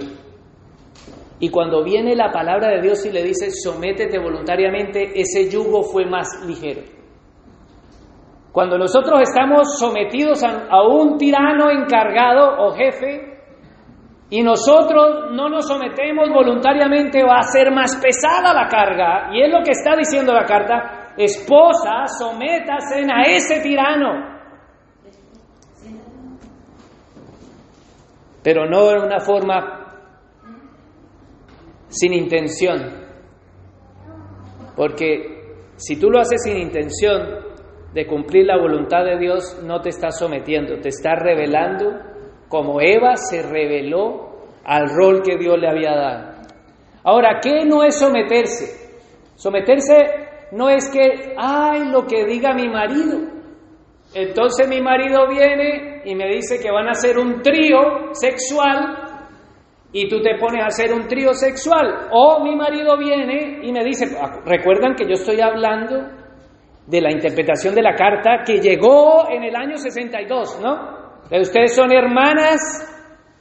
Y 1.44 1.50
cuando 1.50 1.84
viene 1.84 2.16
la 2.16 2.32
palabra 2.32 2.70
de 2.70 2.80
Dios 2.80 3.06
y 3.06 3.12
le 3.12 3.22
dice, 3.22 3.52
sométete 3.52 4.18
voluntariamente, 4.18 5.12
ese 5.14 5.50
yugo 5.52 5.84
fue 5.84 6.06
más 6.06 6.42
ligero. 6.48 6.84
Cuando 8.54 8.78
nosotros 8.78 9.20
estamos 9.24 9.78
sometidos 9.78 10.42
a, 10.42 10.82
un 10.88 11.18
tirano 11.18 11.70
encargado 11.70 12.64
o 12.64 12.72
jefe 12.72 13.42
y 14.30 14.42
nosotros 14.42 15.32
no 15.34 15.50
nos 15.50 15.68
sometemos 15.68 16.30
voluntariamente, 16.30 17.22
va 17.26 17.40
a 17.40 17.52
ser 17.52 17.74
más 17.74 17.98
pesada 18.02 18.54
la 18.54 18.70
carga. 18.70 19.34
Y 19.34 19.42
es 19.42 19.52
lo 19.52 19.62
que 19.66 19.72
está 19.72 19.98
diciendo 19.98 20.32
la 20.32 20.46
carta, 20.46 21.12
esposa, 21.18 22.06
sométase 22.08 23.02
a 23.14 23.24
ese 23.24 23.60
tirano. 23.60 24.40
Pero 28.42 28.66
no 28.66 28.92
en 28.92 29.04
una 29.04 29.20
forma 29.20 29.83
sin 31.94 32.14
intención. 32.14 33.06
Porque 34.76 35.56
si 35.78 36.00
tú 36.00 36.10
lo 36.10 36.20
haces 36.20 36.44
sin 36.44 36.58
intención, 36.58 37.44
de 37.94 38.08
cumplir 38.08 38.48
la 38.48 38.58
voluntad 38.58 39.06
de 39.06 39.20
Dios, 39.20 39.62
no 39.64 39.80
te 39.82 39.90
estás 39.90 40.18
sometiendo, 40.18 40.80
te 40.80 40.90
estás 40.90 41.20
revelando 41.22 41.92
como 42.50 42.82
Eva 42.82 43.16
se 43.16 43.42
reveló 43.44 44.48
al 44.64 44.90
rol 44.90 45.22
que 45.24 45.38
Dios 45.38 45.58
le 45.60 45.68
había 45.68 45.96
dado. 45.96 46.34
Ahora, 47.04 47.40
¿qué 47.42 47.66
no 47.66 47.84
es 47.84 48.00
someterse? 48.00 48.96
Someterse 49.36 49.94
no 50.52 50.70
es 50.70 50.90
que, 50.92 51.34
ay, 51.38 51.86
lo 51.92 52.06
que 52.06 52.26
diga 52.26 52.54
mi 52.54 52.70
marido. 52.70 53.20
Entonces 54.14 54.68
mi 54.68 54.82
marido 54.82 55.28
viene 55.28 56.04
y 56.06 56.16
me 56.16 56.28
dice 56.30 56.60
que 56.62 56.72
van 56.72 56.88
a 56.88 56.92
hacer 56.92 57.18
un 57.18 57.42
trío 57.42 58.14
sexual 58.14 59.03
y 59.94 60.10
tú 60.10 60.22
te 60.22 60.36
pones 60.40 60.64
a 60.64 60.68
hacer 60.68 60.92
un 60.92 61.08
trío 61.08 61.34
sexual. 61.34 62.10
O 62.12 62.44
mi 62.44 62.56
marido 62.56 62.98
viene 62.98 63.60
y 63.62 63.72
me 63.72 63.84
dice, 63.84 64.08
recuerdan 64.44 64.96
que 64.96 65.06
yo 65.06 65.14
estoy 65.14 65.40
hablando 65.40 66.02
de 66.88 67.00
la 67.00 67.12
interpretación 67.12 67.76
de 67.76 67.84
la 67.84 67.96
carta 67.96 68.44
que 68.46 68.60
llegó 68.60 69.30
en 69.30 69.44
el 69.44 69.56
año 69.56 69.78
62, 69.78 70.60
¿no? 70.62 71.04
Ustedes 71.32 71.76
son 71.76 71.94
hermanas 71.94 72.60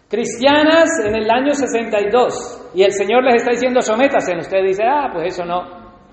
cristianas 0.09 0.88
en 1.07 1.16
el 1.16 1.30
año 1.30 1.53
62 1.53 2.72
y 2.74 2.82
el 2.82 2.92
Señor 2.92 3.24
les 3.24 3.36
está 3.36 3.50
diciendo 3.50 3.80
sométase. 3.80 4.36
Usted 4.36 4.62
dice, 4.62 4.84
ah, 4.84 5.09
pues 5.12 5.34
eso 5.34 5.44
no, 5.44 5.62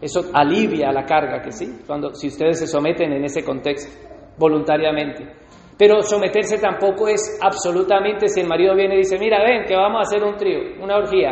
eso 0.02 0.22
alivia 0.34 0.92
la 0.92 1.06
carga, 1.06 1.42
que 1.42 1.52
sí, 1.52 1.82
cuando 1.86 2.14
si 2.14 2.28
ustedes 2.28 2.60
se 2.60 2.68
someten 2.68 3.12
en 3.12 3.26
ese 3.26 3.44
contexto 3.44 3.92
voluntariamente. 4.38 5.39
Pero 5.80 6.02
someterse 6.02 6.58
tampoco 6.58 7.08
es 7.08 7.40
absolutamente 7.42 8.28
si 8.28 8.42
el 8.42 8.50
marido 8.50 8.76
viene 8.76 8.96
y 8.96 8.98
dice, 8.98 9.18
mira, 9.18 9.42
ven, 9.42 9.64
que 9.66 9.78
vamos 9.78 10.00
a 10.00 10.02
hacer 10.02 10.22
un 10.22 10.36
trío, 10.36 10.84
una 10.84 10.98
orgía. 10.98 11.32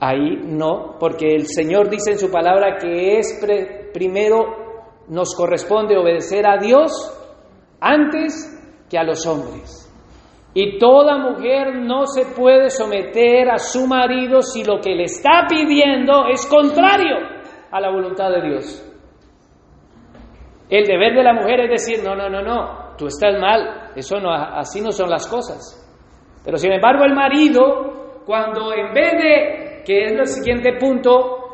Ahí 0.00 0.38
no, 0.42 0.96
porque 0.98 1.34
el 1.34 1.46
Señor 1.46 1.90
dice 1.90 2.12
en 2.12 2.18
su 2.18 2.30
palabra 2.30 2.78
que 2.78 3.18
es 3.18 3.38
primero 3.92 4.64
nos 5.08 5.34
corresponde 5.34 5.98
obedecer 5.98 6.46
a 6.46 6.56
Dios 6.56 6.90
antes 7.80 8.32
que 8.88 8.96
a 8.96 9.04
los 9.04 9.26
hombres. 9.26 9.82
Y 10.54 10.78
toda 10.78 11.18
mujer 11.18 11.74
no 11.74 12.06
se 12.06 12.24
puede 12.34 12.70
someter 12.70 13.50
a 13.50 13.58
su 13.58 13.86
marido 13.86 14.40
si 14.40 14.64
lo 14.64 14.80
que 14.80 14.94
le 14.94 15.04
está 15.04 15.46
pidiendo 15.46 16.28
es 16.32 16.46
contrario 16.46 17.16
a 17.70 17.78
la 17.78 17.90
voluntad 17.90 18.30
de 18.30 18.48
Dios. 18.48 18.93
El 20.70 20.86
deber 20.86 21.14
de 21.14 21.22
la 21.22 21.34
mujer 21.34 21.60
es 21.60 21.70
decir, 21.70 22.04
no, 22.04 22.14
no, 22.14 22.28
no, 22.28 22.42
no, 22.42 22.96
tú 22.96 23.06
estás 23.06 23.38
mal, 23.38 23.90
eso 23.94 24.18
no, 24.18 24.32
así 24.32 24.80
no 24.80 24.92
son 24.92 25.10
las 25.10 25.26
cosas. 25.26 25.80
Pero 26.44 26.56
sin 26.56 26.72
embargo 26.72 27.04
el 27.04 27.14
marido, 27.14 28.22
cuando 28.24 28.72
en 28.72 28.92
vez 28.92 29.12
de 29.12 29.82
que 29.84 30.04
es 30.04 30.12
el 30.12 30.26
siguiente 30.26 30.78
punto, 30.78 31.44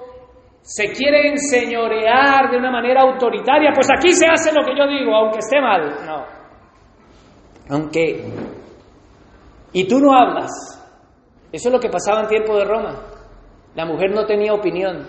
se 0.63 0.93
quiere 0.93 1.31
enseñorear 1.31 2.51
de 2.51 2.59
una 2.59 2.71
manera 2.71 3.03
autoritaria, 3.03 3.71
pues 3.75 3.89
aquí 3.91 4.13
se 4.13 4.27
hace 4.27 4.53
lo 4.53 4.65
que 4.65 4.77
yo 4.77 4.87
digo, 4.87 5.15
aunque 5.15 5.39
esté 5.39 5.61
mal. 5.61 6.07
No. 6.07 6.25
Aunque... 7.71 8.25
Y 9.73 9.87
tú 9.87 10.01
no 10.01 10.13
hablas. 10.13 10.51
Eso 11.53 11.69
es 11.69 11.73
lo 11.73 11.81
que 11.81 11.89
pasaba 11.89 12.23
en 12.23 12.29
tiempo 12.29 12.57
de 12.57 12.65
Roma. 12.65 13.03
La 13.75 13.87
mujer 13.87 14.11
no 14.13 14.27
tenía 14.27 14.53
opinión. 14.53 15.09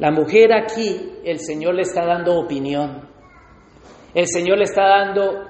La 0.00 0.10
mujer 0.10 0.52
aquí, 0.52 1.20
el 1.24 1.38
Señor 1.38 1.74
le 1.74 1.82
está 1.82 2.06
dando 2.06 2.40
opinión. 2.40 3.06
El 4.14 4.26
Señor 4.26 4.56
le 4.56 4.64
está 4.64 4.82
dando 4.88 5.44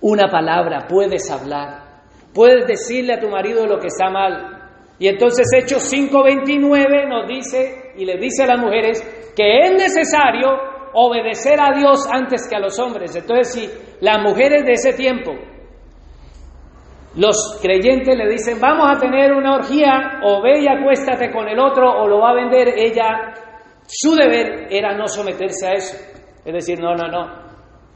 una 0.00 0.28
palabra, 0.30 0.86
puedes 0.88 1.28
hablar. 1.28 2.02
Puedes 2.32 2.68
decirle 2.68 3.14
a 3.14 3.20
tu 3.20 3.28
marido 3.28 3.66
lo 3.66 3.80
que 3.80 3.88
está 3.88 4.08
mal. 4.08 4.70
Y 5.00 5.08
entonces 5.08 5.48
Hechos 5.52 5.92
5:29 5.92 7.08
nos 7.08 7.26
dice 7.26 7.92
y 7.96 8.04
le 8.04 8.16
dice 8.16 8.44
a 8.44 8.46
las 8.46 8.60
mujeres 8.60 9.02
que 9.36 9.58
es 9.60 9.72
necesario 9.72 10.48
obedecer 10.94 11.60
a 11.60 11.76
Dios 11.76 12.06
antes 12.10 12.48
que 12.48 12.54
a 12.54 12.60
los 12.60 12.78
hombres. 12.78 13.14
Entonces 13.16 13.52
si 13.52 13.70
las 14.00 14.22
mujeres 14.22 14.64
de 14.64 14.72
ese 14.72 14.92
tiempo, 14.92 15.32
los 17.16 17.58
creyentes 17.62 18.14
le 18.14 18.28
dicen, 18.28 18.60
vamos 18.60 18.88
a 18.94 19.00
tener 19.00 19.32
una 19.32 19.56
orgía, 19.56 20.20
o 20.22 20.42
ve 20.42 20.60
y 20.60 20.68
acuéstate 20.68 21.32
con 21.32 21.48
el 21.48 21.58
otro, 21.58 21.90
o 21.90 22.06
lo 22.06 22.20
va 22.20 22.30
a 22.30 22.34
vender, 22.34 22.68
ella, 22.76 23.32
su 23.86 24.14
deber 24.14 24.68
era 24.70 24.96
no 24.96 25.06
someterse 25.06 25.66
a 25.66 25.72
eso. 25.72 25.96
Es 26.44 26.52
decir, 26.52 26.78
no, 26.80 26.94
no, 26.94 27.08
no, 27.08 27.46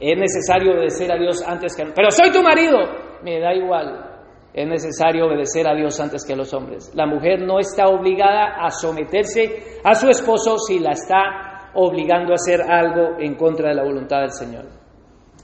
es 0.01 0.19
necesario 0.19 0.73
obedecer 0.73 1.13
a 1.13 1.19
Dios 1.19 1.43
antes 1.47 1.77
que... 1.77 1.85
Pero 1.95 2.11
soy 2.11 2.31
tu 2.33 2.43
marido, 2.43 2.79
me 3.23 3.39
da 3.39 3.55
igual, 3.55 4.11
es 4.53 4.67
necesario 4.67 5.27
obedecer 5.27 5.69
a 5.69 5.75
Dios 5.75 6.01
antes 6.01 6.25
que 6.25 6.33
a 6.33 6.37
los 6.37 6.53
hombres. 6.53 6.91
La 6.95 7.07
mujer 7.07 7.43
no 7.43 7.61
está 7.61 7.87
obligada 7.87 8.57
a 8.65 8.71
someterse 8.71 9.79
a 9.85 9.95
su 9.95 10.09
esposo 10.09 10.59
si 10.59 10.81
la 10.81 10.93
está 10.93 11.71
obligando 11.75 12.33
a 12.33 12.35
hacer 12.35 12.61
algo 12.63 13.19
en 13.21 13.37
contra 13.37 13.69
de 13.69 13.75
la 13.77 13.85
voluntad 13.85 14.21
del 14.21 14.33
Señor. 14.33 14.67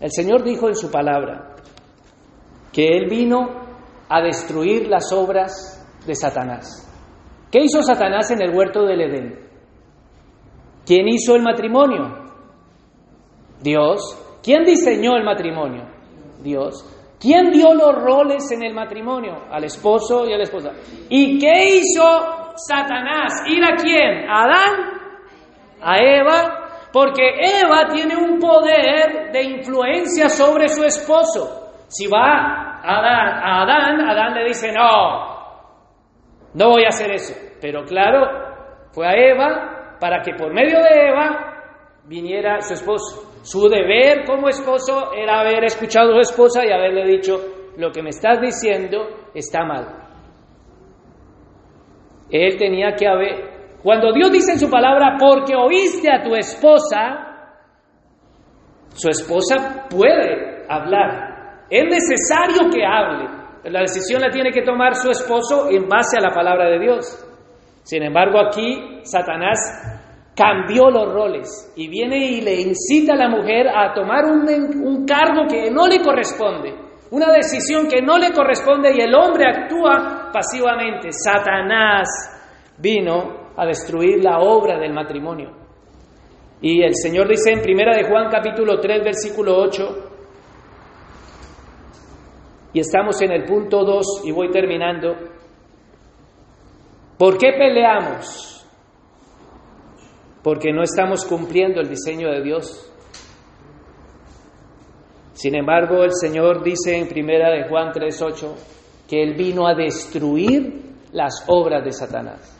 El 0.01 0.11
Señor 0.11 0.43
dijo 0.43 0.69
en 0.69 0.75
su 0.75 0.91
palabra 0.91 1.55
que 2.73 2.97
Él 2.97 3.09
vino 3.09 3.49
a 4.09 4.21
destruir 4.21 4.89
las 4.89 5.13
obras 5.13 5.87
de 6.05 6.15
Satanás. 6.15 6.83
¿Qué 7.51 7.61
hizo 7.63 7.83
Satanás 7.83 8.31
en 8.33 8.43
el 8.43 8.55
huerto 8.55 8.85
del 8.85 9.01
Edén? 9.03 9.46
¿Quién 10.87 11.09
hizo 11.09 11.34
el 11.34 11.43
matrimonio? 11.43 12.26
Dios. 13.61 14.39
¿Quién 14.43 14.64
diseñó 14.64 15.16
el 15.16 15.24
matrimonio? 15.24 15.82
Dios. 16.41 16.93
¿Quién 17.18 17.51
dio 17.51 17.74
los 17.74 17.93
roles 17.95 18.51
en 18.53 18.62
el 18.62 18.72
matrimonio? 18.72 19.47
Al 19.51 19.64
esposo 19.64 20.24
y 20.26 20.32
a 20.32 20.37
la 20.37 20.45
esposa. 20.45 20.70
¿Y 21.09 21.39
qué 21.41 21.78
hizo 21.78 22.55
Satanás? 22.55 23.43
¿Ir 23.49 23.64
a 23.64 23.74
quién? 23.74 24.30
¿A 24.30 24.43
Adán? 24.45 24.97
¿A 25.82 25.99
Eva? 25.99 26.89
Porque 26.93 27.22
Eva 27.62 27.89
tiene 27.93 28.16
un 28.16 28.39
poder 28.39 29.32
de 29.32 29.43
influencia 29.43 30.28
sobre 30.28 30.68
su 30.68 30.84
esposo. 30.84 31.72
Si 31.89 32.07
va 32.07 32.78
a 32.82 32.99
Adán, 32.99 33.43
a 33.43 33.62
Adán, 33.62 34.09
Adán 34.09 34.34
le 34.34 34.45
dice, 34.45 34.70
no, 34.72 35.37
no 36.55 36.70
voy 36.70 36.84
a 36.84 36.89
hacer 36.89 37.11
eso. 37.11 37.34
Pero 37.61 37.84
claro, 37.84 38.26
fue 38.93 39.07
a 39.07 39.14
Eva 39.14 39.76
para 40.01 40.23
que 40.23 40.35
por 40.35 40.53
medio 40.53 40.79
de 40.79 41.09
Eva 41.09 41.57
viniera 42.05 42.61
su 42.61 42.75
esposo. 42.75 43.33
Su 43.43 43.69
deber 43.69 44.25
como 44.27 44.49
esposo 44.49 45.13
era 45.15 45.41
haber 45.41 45.65
escuchado 45.65 46.13
a 46.13 46.15
su 46.15 46.33
esposa 46.33 46.67
y 46.67 46.73
haberle 46.73 47.07
dicho, 47.07 47.37
lo 47.77 47.91
que 47.91 48.03
me 48.03 48.11
estás 48.11 48.41
diciendo 48.41 49.07
está 49.35 49.65
mal. 49.65 49.87
Él 52.31 52.57
tenía 52.59 52.95
que 52.97 53.07
haber, 53.07 53.79
cuando 53.83 54.13
Dios 54.13 54.33
dice 54.33 54.53
en 54.53 54.59
su 54.59 54.71
palabra, 54.71 55.17
porque 55.19 55.55
oíste 55.55 56.11
a 56.11 56.23
tu 56.23 56.35
esposa, 56.35 57.27
su 58.89 59.09
esposa 59.09 59.87
puede 59.89 60.65
hablar. 60.69 61.67
Es 61.71 61.85
necesario 61.85 62.71
que 62.73 62.85
hable. 62.85 63.29
La 63.65 63.81
decisión 63.81 64.23
la 64.23 64.31
tiene 64.31 64.53
que 64.53 64.63
tomar 64.63 64.95
su 64.95 65.11
esposo 65.11 65.69
en 65.71 65.89
base 65.89 66.17
a 66.19 66.21
la 66.21 66.35
palabra 66.35 66.71
de 66.71 66.79
Dios. 66.79 67.26
Sin 67.87 68.03
embargo, 68.03 68.41
aquí 68.41 69.01
Satanás 69.05 69.61
cambió 70.34 70.91
los 70.91 71.12
roles 71.12 71.72
y 71.76 71.87
viene 71.87 72.18
y 72.18 72.41
le 72.41 72.61
incita 72.61 73.12
a 73.12 73.16
la 73.16 73.28
mujer 73.28 73.68
a 73.68 73.95
tomar 73.95 74.24
un, 74.24 75.07
cargo 75.07 75.47
que 75.49 75.70
no 75.70 75.87
le 75.87 76.01
corresponde, 76.03 76.74
una 77.12 77.30
decisión 77.30 77.87
que 77.87 78.03
no 78.03 78.18
le 78.18 78.32
corresponde 78.32 78.91
y 78.93 79.01
el 79.01 79.14
hombre 79.14 79.45
actúa 79.47 80.30
pasivamente. 80.32 81.12
Satanás 81.12 82.09
vino 82.76 83.53
a 83.57 83.64
destruir 83.64 84.20
la 84.20 84.41
obra 84.41 84.80
del 84.80 84.93
matrimonio. 84.93 85.53
Y 86.61 86.82
el 86.82 86.97
Señor 86.97 87.28
dice 87.28 87.53
en 87.53 87.62
Primera 87.62 87.97
de 87.97 88.03
Juan 88.09 88.28
capítulo 88.32 88.80
3 88.80 89.05
versículo 89.05 89.57
8, 89.59 89.84
y 92.72 92.80
estamos 92.80 93.22
en 93.22 93.30
el 93.30 93.45
punto 93.45 93.84
2 93.84 94.22
y 94.24 94.32
voy 94.32 94.51
terminando, 94.51 95.14
¿por 97.19 97.39
qué 97.39 97.53
peleamos? 97.53 98.67
Porque 100.43 100.73
no 100.73 100.83
estamos 100.83 101.25
cumpliendo 101.25 101.81
el 101.81 101.89
diseño 101.89 102.31
de 102.31 102.43
Dios. 102.43 102.93
Sin 105.33 105.55
embargo, 105.55 106.03
el 106.03 106.12
Señor 106.12 106.62
dice 106.62 106.97
en 106.97 107.09
Primera 107.09 107.51
de 107.51 107.69
Juan 107.69 107.93
3:8 107.93 108.55
que 109.09 109.23
él 109.23 109.35
vino 109.35 109.67
a 109.67 109.75
destruir 109.75 110.95
las 111.12 111.45
obras 111.49 111.85
de 111.85 111.93
Satanás. 111.93 112.57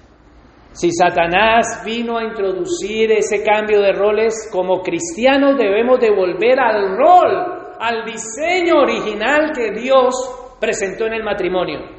Si 0.73 0.91
Satanás 0.93 1.83
vino 1.87 2.19
a 2.19 2.25
introducir 2.25 3.11
ese 3.13 3.43
cambio 3.43 3.81
de 3.81 3.93
roles, 3.93 4.51
como 4.53 4.83
cristianos 4.83 5.57
debemos 5.57 5.99
devolver 5.99 6.61
al 6.61 6.95
rol, 6.99 7.77
al 7.81 8.05
diseño 8.05 8.83
original 8.83 9.53
que 9.55 9.71
Dios 9.71 10.15
presentó 10.61 11.07
en 11.07 11.15
el 11.15 11.25
matrimonio. 11.25 11.96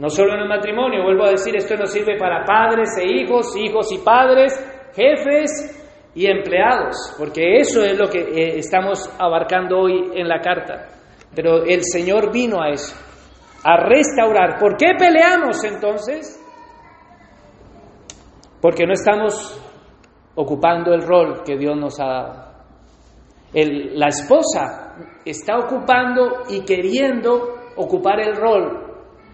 No 0.00 0.08
solo 0.08 0.32
en 0.32 0.40
el 0.40 0.48
matrimonio, 0.48 1.02
vuelvo 1.02 1.26
a 1.26 1.32
decir, 1.32 1.54
esto 1.54 1.76
nos 1.76 1.92
sirve 1.92 2.16
para 2.16 2.42
padres 2.42 2.88
e 2.98 3.04
hijos, 3.04 3.54
hijos 3.54 3.92
y 3.92 3.98
padres, 3.98 4.54
jefes 4.94 6.10
y 6.14 6.26
empleados, 6.26 7.14
porque 7.18 7.58
eso 7.58 7.84
es 7.84 7.98
lo 7.98 8.08
que 8.08 8.20
eh, 8.20 8.58
estamos 8.58 9.14
abarcando 9.18 9.78
hoy 9.80 10.10
en 10.14 10.26
la 10.26 10.40
carta. 10.40 10.88
Pero 11.34 11.64
el 11.64 11.84
Señor 11.84 12.32
vino 12.32 12.62
a 12.62 12.70
eso, 12.70 12.96
a 13.62 13.76
restaurar. 13.76 14.58
¿Por 14.58 14.74
qué 14.78 14.92
peleamos 14.98 15.62
entonces? 15.64 16.42
Porque 18.58 18.86
no 18.86 18.94
estamos 18.94 19.60
ocupando 20.34 20.94
el 20.94 21.02
rol 21.02 21.42
que 21.44 21.58
Dios 21.58 21.76
nos 21.76 22.00
ha 22.00 22.06
dado. 22.06 22.52
la 23.52 24.08
esposa 24.08 24.94
está 25.26 25.58
ocupando 25.58 26.44
y 26.48 26.64
queriendo 26.64 27.58
ocupar 27.76 28.18
el 28.20 28.34
rol 28.34 28.89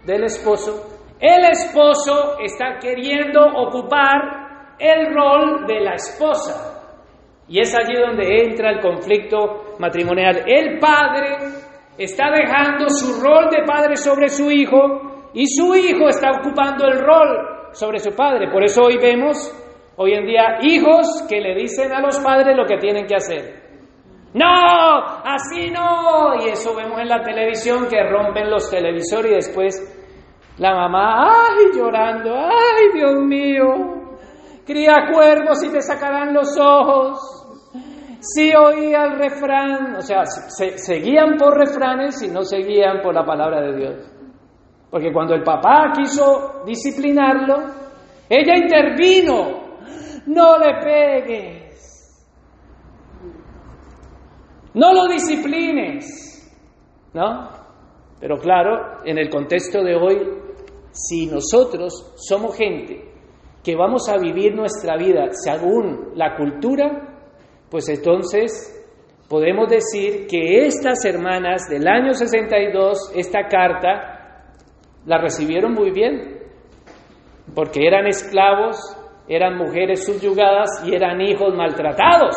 del 0.07 0.25
esposo. 0.25 0.97
El 1.21 1.45
esposo 1.51 2.39
está 2.41 2.79
queriendo 2.81 3.41
ocupar 3.41 4.75
el 4.79 5.15
rol 5.15 5.67
de 5.67 5.81
la 5.81 5.95
esposa. 5.95 6.73
Y 7.49 7.61
es 7.61 7.75
allí 7.75 7.95
donde 7.99 8.43
entra 8.43 8.71
el 8.71 8.81
conflicto 8.81 9.77
matrimonial. 9.79 10.45
El 10.47 10.79
padre 10.79 11.37
está 11.97 12.31
dejando 12.31 12.89
su 12.89 13.23
rol 13.23 13.51
de 13.51 13.65
padre 13.65 13.97
sobre 13.97 14.29
su 14.29 14.51
hijo 14.51 15.31
y 15.33 15.47
su 15.47 15.75
hijo 15.75 16.09
está 16.09 16.31
ocupando 16.33 16.87
el 16.87 17.01
rol 17.01 17.71
sobre 17.73 17.99
su 17.99 18.15
padre. 18.15 18.51
Por 18.51 18.65
eso 18.65 18.83
hoy 18.83 18.99
vemos, 18.99 19.37
hoy 19.97 20.13
en 20.13 20.27
día, 20.27 20.59
hijos 20.63 21.25
que 21.29 21.41
le 21.41 21.55
dicen 21.55 21.93
a 21.93 22.01
los 22.01 22.19
padres 22.19 22.57
lo 22.57 22.67
que 22.67 22.79
tienen 22.79 23.07
que 23.07 23.17
hacer. 23.17 23.67
No, 24.35 25.03
así 25.25 25.71
no. 25.71 26.35
Y 26.45 26.51
eso 26.51 26.75
vemos 26.75 27.01
en 27.01 27.09
la 27.09 27.23
televisión 27.23 27.87
que 27.89 28.03
rompen 28.03 28.51
los 28.51 28.71
televisores 28.71 29.31
y 29.31 29.35
después 29.35 29.96
la 30.59 30.75
mamá, 30.75 31.31
ay, 31.31 31.77
llorando, 31.77 32.35
ay, 32.35 32.93
Dios 32.95 33.15
mío, 33.25 33.67
cría 34.65 35.09
cuervos 35.13 35.63
y 35.65 35.71
te 35.71 35.83
sacarán 35.83 36.33
los 36.33 36.57
ojos. 36.59 37.19
Si 38.21 38.55
oía 38.55 39.05
el 39.05 39.19
refrán, 39.19 39.97
o 39.97 40.01
sea, 40.01 40.25
se, 40.25 40.79
seguían 40.79 41.37
por 41.37 41.57
refranes 41.57 42.23
y 42.23 42.29
no 42.29 42.43
seguían 42.43 43.03
por 43.03 43.15
la 43.15 43.25
palabra 43.25 43.61
de 43.61 43.77
Dios. 43.77 44.13
Porque 44.91 45.13
cuando 45.13 45.35
el 45.35 45.43
papá 45.43 45.93
quiso 45.95 46.63
disciplinarlo, 46.65 47.57
ella 48.29 48.57
intervino. 48.57 49.67
No 50.27 50.59
le 50.59 50.81
pegues. 50.83 52.27
No 54.75 54.93
lo 54.93 55.07
disciplines. 55.07 56.51
¿No? 57.13 57.49
Pero 58.19 58.39
claro, 58.39 59.05
en 59.05 59.19
el 59.19 59.29
contexto 59.29 59.83
de 59.83 59.95
hoy, 59.95 60.46
si 60.97 61.27
nosotros 61.27 62.15
somos 62.17 62.57
gente 62.57 63.05
que 63.63 63.77
vamos 63.77 64.09
a 64.09 64.17
vivir 64.17 64.55
nuestra 64.55 64.97
vida 64.97 65.29
según 65.33 66.13
la 66.15 66.37
cultura, 66.37 67.19
pues 67.71 67.89
entonces 67.91 68.73
podemos 69.29 69.69
decir 69.69 70.27
que 70.27 70.67
estas 70.67 71.05
hermanas 71.05 71.69
del 71.69 71.87
año 71.87 72.15
62, 72.15 73.13
esta 73.15 73.47
carta, 73.49 74.53
la 75.05 75.19
recibieron 75.19 75.75
muy 75.75 75.91
bien, 75.91 76.39
porque 77.55 77.87
eran 77.87 78.07
esclavos, 78.07 78.77
eran 79.29 79.59
mujeres 79.59 80.07
subyugadas 80.07 80.83
y 80.87 80.95
eran 80.95 81.21
hijos 81.21 81.55
maltratados. 81.55 82.37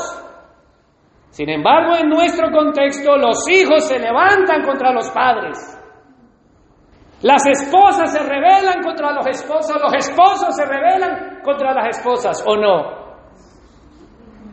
Sin 1.30 1.50
embargo, 1.50 1.96
en 1.96 2.10
nuestro 2.10 2.52
contexto, 2.52 3.16
los 3.16 3.48
hijos 3.50 3.88
se 3.88 4.00
levantan 4.00 4.66
contra 4.66 4.92
los 4.92 5.10
padres. 5.12 5.58
Las 7.22 7.46
esposas 7.46 8.12
se 8.14 8.20
rebelan 8.20 8.82
contra 8.84 9.12
los 9.12 9.28
esposos, 9.28 9.76
los 9.82 9.94
esposos 9.94 10.56
se 10.56 10.66
rebelan 10.66 11.42
contra 11.44 11.74
las 11.74 11.98
esposas, 11.98 12.44
¿o 12.48 12.56
no? 12.56 13.00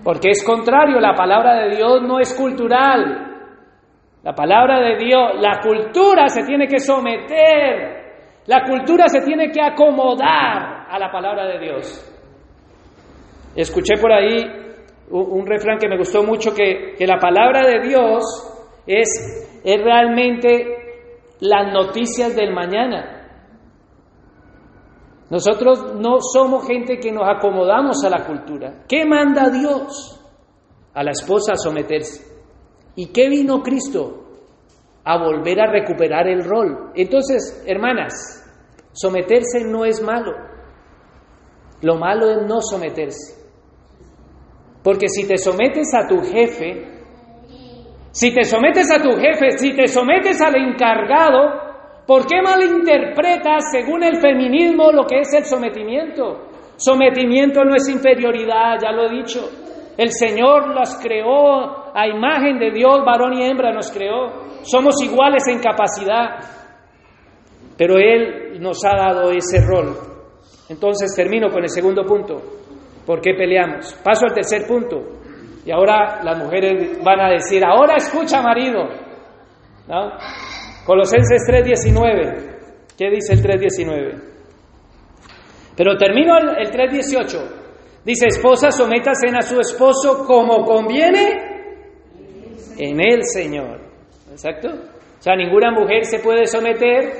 Porque 0.02 0.30
es 0.30 0.44
contrario, 0.44 1.00
la 1.00 1.14
palabra 1.14 1.54
de 1.54 1.76
Dios 1.76 2.02
no 2.02 2.18
es 2.20 2.34
cultural. 2.34 3.22
La 4.22 4.34
palabra 4.34 4.80
de 4.80 4.96
Dios, 4.96 5.32
la 5.40 5.60
cultura 5.60 6.28
se 6.28 6.42
tiene 6.44 6.66
que 6.66 6.80
someter 6.80 8.06
la 8.46 8.62
cultura 8.62 9.08
se 9.08 9.22
tiene 9.22 9.50
que 9.50 9.60
acomodar 9.60 10.86
a 10.88 10.98
la 10.98 11.10
palabra 11.10 11.46
de 11.46 11.58
Dios. 11.58 12.12
Escuché 13.56 13.96
por 14.00 14.12
ahí 14.12 14.36
un, 15.10 15.46
refrán 15.46 15.78
que 15.78 15.88
me 15.88 15.96
gustó 15.98 16.22
mucho, 16.22 16.54
que, 16.54 16.94
la 17.00 17.18
palabra 17.18 17.66
de 17.66 17.88
Dios 17.88 18.22
es, 18.86 19.62
es 19.64 19.82
realmente 19.82 20.85
las 21.40 21.72
noticias 21.72 22.34
del 22.34 22.52
mañana. 22.52 23.28
Nosotros 25.30 25.94
no 25.96 26.20
somos 26.20 26.66
gente 26.66 26.98
que 26.98 27.12
nos 27.12 27.24
acomodamos 27.28 28.04
a 28.04 28.10
la 28.10 28.24
cultura. 28.24 28.84
¿Qué 28.88 29.04
manda 29.04 29.50
Dios? 29.50 30.20
A 30.94 31.02
la 31.02 31.10
esposa 31.10 31.52
a 31.52 31.56
someterse. 31.56 32.24
¿Y 32.94 33.06
qué 33.12 33.28
vino 33.28 33.62
Cristo? 33.62 34.26
a 35.06 35.18
volver 35.18 35.60
a 35.60 35.70
recuperar 35.70 36.26
el 36.26 36.42
rol. 36.42 36.90
Entonces, 36.96 37.62
hermanas, 37.64 38.44
someterse 38.92 39.64
no 39.64 39.84
es 39.84 40.02
malo. 40.02 40.32
Lo 41.80 41.96
malo 41.96 42.28
es 42.28 42.48
no 42.48 42.60
someterse. 42.60 43.36
Porque 44.82 45.08
si 45.08 45.28
te 45.28 45.38
sometes 45.38 45.94
a 45.94 46.08
tu 46.08 46.20
jefe, 46.22 46.95
si 48.16 48.32
te 48.32 48.44
sometes 48.44 48.90
a 48.90 49.02
tu 49.02 49.10
jefe, 49.10 49.58
si 49.58 49.76
te 49.76 49.86
sometes 49.86 50.40
al 50.40 50.56
encargado, 50.56 52.02
¿por 52.06 52.26
qué 52.26 52.40
malinterpretas 52.40 53.70
según 53.70 54.02
el 54.02 54.16
feminismo 54.22 54.90
lo 54.90 55.04
que 55.04 55.18
es 55.18 55.34
el 55.34 55.44
sometimiento? 55.44 56.48
Sometimiento 56.78 57.62
no 57.62 57.74
es 57.74 57.86
inferioridad, 57.90 58.78
ya 58.82 58.90
lo 58.90 59.04
he 59.04 59.16
dicho. 59.16 59.46
El 59.98 60.12
Señor 60.12 60.74
las 60.74 60.98
creó 61.02 61.94
a 61.94 62.08
imagen 62.08 62.58
de 62.58 62.70
Dios, 62.70 63.04
varón 63.04 63.34
y 63.34 63.44
hembra 63.44 63.70
nos 63.70 63.90
creó. 63.90 64.62
Somos 64.62 64.94
iguales 65.04 65.46
en 65.48 65.58
capacidad, 65.58 66.38
pero 67.76 67.98
Él 67.98 68.58
nos 68.60 68.82
ha 68.86 68.96
dado 68.96 69.30
ese 69.30 69.60
rol. 69.60 69.94
Entonces 70.70 71.14
termino 71.14 71.50
con 71.50 71.62
el 71.62 71.68
segundo 71.68 72.02
punto. 72.02 72.36
¿Por 73.04 73.20
qué 73.20 73.34
peleamos? 73.34 73.92
Paso 74.02 74.24
al 74.26 74.32
tercer 74.32 74.66
punto. 74.66 75.25
Y 75.66 75.72
ahora 75.72 76.22
las 76.22 76.38
mujeres 76.38 77.02
van 77.02 77.20
a 77.20 77.28
decir, 77.28 77.64
ahora 77.64 77.96
escucha 77.96 78.40
marido. 78.40 78.88
¿No? 79.88 80.12
Colosenses 80.86 81.42
3.19. 81.48 82.96
¿Qué 82.96 83.10
dice 83.10 83.34
el 83.34 83.42
3.19? 83.42 84.22
Pero 85.76 85.96
termino 85.96 86.38
el, 86.38 86.50
el 86.58 86.70
3.18. 86.70 88.02
Dice, 88.04 88.26
esposa, 88.28 88.70
sométase 88.70 89.26
a 89.36 89.42
su 89.42 89.58
esposo 89.58 90.24
como 90.24 90.64
conviene 90.64 91.56
en 92.78 93.00
el 93.00 93.24
Señor. 93.24 93.80
¿Exacto? 94.30 94.68
O 94.68 95.22
sea, 95.22 95.34
ninguna 95.34 95.72
mujer 95.72 96.04
se 96.04 96.20
puede 96.20 96.46
someter 96.46 97.12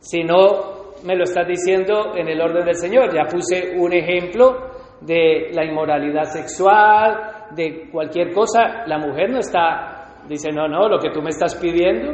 si 0.00 0.24
no 0.24 0.94
me 1.04 1.16
lo 1.16 1.24
estás 1.24 1.46
diciendo 1.46 2.16
en 2.16 2.28
el 2.28 2.40
orden 2.40 2.64
del 2.64 2.76
Señor. 2.76 3.14
Ya 3.14 3.24
puse 3.30 3.74
un 3.76 3.92
ejemplo 3.92 4.70
de 5.02 5.50
la 5.52 5.64
inmoralidad 5.64 6.24
sexual, 6.24 7.41
de 7.54 7.88
cualquier 7.90 8.32
cosa. 8.32 8.84
La 8.86 8.98
mujer 8.98 9.30
no 9.30 9.38
está, 9.38 10.24
dice, 10.28 10.50
no, 10.52 10.68
no, 10.68 10.88
lo 10.88 10.98
que 10.98 11.10
tú 11.10 11.22
me 11.22 11.30
estás 11.30 11.54
pidiendo. 11.56 12.12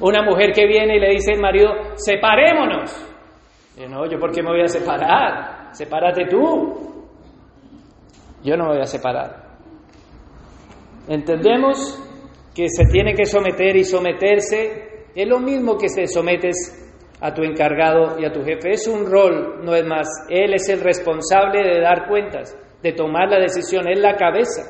Una 0.00 0.22
mujer 0.22 0.52
que 0.52 0.66
viene 0.66 0.96
y 0.96 1.00
le 1.00 1.10
dice 1.10 1.32
al 1.34 1.40
marido, 1.40 1.70
separémonos. 1.94 3.08
Y 3.76 3.86
no, 3.86 4.06
yo 4.10 4.18
por 4.18 4.32
qué 4.32 4.42
me 4.42 4.50
voy 4.50 4.62
a 4.62 4.68
separar? 4.68 5.68
Sepárate 5.72 6.26
tú. 6.26 7.06
Yo 8.42 8.56
no 8.56 8.64
me 8.64 8.70
voy 8.72 8.80
a 8.82 8.86
separar. 8.86 9.52
¿Entendemos? 11.08 12.02
que 12.54 12.68
se 12.68 12.84
tiene 12.90 13.14
que 13.14 13.24
someter 13.24 13.76
y 13.76 13.84
someterse 13.84 15.06
es 15.14 15.28
lo 15.28 15.38
mismo 15.38 15.76
que 15.76 15.88
te 15.88 16.06
sometes 16.06 16.78
a 17.20 17.32
tu 17.32 17.42
encargado 17.42 18.18
y 18.18 18.24
a 18.24 18.32
tu 18.32 18.42
jefe. 18.42 18.72
Es 18.72 18.86
un 18.86 19.06
rol, 19.10 19.64
no 19.64 19.74
es 19.74 19.84
más. 19.86 20.08
Él 20.28 20.54
es 20.54 20.68
el 20.68 20.80
responsable 20.80 21.62
de 21.62 21.80
dar 21.80 22.08
cuentas, 22.08 22.56
de 22.82 22.92
tomar 22.92 23.28
la 23.28 23.38
decisión, 23.38 23.88
es 23.88 23.98
la 24.00 24.16
cabeza. 24.16 24.62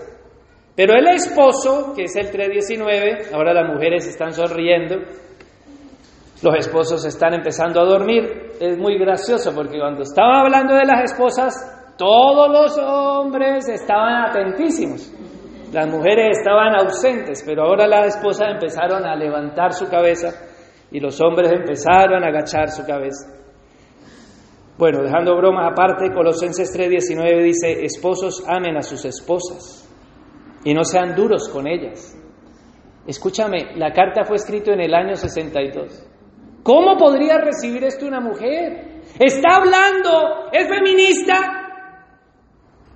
Pero 0.74 0.94
el 0.94 1.06
esposo, 1.08 1.92
que 1.94 2.04
es 2.04 2.16
el 2.16 2.30
319, 2.30 3.34
ahora 3.34 3.52
las 3.52 3.72
mujeres 3.72 4.06
están 4.06 4.32
sonriendo, 4.32 4.96
los 6.42 6.56
esposos 6.56 7.04
están 7.04 7.34
empezando 7.34 7.80
a 7.80 7.84
dormir. 7.84 8.52
Es 8.60 8.76
muy 8.78 8.98
gracioso 8.98 9.52
porque 9.54 9.78
cuando 9.78 10.02
estaba 10.02 10.40
hablando 10.40 10.74
de 10.74 10.84
las 10.84 11.12
esposas, 11.12 11.94
todos 11.96 12.50
los 12.50 12.78
hombres 12.78 13.68
estaban 13.68 14.28
atentísimos. 14.28 15.12
Las 15.72 15.86
mujeres 15.86 16.38
estaban 16.38 16.74
ausentes, 16.74 17.42
pero 17.46 17.64
ahora 17.64 17.86
las 17.86 18.16
esposas 18.16 18.48
empezaron 18.52 19.06
a 19.06 19.14
levantar 19.14 19.72
su 19.72 19.88
cabeza 19.88 20.30
y 20.90 21.00
los 21.00 21.20
hombres 21.20 21.52
empezaron 21.52 22.24
a 22.24 22.28
agachar 22.28 22.68
su 22.70 22.84
cabeza. 22.84 23.41
Bueno, 24.82 25.04
dejando 25.04 25.36
bromas 25.36 25.70
aparte, 25.70 26.12
Colosenses 26.12 26.76
3:19 26.76 27.44
dice, 27.44 27.84
esposos 27.84 28.42
amen 28.48 28.76
a 28.76 28.82
sus 28.82 29.04
esposas 29.04 29.88
y 30.64 30.74
no 30.74 30.82
sean 30.82 31.14
duros 31.14 31.48
con 31.50 31.68
ellas. 31.68 32.20
Escúchame, 33.06 33.76
la 33.76 33.92
carta 33.92 34.24
fue 34.24 34.34
escrita 34.34 34.72
en 34.72 34.80
el 34.80 34.92
año 34.92 35.14
62. 35.14 36.04
¿Cómo 36.64 36.96
podría 36.96 37.38
recibir 37.38 37.84
esto 37.84 38.08
una 38.08 38.18
mujer? 38.18 39.02
Está 39.20 39.58
hablando, 39.58 40.50
es 40.50 40.66
feminista. 40.66 41.36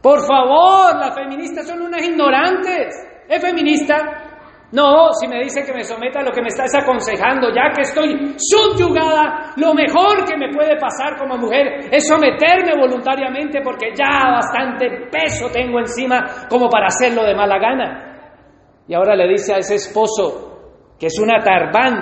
Por 0.03 0.26
favor, 0.26 0.97
las 0.97 1.14
feministas 1.14 1.68
son 1.68 1.82
unas 1.82 2.03
ignorantes. 2.03 2.97
¿Es 3.28 3.41
feminista? 3.41 4.26
No, 4.73 5.12
si 5.12 5.29
me 5.29 5.43
dice 5.45 5.62
que 5.64 5.73
me 5.73 5.85
someta 5.85 6.21
a 6.21 6.23
lo 6.25 6.33
que 6.33 6.43
me 6.43 6.49
estás 6.49 6.75
aconsejando, 6.75 7.49
ya 7.55 7.71
que 7.73 7.83
estoy 7.83 8.35
subyugada, 8.37 9.53
lo 9.57 9.73
mejor 9.75 10.25
que 10.25 10.37
me 10.37 10.53
puede 10.53 10.77
pasar 10.77 11.17
como 11.17 11.39
mujer 11.39 11.89
es 11.91 12.09
someterme 12.09 12.73
voluntariamente 12.77 13.61
porque 13.62 13.91
ya 13.95 14.29
bastante 14.33 15.09
peso 15.11 15.49
tengo 15.53 15.79
encima 15.79 16.49
como 16.49 16.69
para 16.69 16.87
hacerlo 16.87 17.23
de 17.23 17.35
mala 17.35 17.59
gana. 17.59 18.43
Y 18.89 18.95
ahora 18.95 19.14
le 19.14 19.29
dice 19.29 19.55
a 19.55 19.59
ese 19.59 19.77
esposo 19.77 20.95
que 20.99 21.07
es 21.07 21.19
una 21.21 21.43
tarbán, 21.43 21.95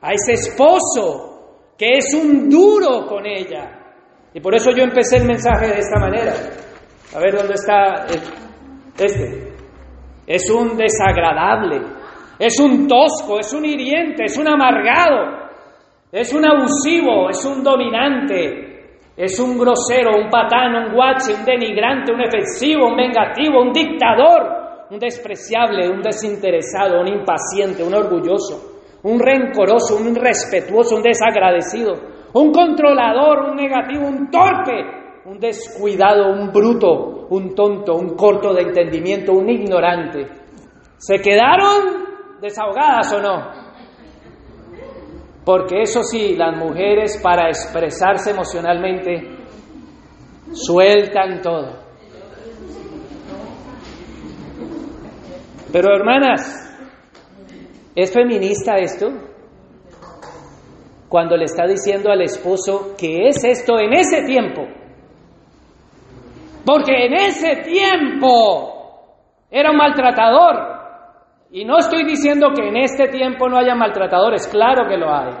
a 0.00 0.12
ese 0.12 0.32
esposo 0.32 1.74
que 1.76 1.98
es 1.98 2.14
un 2.14 2.48
duro 2.48 3.06
con 3.06 3.26
ella. 3.26 3.76
Y 4.32 4.40
por 4.40 4.54
eso 4.54 4.70
yo 4.70 4.84
empecé 4.84 5.18
el 5.18 5.26
mensaje 5.26 5.66
de 5.66 5.78
esta 5.80 5.98
manera. 5.98 6.32
A 7.14 7.18
ver 7.18 7.36
dónde 7.36 7.54
está 7.54 8.06
este. 8.98 9.49
Es 10.30 10.48
un 10.48 10.76
desagradable, 10.76 11.82
es 12.38 12.60
un 12.60 12.86
tosco, 12.86 13.40
es 13.40 13.52
un 13.52 13.64
hiriente, 13.64 14.26
es 14.26 14.38
un 14.38 14.46
amargado, 14.46 15.48
es 16.12 16.32
un 16.32 16.46
abusivo, 16.46 17.28
es 17.30 17.44
un 17.44 17.64
dominante, 17.64 18.92
es 19.16 19.40
un 19.40 19.58
grosero, 19.58 20.16
un 20.22 20.30
patán, 20.30 20.72
un 20.76 20.94
guache, 20.94 21.34
un 21.34 21.44
denigrante, 21.44 22.12
un 22.12 22.20
efectivo, 22.20 22.86
un 22.86 22.96
vengativo, 22.96 23.60
un 23.60 23.72
dictador, 23.72 24.86
un 24.88 25.00
despreciable, 25.00 25.88
un 25.90 26.00
desinteresado, 26.00 27.00
un 27.00 27.08
impaciente, 27.08 27.82
un 27.82 27.92
orgulloso, 27.92 28.82
un 29.02 29.18
rencoroso, 29.18 29.96
un 29.96 30.14
irrespetuoso, 30.14 30.94
un 30.94 31.02
desagradecido, 31.02 31.94
un 32.34 32.52
controlador, 32.52 33.50
un 33.50 33.56
negativo, 33.56 34.06
un 34.06 34.30
torpe, 34.30 35.09
un 35.24 35.38
descuidado, 35.38 36.32
un 36.32 36.50
bruto, 36.50 37.26
un 37.28 37.54
tonto, 37.54 37.94
un 37.94 38.16
corto 38.16 38.54
de 38.54 38.62
entendimiento, 38.62 39.32
un 39.32 39.48
ignorante. 39.50 40.26
¿Se 40.96 41.18
quedaron 41.18 42.38
desahogadas 42.40 43.12
o 43.12 43.20
no? 43.20 43.60
Porque 45.44 45.82
eso 45.82 46.02
sí, 46.02 46.36
las 46.36 46.56
mujeres 46.56 47.20
para 47.22 47.48
expresarse 47.48 48.30
emocionalmente 48.30 49.38
sueltan 50.52 51.40
todo. 51.42 51.80
Pero 55.72 55.94
hermanas, 55.94 56.78
¿es 57.94 58.12
feminista 58.12 58.76
esto? 58.76 59.08
Cuando 61.08 61.36
le 61.36 61.44
está 61.44 61.66
diciendo 61.66 62.10
al 62.10 62.22
esposo 62.22 62.94
que 62.98 63.28
es 63.28 63.44
esto 63.44 63.78
en 63.78 63.92
ese 63.92 64.22
tiempo 64.22 64.79
porque 66.64 67.06
en 67.06 67.14
ese 67.14 67.56
tiempo 67.56 68.80
era 69.50 69.70
un 69.70 69.76
maltratador. 69.76 70.80
Y 71.52 71.64
no 71.64 71.78
estoy 71.78 72.04
diciendo 72.04 72.48
que 72.54 72.68
en 72.68 72.76
este 72.76 73.08
tiempo 73.08 73.48
no 73.48 73.58
haya 73.58 73.74
maltratadores, 73.74 74.46
claro 74.48 74.88
que 74.88 74.96
lo 74.96 75.12
hay. 75.12 75.32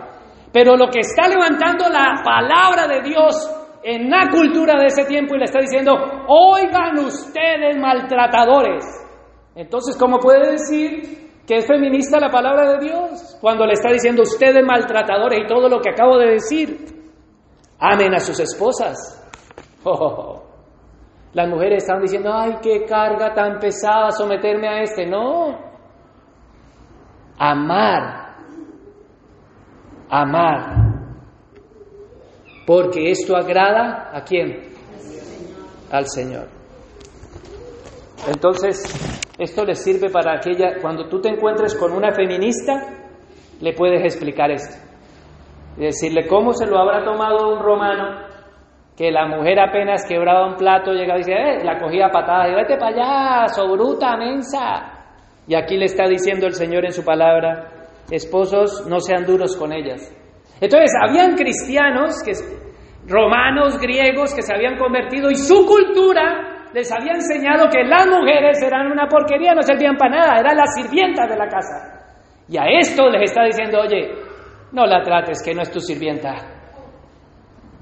Pero 0.52 0.76
lo 0.76 0.88
que 0.88 1.00
está 1.00 1.28
levantando 1.28 1.88
la 1.88 2.20
palabra 2.24 2.88
de 2.88 3.02
Dios 3.02 3.48
en 3.82 4.10
la 4.10 4.28
cultura 4.28 4.78
de 4.78 4.86
ese 4.86 5.04
tiempo 5.04 5.34
y 5.34 5.38
le 5.38 5.44
está 5.44 5.60
diciendo, 5.60 5.92
oigan 6.26 6.98
ustedes 6.98 7.76
maltratadores. 7.78 8.84
Entonces, 9.54 9.96
¿cómo 9.96 10.18
puede 10.18 10.52
decir 10.52 11.42
que 11.46 11.56
es 11.56 11.66
feminista 11.66 12.18
la 12.18 12.30
palabra 12.30 12.72
de 12.72 12.86
Dios? 12.86 13.38
Cuando 13.40 13.64
le 13.64 13.74
está 13.74 13.90
diciendo 13.92 14.22
ustedes 14.22 14.64
maltratadores 14.64 15.40
y 15.44 15.46
todo 15.46 15.68
lo 15.68 15.80
que 15.80 15.90
acabo 15.90 16.18
de 16.18 16.32
decir. 16.32 16.78
Amen 17.78 18.14
a 18.14 18.20
sus 18.20 18.38
esposas. 18.40 19.16
Oh. 19.82 20.39
Las 21.32 21.48
mujeres 21.48 21.84
están 21.84 22.00
diciendo, 22.00 22.32
ay, 22.32 22.56
qué 22.60 22.84
carga 22.84 23.32
tan 23.32 23.58
pesada 23.58 24.10
someterme 24.10 24.68
a 24.68 24.82
este. 24.82 25.06
No. 25.06 25.58
Amar. 27.38 28.34
Amar. 30.08 30.90
Porque 32.66 33.10
esto 33.10 33.36
agrada 33.36 34.10
a 34.12 34.22
quién? 34.22 34.70
Al 35.92 36.06
Señor. 36.08 36.48
Entonces, 38.26 38.82
esto 39.38 39.64
les 39.64 39.82
sirve 39.82 40.10
para 40.10 40.36
aquella, 40.36 40.80
cuando 40.82 41.08
tú 41.08 41.20
te 41.20 41.28
encuentres 41.28 41.74
con 41.74 41.92
una 41.92 42.12
feminista, 42.12 42.72
le 43.60 43.72
puedes 43.72 44.02
explicar 44.02 44.50
esto. 44.50 44.76
Decirle 45.76 46.26
cómo 46.26 46.52
se 46.52 46.66
lo 46.66 46.78
habrá 46.78 47.04
tomado 47.04 47.54
un 47.54 47.60
romano 47.60 48.29
que 49.00 49.10
la 49.10 49.26
mujer 49.26 49.58
apenas 49.58 50.04
quebraba 50.06 50.46
un 50.46 50.56
plato, 50.56 50.92
llegaba 50.92 51.18
y 51.18 51.22
decía, 51.22 51.54
eh, 51.54 51.64
la 51.64 51.78
cogía 51.78 52.10
patada, 52.10 52.50
y 52.50 52.54
vete 52.54 52.76
para 52.76 52.92
allá, 52.92 53.48
so 53.48 53.66
bruta, 53.72 54.14
mensa. 54.18 55.06
Y 55.46 55.54
aquí 55.54 55.78
le 55.78 55.86
está 55.86 56.06
diciendo 56.06 56.46
el 56.46 56.52
Señor 56.52 56.84
en 56.84 56.92
su 56.92 57.02
palabra, 57.02 57.66
esposos, 58.10 58.86
no 58.86 59.00
sean 59.00 59.24
duros 59.24 59.56
con 59.56 59.72
ellas. 59.72 60.02
Entonces, 60.60 60.90
habían 61.00 61.34
cristianos, 61.34 62.22
que, 62.22 62.32
romanos, 63.10 63.80
griegos, 63.80 64.34
que 64.34 64.42
se 64.42 64.52
habían 64.52 64.76
convertido 64.76 65.30
y 65.30 65.36
su 65.36 65.64
cultura 65.64 66.68
les 66.74 66.92
había 66.92 67.14
enseñado 67.14 67.70
que 67.70 67.82
las 67.82 68.06
mujeres 68.06 68.62
eran 68.62 68.92
una 68.92 69.08
porquería, 69.08 69.54
no 69.54 69.62
servían 69.62 69.96
para 69.96 70.18
nada, 70.18 70.40
eran 70.40 70.58
las 70.58 70.74
sirvientas 70.74 71.26
de 71.26 71.36
la 71.38 71.48
casa. 71.48 72.04
Y 72.50 72.58
a 72.58 72.64
esto 72.66 73.08
les 73.08 73.30
está 73.30 73.44
diciendo, 73.44 73.80
oye, 73.80 74.10
no 74.72 74.84
la 74.84 75.02
trates, 75.02 75.42
que 75.42 75.54
no 75.54 75.62
es 75.62 75.70
tu 75.70 75.80
sirvienta, 75.80 76.59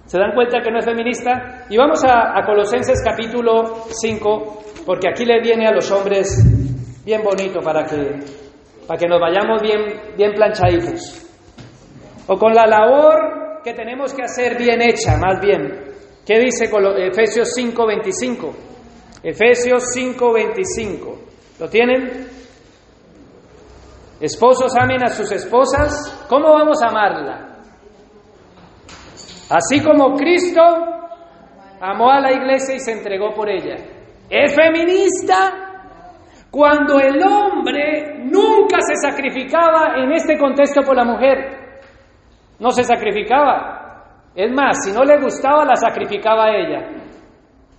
¿Se 0.09 0.19
dan 0.19 0.33
cuenta 0.33 0.63
que 0.63 0.71
no 0.71 0.79
es 0.79 0.87
feminista? 0.87 1.67
Y 1.69 1.77
vamos 1.77 2.03
a, 2.03 2.43
Colosenses 2.47 3.03
capítulo 3.05 3.85
5, 3.91 4.65
porque 4.87 5.07
aquí 5.07 5.27
le 5.27 5.39
viene 5.43 5.67
a 5.67 5.71
los 5.71 5.91
hombres 5.91 6.35
bien 7.05 7.23
bonito 7.23 7.61
para 7.61 7.85
que, 7.85 8.19
para 8.87 8.99
que 8.99 9.07
nos 9.07 9.21
vayamos 9.21 9.61
bien, 9.61 10.17
bien 10.17 10.33
planchaditos. 10.33 11.27
O 12.27 12.39
con 12.39 12.55
la 12.55 12.67
labor 12.67 13.61
que 13.63 13.75
tenemos 13.75 14.15
que 14.15 14.23
hacer 14.23 14.57
bien 14.57 14.81
hecha, 14.81 15.19
más 15.19 15.43
bien. 15.43 15.93
¿Qué 16.25 16.39
dice 16.39 16.71
Efesios 17.05 17.53
5:25? 17.55 18.55
Efesios 19.23 19.85
5:25. 19.95 21.19
¿Lo 21.61 21.69
tienen? 21.69 22.29
Esposos 24.19 24.75
amen 24.75 25.05
a 25.05 25.09
sus 25.09 25.31
esposas. 25.33 26.25
¿Cómo 26.31 26.51
vamos 26.55 26.83
a 26.83 26.89
amarla? 26.89 27.58
Así 29.51 29.83
como 29.83 30.15
Cristo 30.15 30.61
amó 31.81 32.11
a 32.11 32.21
la 32.21 32.33
iglesia 32.33 32.75
y 32.75 32.81
se 32.81 32.93
entregó 32.93 33.33
por 33.33 33.49
ella. 33.49 33.77
Es 34.29 34.55
feminista 34.55 35.69
cuando 36.51 36.99
el 36.99 37.23
hombre 37.23 38.25
nunca 38.25 38.79
se 38.81 38.95
sacrificaba 38.97 39.95
en 39.97 40.13
este 40.13 40.37
contexto 40.39 40.83
por 40.83 40.97
la 40.97 41.05
mujer. 41.05 41.81
No 42.59 42.71
se 42.71 42.83
sacrificaba. 42.83 44.33
Es 44.35 44.53
más, 44.53 44.85
si 44.85 44.93
no 44.93 45.03
le 45.05 45.19
gustaba, 45.21 45.65
la 45.65 45.77
sacrificaba 45.77 46.47
a 46.47 46.57
ella. 46.57 46.89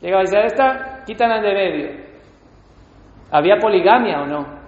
Llegaba 0.02 0.24
y 0.24 0.26
decía, 0.26 0.44
esta, 0.46 1.04
quítala 1.06 1.42
de 1.42 1.54
medio. 1.54 2.10
¿Había 3.32 3.58
poligamia 3.58 4.22
o 4.22 4.26
no? 4.26 4.60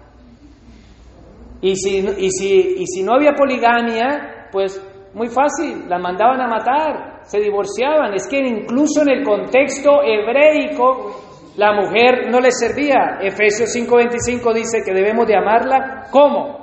Y 1.61 1.75
si, 1.75 1.99
y, 1.99 2.29
si, 2.31 2.75
y 2.79 2.85
si 2.85 3.03
no 3.03 3.13
había 3.13 3.33
poligamia, 3.33 4.47
pues 4.51 4.79
muy 5.14 5.28
fácil, 5.28 5.89
la 5.89 5.99
mandaban 5.99 6.41
a 6.41 6.47
matar, 6.47 7.22
se 7.24 7.39
divorciaban. 7.39 8.14
Es 8.14 8.28
que 8.28 8.39
incluso 8.39 9.01
en 9.01 9.09
el 9.09 9.24
contexto 9.24 10.01
hebreico 10.03 11.51
la 11.57 11.74
mujer 11.74 12.30
no 12.30 12.39
le 12.39 12.51
servía. 12.51 13.20
Efesios 13.22 13.76
5:25 13.76 14.53
dice 14.53 14.82
que 14.86 14.93
debemos 14.93 15.28
de 15.28 15.36
amarla. 15.36 16.07
¿Cómo? 16.12 16.62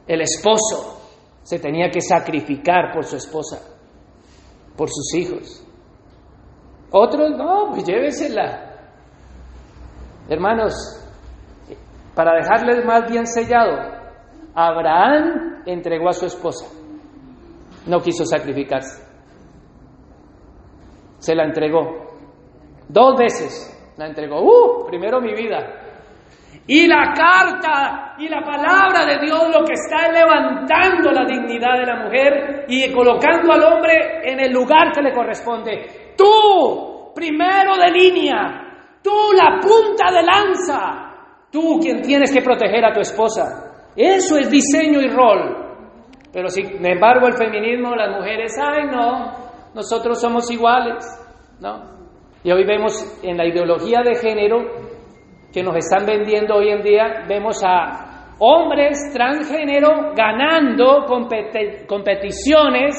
El 0.06 0.22
esposo 0.22 0.98
se 1.42 1.58
tenía 1.58 1.90
que 1.90 2.00
sacrificar 2.00 2.92
por 2.92 3.04
su 3.04 3.16
esposa, 3.16 3.58
por 4.76 4.88
sus 4.88 5.14
hijos. 5.14 5.64
Otros, 6.90 7.30
no, 7.36 7.70
pues 7.72 7.84
llévesela. 7.84 8.76
Hermanos, 10.28 10.74
para 12.14 12.34
dejarles 12.34 12.84
más 12.84 13.10
bien 13.10 13.26
sellado, 13.26 13.76
Abraham 14.54 15.62
entregó 15.66 16.08
a 16.08 16.12
su 16.12 16.26
esposa. 16.26 16.66
No 17.86 18.00
quiso 18.00 18.24
sacrificarse. 18.24 19.07
Se 21.18 21.34
la 21.34 21.44
entregó. 21.44 22.08
Dos 22.88 23.18
veces 23.18 23.94
la 23.96 24.06
entregó. 24.06 24.40
Uh, 24.40 24.86
primero 24.86 25.20
mi 25.20 25.34
vida. 25.34 25.88
Y 26.66 26.86
la 26.86 27.14
carta 27.14 28.14
y 28.18 28.28
la 28.28 28.42
palabra 28.42 29.06
de 29.06 29.24
Dios 29.24 29.48
lo 29.48 29.64
que 29.64 29.72
está 29.72 30.06
es 30.06 30.12
levantando 30.12 31.10
la 31.12 31.24
dignidad 31.24 31.78
de 31.78 31.86
la 31.86 32.04
mujer 32.04 32.66
y 32.68 32.92
colocando 32.92 33.52
al 33.52 33.62
hombre 33.62 34.20
en 34.22 34.40
el 34.40 34.52
lugar 34.52 34.92
que 34.92 35.00
le 35.02 35.14
corresponde. 35.14 36.14
Tú, 36.16 37.12
primero 37.14 37.76
de 37.76 37.90
línea, 37.90 38.68
tú 39.02 39.32
la 39.34 39.58
punta 39.60 40.12
de 40.12 40.22
lanza, 40.22 41.46
tú 41.50 41.78
quien 41.80 42.02
tienes 42.02 42.32
que 42.32 42.42
proteger 42.42 42.84
a 42.84 42.92
tu 42.92 43.00
esposa. 43.00 43.86
Eso 43.96 44.36
es 44.36 44.50
diseño 44.50 45.00
y 45.00 45.08
rol. 45.08 45.68
Pero 46.30 46.48
sin 46.48 46.84
embargo 46.84 47.28
el 47.28 47.34
feminismo, 47.34 47.96
las 47.96 48.14
mujeres, 48.14 48.54
ay 48.60 48.84
no, 48.92 49.47
nosotros 49.78 50.20
somos 50.20 50.50
iguales, 50.50 51.06
¿no? 51.60 51.96
Y 52.42 52.50
hoy 52.50 52.64
vemos 52.64 53.20
en 53.22 53.36
la 53.36 53.46
ideología 53.46 54.00
de 54.04 54.16
género 54.16 54.58
que 55.52 55.62
nos 55.62 55.76
están 55.76 56.04
vendiendo 56.04 56.56
hoy 56.56 56.68
en 56.70 56.82
día, 56.82 57.24
vemos 57.28 57.62
a 57.64 58.34
hombres 58.40 58.98
transgénero 59.12 60.12
ganando 60.14 61.06
competiciones 61.86 62.96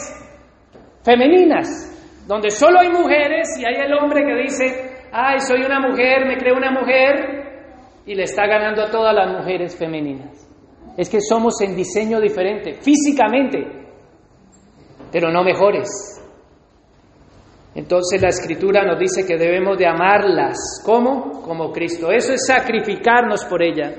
femeninas 1.03 1.89
donde 2.29 2.51
solo 2.51 2.79
hay 2.79 2.89
mujeres 2.89 3.47
y 3.59 3.65
hay 3.65 3.75
el 3.83 3.91
hombre 3.93 4.23
que 4.23 4.35
dice, 4.35 5.07
ay, 5.11 5.39
soy 5.39 5.63
una 5.63 5.79
mujer, 5.79 6.27
me 6.27 6.37
creo 6.37 6.55
una 6.55 6.69
mujer, 6.69 7.39
y 8.05 8.13
le 8.13 8.23
está 8.23 8.45
ganando 8.45 8.83
a 8.83 8.91
todas 8.91 9.15
las 9.15 9.35
mujeres 9.35 9.75
femeninas. 9.75 10.47
Es 10.95 11.09
que 11.09 11.21
somos 11.21 11.59
en 11.61 11.75
diseño 11.75 12.21
diferente, 12.21 12.73
físicamente, 12.73 13.65
pero 15.11 15.31
no 15.31 15.43
mejores. 15.43 16.18
Entonces 17.75 18.21
la 18.21 18.29
escritura 18.29 18.83
nos 18.83 18.99
dice 18.99 19.25
que 19.25 19.37
debemos 19.37 19.77
de 19.77 19.87
amarlas. 19.87 20.57
¿Cómo? 20.83 21.41
Como 21.43 21.71
Cristo. 21.71 22.11
Eso 22.11 22.33
es 22.33 22.45
sacrificarnos 22.47 23.45
por 23.45 23.61
ella. 23.61 23.93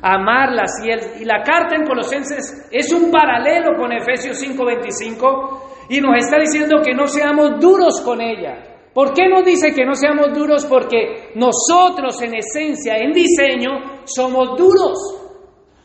Amarlas. 0.00 0.70
Y, 0.84 1.22
y 1.22 1.24
la 1.24 1.42
carta 1.42 1.74
en 1.74 1.84
Colosenses 1.84 2.68
es 2.70 2.92
un 2.92 3.10
paralelo 3.10 3.76
con 3.76 3.92
Efesios 3.92 4.40
5:25 4.40 5.88
y 5.88 6.00
nos 6.00 6.16
está 6.16 6.38
diciendo 6.38 6.80
que 6.84 6.94
no 6.94 7.06
seamos 7.06 7.60
duros 7.60 8.00
con 8.02 8.20
ella. 8.20 8.76
¿Por 8.92 9.12
qué 9.12 9.28
nos 9.28 9.44
dice 9.44 9.74
que 9.74 9.84
no 9.84 9.94
seamos 9.94 10.32
duros? 10.32 10.64
Porque 10.64 11.32
nosotros 11.34 12.20
en 12.22 12.36
esencia, 12.36 12.96
en 12.96 13.12
diseño, 13.12 14.02
somos 14.06 14.56
duros. 14.56 15.26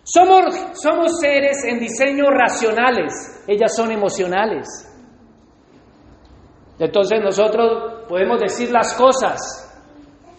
Somos, 0.04 0.56
somos 0.74 1.20
seres 1.20 1.64
en 1.66 1.80
diseño 1.80 2.30
racionales, 2.30 3.44
ellas 3.48 3.76
son 3.76 3.92
emocionales. 3.92 4.68
Entonces 6.84 7.22
nosotros 7.22 8.06
podemos 8.10 8.40
decir 8.40 8.72
las 8.72 8.94
cosas 8.96 9.40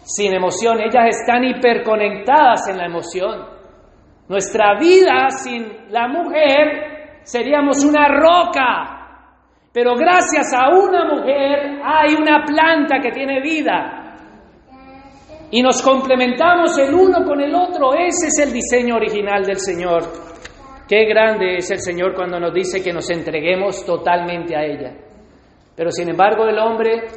sin 0.03 0.33
emoción, 0.33 0.79
ellas 0.81 1.17
están 1.19 1.43
hiperconectadas 1.43 2.67
en 2.67 2.77
la 2.77 2.85
emoción. 2.85 3.45
Nuestra 4.27 4.77
vida 4.77 5.29
sin 5.29 5.89
la 5.89 6.07
mujer 6.07 7.21
seríamos 7.23 7.83
una 7.85 8.07
roca 8.09 8.93
pero 9.73 9.95
gracias 9.95 10.53
a 10.53 10.69
una 10.69 11.03
mujer 11.05 11.81
hay 11.83 12.13
una 12.13 12.45
planta 12.45 12.99
que 13.01 13.11
tiene 13.11 13.41
vida. 13.41 14.01
Y 15.49 15.63
nos 15.63 15.81
complementamos 15.81 16.77
el 16.77 16.93
uno 16.93 17.25
con 17.25 17.41
el 17.41 17.53
otro. 17.55 17.93
Ese 17.95 18.27
es 18.27 18.39
el 18.39 18.53
diseño 18.53 18.95
original 18.95 19.43
del 19.43 19.57
Señor. 19.57 20.03
Qué 20.87 21.05
grande 21.05 21.57
es 21.57 21.71
el 21.71 21.79
Señor 21.79 22.13
cuando 22.13 22.39
nos 22.39 22.53
dice 22.53 22.83
que 22.83 22.93
nos 22.93 23.09
entreguemos 23.09 23.83
totalmente 23.83 24.55
a 24.55 24.63
ella. 24.63 24.93
Pero 25.75 25.91
sin 25.91 26.09
embargo 26.09 26.45
el 26.45 26.59
hombre, 26.59 27.07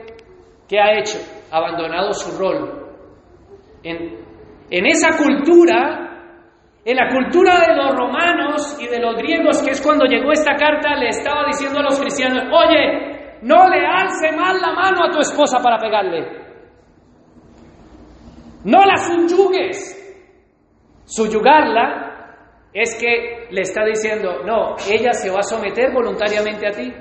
¿qué 0.69 0.81
ha 0.81 0.99
hecho? 0.99 1.19
Abandonado 1.51 2.13
su 2.13 2.39
rol. 2.39 2.87
En, 3.83 4.25
en 4.71 4.87
esa 4.87 5.17
cultura 5.17 6.07
en 6.87 6.95
la 6.95 7.09
cultura 7.09 7.59
de 7.67 7.75
los 7.75 7.97
romanos 7.97 8.79
y 8.81 8.87
de 8.87 9.01
los 9.01 9.17
griegos, 9.17 9.61
que 9.61 9.73
es 9.73 9.83
cuando 9.83 10.05
llegó 10.07 10.31
esta 10.31 10.55
carta, 10.55 10.95
le 10.95 11.09
estaba 11.09 11.45
diciendo 11.45 11.81
a 11.81 11.83
los 11.83 11.99
cristianos, 11.99 12.45
oye, 12.45 13.41
no 13.43 13.69
le 13.69 13.85
alce 13.85 14.31
mal 14.31 14.61
la 14.61 14.73
mano 14.73 15.05
a 15.05 15.11
tu 15.11 15.19
esposa 15.19 15.59
para 15.61 15.79
pegarle. 15.79 16.47
No 18.63 18.85
la 18.85 18.97
subyugues. 18.99 19.95
Subyugarla 21.07 22.71
es 22.73 22.97
que 23.01 23.49
le 23.51 23.63
está 23.63 23.85
diciendo, 23.85 24.45
no, 24.45 24.77
ella 24.89 25.13
se 25.13 25.29
va 25.29 25.41
a 25.41 25.43
someter 25.43 25.93
voluntariamente 25.93 26.69
a 26.69 26.71
ti, 26.71 26.95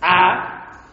a 0.00 0.47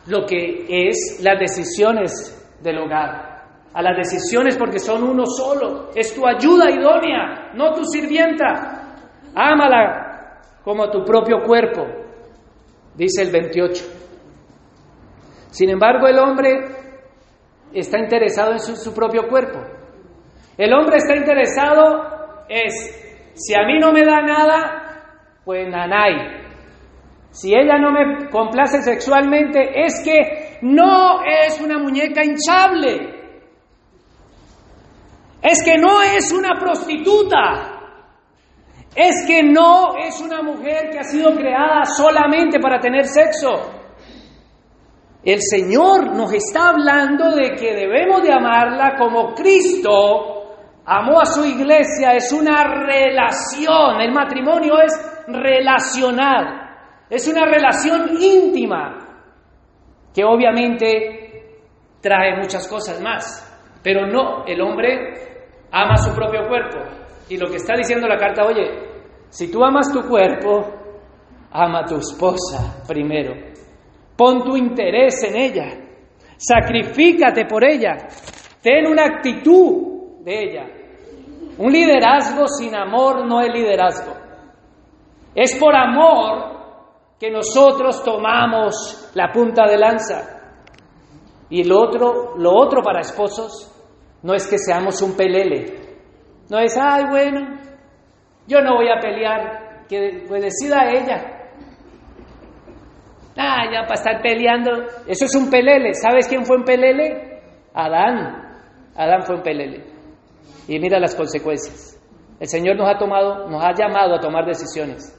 lo 0.08 0.26
que 0.26 0.66
es 0.68 1.20
las 1.24 1.40
decisiones 1.40 2.58
del 2.62 2.80
hogar 2.80 3.36
a 3.76 3.82
las 3.82 3.98
decisiones 3.98 4.58
porque 4.58 4.80
son 4.80 5.04
uno 5.04 5.26
solo. 5.26 5.90
Es 5.94 6.16
tu 6.16 6.26
ayuda 6.26 6.72
idónea, 6.72 7.52
no 7.56 7.74
tu 7.74 7.84
sirvienta. 7.84 8.98
Ámala 9.36 10.40
como 10.64 10.90
tu 10.90 11.04
propio 11.04 11.44
cuerpo, 11.46 11.86
dice 12.96 13.24
el 13.24 13.32
28. 13.32 13.84
Sin 15.52 15.70
embargo, 15.70 16.08
el 16.08 16.18
hombre 16.18 16.54
está 17.74 18.00
interesado 18.00 18.54
en 18.54 18.60
su, 18.60 18.94
propio 18.94 19.28
cuerpo. 19.28 19.60
El 20.58 20.74
hombre 20.74 20.98
está 20.98 21.16
interesado 21.18 22.46
es, 22.48 23.34
si 23.34 23.54
a 23.54 23.66
mí 23.66 23.78
no 23.78 23.92
me 23.92 24.06
da 24.06 24.22
nada, 24.22 25.42
pues 25.44 25.68
nanay. 25.70 26.45
Si 27.36 27.54
ella 27.54 27.78
no 27.78 27.92
me 27.92 28.30
complace 28.30 28.82
sexualmente, 28.82 29.84
es 29.84 30.02
que 30.06 30.58
no 30.62 31.20
es 31.22 31.60
una 31.60 31.78
muñeca 31.78 32.24
hinchable. 32.24 33.14
Es 35.42 35.62
que 35.62 35.78
no 35.78 36.02
es 36.02 36.32
una 36.32 36.58
prostituta. 36.58 37.74
Es 38.96 39.26
que 39.28 39.44
no 39.44 39.98
es 39.98 40.22
una 40.22 40.42
mujer 40.44 40.90
que 40.90 41.00
ha 41.00 41.04
sido 41.04 41.36
creada 41.36 41.84
solamente 41.84 42.58
para 42.62 42.80
tener 42.80 43.04
sexo. 43.04 43.70
El 45.22 45.42
Señor 45.42 46.16
nos 46.16 46.32
está 46.32 46.70
hablando 46.70 47.36
de 47.36 47.54
que 47.56 47.76
debemos 47.76 48.24
de 48.24 48.32
amarla 48.32 48.96
como 48.98 49.36
Cristo 49.36 50.54
amó 50.86 51.20
a 51.20 51.26
su 51.26 51.44
iglesia. 51.44 52.14
Es 52.14 52.32
una 52.32 52.64
relación. 52.64 54.00
El 54.00 54.14
matrimonio 54.14 54.76
es 54.80 54.94
relacional. 55.28 56.65
Es 57.10 57.28
una 57.28 57.46
relación 57.46 58.18
íntima 58.20 58.98
que 60.14 60.24
obviamente 60.24 61.26
trae 62.02 62.38
muchas 62.38 62.68
cosas 62.68 63.02
más. 63.02 63.42
Pero 63.84 64.08
no, 64.08 64.46
el 64.46 64.62
hombre 64.62 65.14
ama 65.72 65.98
su 65.98 66.14
propio 66.16 66.48
cuerpo. 66.48 66.80
Y 67.30 67.38
lo 67.38 67.50
que 67.50 67.58
está 67.58 67.76
diciendo 67.76 68.08
la 68.08 68.18
carta, 68.18 68.44
oye, 68.46 68.86
si 69.30 69.52
tú 69.52 69.64
amas 69.64 69.92
tu 69.92 70.02
cuerpo, 70.08 70.66
ama 71.52 71.82
a 71.82 71.86
tu 71.86 71.98
esposa 71.98 72.84
primero. 72.88 73.34
Pon 74.16 74.44
tu 74.44 74.56
interés 74.56 75.24
en 75.24 75.36
ella. 75.36 75.66
Sacrifícate 76.38 77.46
por 77.46 77.64
ella. 77.64 78.08
Ten 78.62 78.88
una 78.88 79.06
actitud 79.06 80.24
de 80.24 80.44
ella. 80.44 80.66
Un 81.58 81.72
liderazgo 81.72 82.48
sin 82.48 82.76
amor 82.76 83.26
no 83.26 83.42
es 83.42 83.54
liderazgo. 83.54 84.14
Es 85.34 85.56
por 85.58 85.76
amor 85.76 86.55
que 87.20 87.32
nosotros 87.32 88.04
tomamos 88.04 89.12
la 89.14 89.32
punta 89.32 89.66
de 89.68 89.78
lanza. 89.78 90.36
Y 91.50 91.64
lo 91.64 91.80
otro, 91.80 92.36
lo 92.38 92.52
otro 92.54 92.82
para 92.82 93.02
esposos 93.02 93.72
no 94.24 94.34
es 94.34 94.48
que 94.48 94.58
seamos 94.58 95.02
un 95.02 95.16
pelele. 95.16 96.00
No 96.50 96.60
es, 96.60 96.76
ay, 96.78 97.04
bueno, 97.10 97.58
yo 98.48 98.62
no 98.62 98.76
voy 98.76 98.88
a 98.90 99.00
pelear, 99.00 99.86
que 99.88 100.26
pues 100.28 100.44
decida 100.44 100.92
ella. 100.92 101.36
Ah, 103.38 103.66
ya 103.72 103.82
para 103.82 103.96
estar 103.96 104.22
peleando. 104.22 104.72
Eso 105.08 105.26
es 105.26 105.36
un 105.36 105.50
pelele. 105.50 105.94
¿Sabes 105.94 106.28
quién 106.28 106.46
fue 106.46 106.58
un 106.58 106.64
pelele? 106.64 107.42
Adán. 107.74 108.60
Adán 108.96 109.24
fue 109.24 109.36
un 109.36 109.44
pelele. 109.44 109.84
Y 110.68 110.80
mira 110.80 111.00
las 111.00 111.16
consecuencias. 111.16 112.02
El 112.40 112.48
Señor 112.48 112.78
nos 112.78 112.90
ha 112.90 112.98
tomado, 112.98 113.48
nos 113.50 113.64
ha 113.64 113.74
llamado 113.74 114.16
a 114.16 114.20
tomar 114.20 114.46
decisiones. 114.46 115.12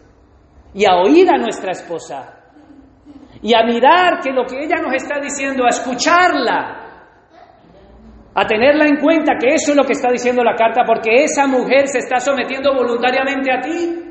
Y 0.74 0.84
a 0.84 0.96
oír 0.96 1.28
a 1.30 1.38
nuestra 1.38 1.72
esposa. 1.72 2.34
Y 3.42 3.54
a 3.54 3.64
mirar 3.64 4.20
que 4.22 4.32
lo 4.32 4.44
que 4.44 4.64
ella 4.64 4.76
nos 4.82 4.94
está 4.94 5.20
diciendo, 5.20 5.64
a 5.64 5.68
escucharla. 5.68 6.82
A 8.34 8.46
tenerla 8.46 8.86
en 8.86 8.96
cuenta 8.96 9.32
que 9.40 9.54
eso 9.54 9.70
es 9.70 9.76
lo 9.76 9.84
que 9.84 9.92
está 9.92 10.10
diciendo 10.10 10.44
la 10.44 10.54
carta, 10.54 10.82
porque 10.86 11.24
esa 11.24 11.46
mujer 11.46 11.88
se 11.88 11.98
está 11.98 12.20
sometiendo 12.20 12.74
voluntariamente 12.74 13.50
a 13.52 13.60
ti. 13.60 14.06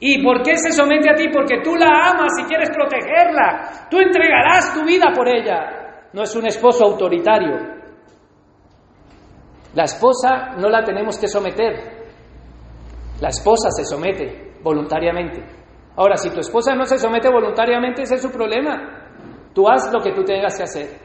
¿Y 0.00 0.22
por 0.22 0.42
qué 0.42 0.56
se 0.56 0.72
somete 0.72 1.08
a 1.10 1.14
ti? 1.14 1.28
Porque 1.32 1.60
tú 1.62 1.76
la 1.76 2.10
amas 2.10 2.32
y 2.40 2.44
quieres 2.44 2.70
protegerla. 2.70 3.88
Tú 3.88 4.00
entregarás 4.00 4.74
tu 4.74 4.84
vida 4.84 5.12
por 5.14 5.28
ella. 5.28 6.08
No 6.12 6.22
es 6.22 6.34
un 6.34 6.46
esposo 6.46 6.84
autoritario. 6.84 7.74
La 9.74 9.84
esposa 9.84 10.54
no 10.58 10.68
la 10.68 10.82
tenemos 10.84 11.18
que 11.18 11.26
someter. 11.26 12.04
La 13.20 13.28
esposa 13.28 13.70
se 13.70 13.84
somete 13.84 14.54
voluntariamente. 14.62 15.63
Ahora, 15.96 16.16
si 16.16 16.30
tu 16.30 16.40
esposa 16.40 16.74
no 16.74 16.84
se 16.84 16.98
somete 16.98 17.28
voluntariamente, 17.28 18.02
ese 18.02 18.16
es 18.16 18.22
su 18.22 18.30
problema. 18.30 19.04
Tú 19.54 19.68
haz 19.68 19.92
lo 19.92 20.00
que 20.00 20.12
tú 20.12 20.24
tengas 20.24 20.56
que 20.56 20.64
hacer. 20.64 21.04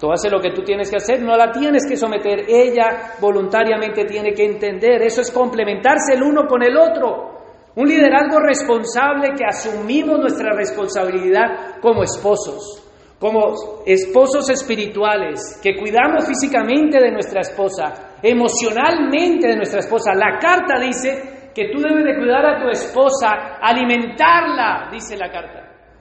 Tú 0.00 0.10
haces 0.10 0.32
lo 0.32 0.40
que 0.40 0.52
tú 0.52 0.62
tienes 0.62 0.88
que 0.88 0.96
hacer, 0.96 1.20
no 1.20 1.36
la 1.36 1.52
tienes 1.52 1.86
que 1.86 1.94
someter. 1.94 2.46
Ella 2.48 3.16
voluntariamente 3.20 4.06
tiene 4.06 4.32
que 4.32 4.46
entender. 4.46 5.02
Eso 5.02 5.20
es 5.20 5.30
complementarse 5.30 6.14
el 6.14 6.22
uno 6.22 6.46
con 6.46 6.62
el 6.62 6.74
otro. 6.78 7.38
Un 7.76 7.86
liderazgo 7.86 8.40
responsable 8.40 9.34
que 9.36 9.44
asumimos 9.44 10.18
nuestra 10.18 10.52
responsabilidad 10.56 11.80
como 11.82 12.02
esposos, 12.02 12.82
como 13.18 13.54
esposos 13.84 14.48
espirituales, 14.48 15.60
que 15.62 15.76
cuidamos 15.76 16.26
físicamente 16.26 16.98
de 16.98 17.12
nuestra 17.12 17.42
esposa, 17.42 18.16
emocionalmente 18.22 19.48
de 19.48 19.56
nuestra 19.56 19.80
esposa. 19.80 20.14
La 20.14 20.38
carta 20.38 20.80
dice 20.80 21.39
que 21.54 21.68
tú 21.72 21.80
debes 21.80 22.04
de 22.04 22.16
cuidar 22.16 22.46
a 22.46 22.62
tu 22.62 22.68
esposa, 22.68 23.58
alimentarla, 23.60 24.88
dice 24.90 25.16
la 25.16 25.30
carta. 25.30 25.60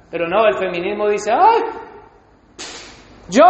Pero 0.10 0.28
no, 0.28 0.46
el 0.46 0.58
feminismo 0.58 1.08
dice, 1.08 1.32
ay, 1.32 1.62
yo, 3.30 3.46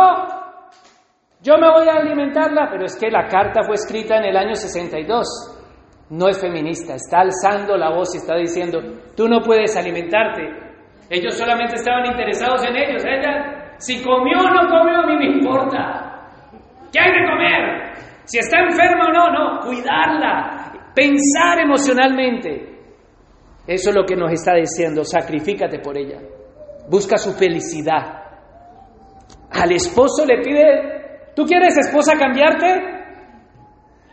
yo 1.41 1.57
me 1.57 1.69
voy 1.71 1.87
a 1.87 2.01
alimentarla, 2.01 2.67
pero 2.69 2.85
es 2.85 2.97
que 2.97 3.09
la 3.09 3.27
carta 3.27 3.63
fue 3.63 3.75
escrita 3.75 4.17
en 4.17 4.25
el 4.25 4.37
año 4.37 4.55
62 4.55 5.59
no 6.09 6.27
es 6.27 6.41
feminista, 6.41 6.95
está 6.95 7.19
alzando 7.19 7.77
la 7.77 7.91
voz 7.91 8.15
y 8.15 8.17
está 8.17 8.35
diciendo, 8.35 8.79
tú 9.15 9.27
no 9.27 9.41
puedes 9.41 9.75
alimentarte. 9.77 10.41
Ellos 11.09 11.37
solamente 11.37 11.75
estaban 11.75 12.05
interesados 12.05 12.65
en 12.65 12.75
ellos. 12.75 13.03
Ella, 13.05 13.75
si 13.77 14.03
comió 14.03 14.39
o 14.39 14.49
no 14.49 14.67
comió, 14.69 14.99
a 14.99 15.05
mí 15.05 15.17
me 15.17 15.37
importa. 15.37 16.27
¿Qué 16.91 16.99
hay 16.99 17.11
de 17.11 17.29
comer? 17.29 17.93
Si 18.25 18.39
está 18.39 18.59
enferma 18.59 19.05
o 19.05 19.11
no, 19.11 19.31
no, 19.31 19.59
cuidarla, 19.61 20.68
pensar 20.93 21.59
emocionalmente. 21.59 22.77
Eso 23.67 23.89
es 23.89 23.95
lo 23.95 24.03
que 24.05 24.15
nos 24.15 24.31
está 24.31 24.55
diciendo, 24.55 25.03
sacrifícate 25.03 25.79
por 25.79 25.97
ella. 25.97 26.19
Busca 26.89 27.17
su 27.17 27.33
felicidad. 27.33 28.23
Al 29.51 29.71
esposo 29.71 30.25
le 30.25 30.41
pide, 30.41 31.31
¿tú 31.35 31.45
quieres 31.45 31.77
esposa 31.77 32.17
cambiarte? 32.17 32.99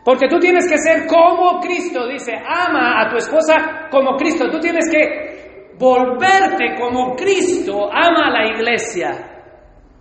Porque 0.04 0.28
tú 0.28 0.38
tienes 0.38 0.68
que 0.70 0.78
ser 0.78 1.06
como 1.06 1.58
Cristo, 1.60 2.06
dice, 2.06 2.32
ama 2.32 3.02
a 3.02 3.10
tu 3.10 3.16
esposa 3.16 3.88
como 3.90 4.16
Cristo. 4.16 4.48
Tú 4.50 4.60
tienes 4.60 4.88
que 4.90 5.72
volverte 5.78 6.74
como 6.78 7.16
Cristo, 7.16 7.88
ama 7.92 8.28
a 8.28 8.30
la 8.30 8.46
iglesia. 8.54 9.08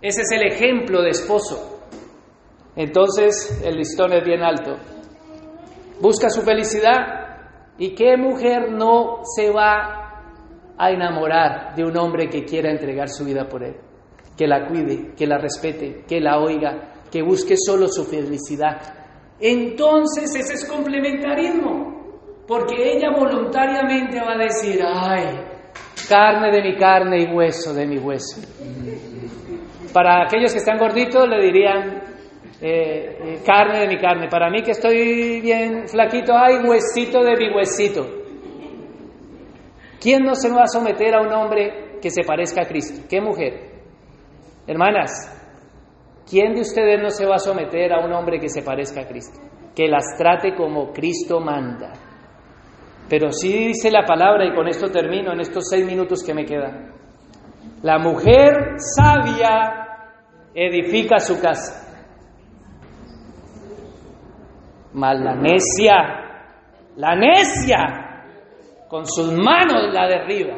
Ese 0.00 0.22
es 0.22 0.30
el 0.32 0.46
ejemplo 0.46 1.02
de 1.02 1.10
esposo. 1.10 1.88
Entonces 2.76 3.62
el 3.64 3.76
listón 3.76 4.12
es 4.12 4.24
bien 4.24 4.42
alto. 4.42 4.76
Busca 6.00 6.28
su 6.30 6.42
felicidad. 6.42 7.74
¿Y 7.78 7.94
qué 7.94 8.16
mujer 8.16 8.72
no 8.72 9.20
se 9.22 9.50
va 9.50 10.74
a 10.78 10.90
enamorar 10.90 11.74
de 11.74 11.84
un 11.84 11.96
hombre 11.96 12.28
que 12.28 12.44
quiera 12.44 12.70
entregar 12.70 13.08
su 13.08 13.24
vida 13.24 13.46
por 13.48 13.62
él? 13.62 13.76
Que 14.36 14.46
la 14.46 14.66
cuide, 14.66 15.14
que 15.14 15.26
la 15.26 15.38
respete, 15.38 16.04
que 16.06 16.20
la 16.20 16.38
oiga, 16.38 17.02
que 17.10 17.22
busque 17.22 17.54
solo 17.56 17.88
su 17.88 18.04
felicidad 18.04 18.96
entonces 19.40 20.34
ese 20.34 20.54
es 20.54 20.64
complementarismo, 20.64 22.42
porque 22.46 22.94
ella 22.94 23.10
voluntariamente 23.10 24.18
va 24.20 24.32
a 24.32 24.38
decir, 24.38 24.80
ay, 24.82 25.40
carne 26.08 26.50
de 26.50 26.62
mi 26.62 26.76
carne 26.76 27.22
y 27.22 27.34
hueso 27.34 27.74
de 27.74 27.86
mi 27.86 27.98
hueso. 27.98 28.40
Para 29.92 30.24
aquellos 30.24 30.52
que 30.52 30.58
están 30.58 30.78
gorditos 30.78 31.28
le 31.28 31.42
dirían 31.42 32.02
eh, 32.60 33.18
eh, 33.20 33.42
carne 33.44 33.80
de 33.80 33.88
mi 33.88 33.98
carne. 33.98 34.28
Para 34.28 34.50
mí 34.50 34.62
que 34.62 34.72
estoy 34.72 35.40
bien 35.40 35.88
flaquito, 35.88 36.32
ay, 36.36 36.56
huesito 36.64 37.22
de 37.22 37.36
mi 37.36 37.54
huesito. 37.54 38.06
¿Quién 40.00 40.22
no 40.22 40.34
se 40.34 40.50
va 40.50 40.62
a 40.62 40.66
someter 40.66 41.14
a 41.14 41.22
un 41.22 41.32
hombre 41.32 41.98
que 42.00 42.10
se 42.10 42.22
parezca 42.22 42.62
a 42.62 42.66
Cristo? 42.66 43.06
¿Qué 43.08 43.20
mujer? 43.20 43.76
Hermanas, 44.66 45.36
¿Quién 46.28 46.54
de 46.54 46.62
ustedes 46.62 47.00
no 47.00 47.10
se 47.10 47.24
va 47.24 47.36
a 47.36 47.38
someter 47.38 47.92
a 47.92 48.04
un 48.04 48.12
hombre 48.12 48.40
que 48.40 48.48
se 48.48 48.62
parezca 48.62 49.02
a 49.02 49.06
Cristo? 49.06 49.40
Que 49.74 49.86
las 49.86 50.04
trate 50.18 50.56
como 50.56 50.92
Cristo 50.92 51.38
manda. 51.38 51.92
Pero 53.08 53.30
sí 53.30 53.68
dice 53.68 53.92
la 53.92 54.04
palabra, 54.04 54.44
y 54.44 54.52
con 54.52 54.66
esto 54.66 54.90
termino 54.90 55.32
en 55.32 55.40
estos 55.40 55.68
seis 55.70 55.86
minutos 55.86 56.24
que 56.24 56.34
me 56.34 56.44
quedan. 56.44 56.92
La 57.82 57.98
mujer 57.98 58.74
sabia 58.78 59.86
edifica 60.52 61.20
su 61.20 61.40
casa. 61.40 61.85
Mas 64.96 65.20
la 65.20 65.34
necia, 65.34 65.94
la 66.96 67.14
necia, 67.14 67.76
con 68.88 69.04
sus 69.04 69.30
manos 69.30 69.92
la 69.92 70.08
derriba. 70.08 70.56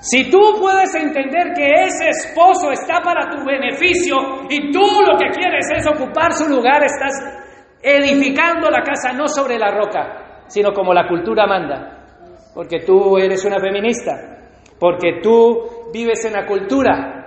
Si 0.00 0.30
tú 0.30 0.38
puedes 0.60 0.94
entender 0.94 1.54
que 1.56 1.84
ese 1.86 2.10
esposo 2.10 2.70
está 2.70 3.00
para 3.00 3.28
tu 3.30 3.44
beneficio 3.44 4.16
y 4.48 4.70
tú 4.70 4.80
lo 4.80 5.18
que 5.18 5.30
quieres 5.30 5.68
es 5.76 5.86
ocupar 5.88 6.32
su 6.34 6.48
lugar, 6.48 6.84
estás 6.84 7.12
edificando 7.82 8.70
la 8.70 8.82
casa 8.82 9.12
no 9.12 9.26
sobre 9.26 9.58
la 9.58 9.72
roca, 9.72 10.44
sino 10.46 10.72
como 10.72 10.94
la 10.94 11.08
cultura 11.08 11.48
manda. 11.48 11.98
Porque 12.54 12.80
tú 12.86 13.18
eres 13.18 13.44
una 13.44 13.58
feminista, 13.58 14.12
porque 14.78 15.20
tú 15.20 15.90
vives 15.92 16.24
en 16.26 16.34
la 16.34 16.46
cultura. 16.46 17.21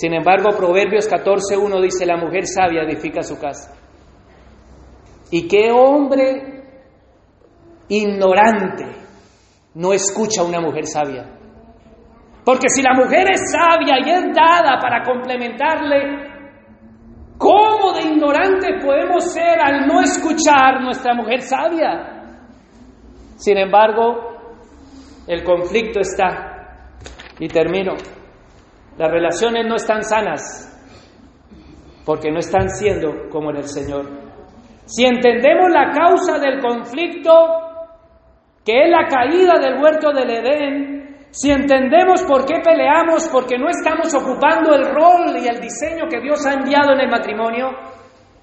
Sin 0.00 0.14
embargo, 0.14 0.56
Proverbios 0.56 1.06
14.1 1.10 1.82
dice, 1.82 2.06
la 2.06 2.16
mujer 2.16 2.46
sabia 2.46 2.84
edifica 2.84 3.22
su 3.22 3.38
casa. 3.38 3.76
¿Y 5.30 5.46
qué 5.46 5.70
hombre 5.70 6.64
ignorante 7.86 8.86
no 9.74 9.92
escucha 9.92 10.40
a 10.40 10.44
una 10.44 10.58
mujer 10.58 10.86
sabia? 10.86 11.28
Porque 12.46 12.70
si 12.70 12.80
la 12.80 12.94
mujer 12.94 13.26
es 13.30 13.52
sabia 13.52 13.98
y 13.98 14.10
es 14.10 14.34
dada 14.34 14.78
para 14.80 15.02
complementarle, 15.02 16.30
¿cómo 17.36 17.92
de 17.92 18.08
ignorante 18.08 18.78
podemos 18.82 19.30
ser 19.30 19.60
al 19.62 19.86
no 19.86 20.00
escuchar 20.00 20.80
nuestra 20.80 21.12
mujer 21.12 21.42
sabia? 21.42 22.24
Sin 23.36 23.58
embargo, 23.58 24.16
el 25.26 25.44
conflicto 25.44 26.00
está, 26.00 26.94
y 27.38 27.48
termino, 27.48 27.92
las 28.98 29.10
relaciones 29.10 29.66
no 29.66 29.76
están 29.76 30.02
sanas 30.02 30.66
porque 32.04 32.30
no 32.30 32.38
están 32.38 32.68
siendo 32.70 33.28
como 33.30 33.50
en 33.50 33.58
el 33.58 33.68
Señor. 33.68 34.06
Si 34.84 35.04
entendemos 35.04 35.70
la 35.70 35.90
causa 35.92 36.38
del 36.38 36.60
conflicto, 36.60 37.30
que 38.64 38.82
es 38.84 38.90
la 38.90 39.06
caída 39.06 39.58
del 39.58 39.80
huerto 39.80 40.12
del 40.12 40.30
Edén, 40.30 41.00
si 41.30 41.50
entendemos 41.50 42.24
por 42.24 42.44
qué 42.44 42.60
peleamos, 42.64 43.28
porque 43.28 43.56
no 43.56 43.68
estamos 43.68 44.12
ocupando 44.14 44.74
el 44.74 44.84
rol 44.84 45.36
y 45.40 45.46
el 45.46 45.60
diseño 45.60 46.08
que 46.10 46.20
Dios 46.20 46.44
ha 46.44 46.54
enviado 46.54 46.92
en 46.92 47.00
el 47.00 47.08
matrimonio, 47.08 47.68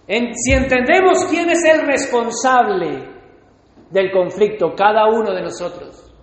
si 0.07 0.53
entendemos 0.53 1.25
quién 1.29 1.49
es 1.49 1.65
el 1.65 1.85
responsable 1.85 3.09
del 3.91 4.11
conflicto, 4.11 4.73
cada 4.73 5.07
uno 5.07 5.33
de 5.33 5.41
nosotros, 5.41 6.13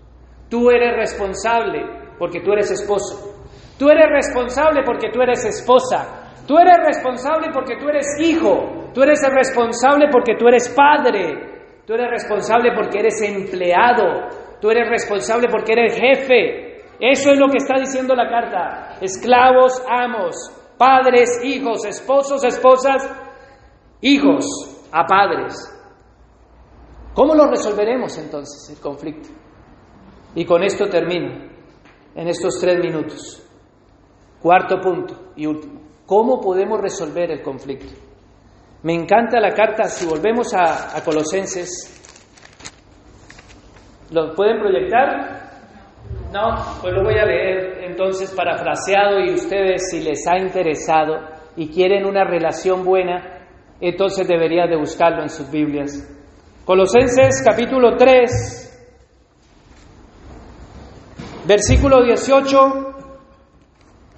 tú 0.48 0.70
eres 0.70 0.96
responsable 0.96 1.82
porque 2.18 2.40
tú 2.40 2.52
eres 2.52 2.70
esposo, 2.70 3.33
tú 3.78 3.88
eres 3.88 4.08
responsable 4.10 4.82
porque 4.84 5.10
tú 5.10 5.22
eres 5.22 5.44
esposa, 5.44 6.32
tú 6.46 6.58
eres 6.58 6.78
responsable 6.84 7.48
porque 7.52 7.76
tú 7.76 7.88
eres 7.88 8.06
hijo, 8.20 8.90
tú 8.92 9.02
eres 9.02 9.20
responsable 9.22 10.06
porque 10.10 10.34
tú 10.36 10.48
eres 10.48 10.68
padre, 10.68 11.82
tú 11.86 11.94
eres 11.94 12.10
responsable 12.10 12.72
porque 12.74 13.00
eres 13.00 13.20
empleado, 13.22 14.28
Tú 14.64 14.70
eres 14.70 14.88
responsable 14.88 15.48
porque 15.50 15.74
eres 15.74 15.94
jefe. 15.94 16.84
Eso 16.98 17.32
es 17.32 17.38
lo 17.38 17.48
que 17.48 17.58
está 17.58 17.74
diciendo 17.78 18.14
la 18.14 18.30
carta. 18.30 18.96
Esclavos, 18.98 19.82
amos, 19.86 20.34
padres, 20.78 21.38
hijos, 21.44 21.84
esposos, 21.84 22.42
esposas, 22.44 23.06
hijos 24.00 24.46
a 24.90 25.04
padres. 25.04 25.52
¿Cómo 27.12 27.34
lo 27.34 27.46
resolveremos 27.50 28.16
entonces 28.16 28.74
el 28.74 28.80
conflicto? 28.80 29.28
Y 30.34 30.46
con 30.46 30.62
esto 30.62 30.88
termino, 30.88 31.46
en 32.14 32.28
estos 32.28 32.58
tres 32.58 32.78
minutos. 32.82 33.43
Cuarto 34.44 34.78
punto 34.78 35.32
y 35.36 35.46
último. 35.46 35.80
¿Cómo 36.04 36.38
podemos 36.38 36.78
resolver 36.78 37.30
el 37.30 37.40
conflicto? 37.40 37.94
Me 38.82 38.92
encanta 38.92 39.40
la 39.40 39.52
carta, 39.54 39.84
si 39.84 40.04
volvemos 40.04 40.52
a, 40.52 41.02
Colosenses 41.02 41.90
¿Lo 44.10 44.34
pueden 44.34 44.60
proyectar? 44.60 45.50
No, 46.30 46.56
pues 46.82 46.92
lo 46.92 47.02
voy 47.04 47.18
a 47.18 47.24
leer 47.24 47.84
entonces 47.84 48.34
parafraseado 48.36 49.18
y 49.20 49.32
ustedes 49.32 49.88
si 49.90 50.02
les 50.02 50.28
ha 50.28 50.36
interesado 50.36 51.20
y 51.56 51.70
quieren 51.70 52.04
una 52.04 52.24
relación 52.24 52.84
buena, 52.84 53.46
entonces 53.80 54.28
deberían 54.28 54.68
de 54.68 54.76
buscarlo 54.76 55.22
en 55.22 55.30
sus 55.30 55.50
Biblias. 55.50 56.06
Colosenses 56.66 57.42
capítulo 57.42 57.96
3, 57.96 58.90
versículo 61.46 62.04
18, 62.04 62.93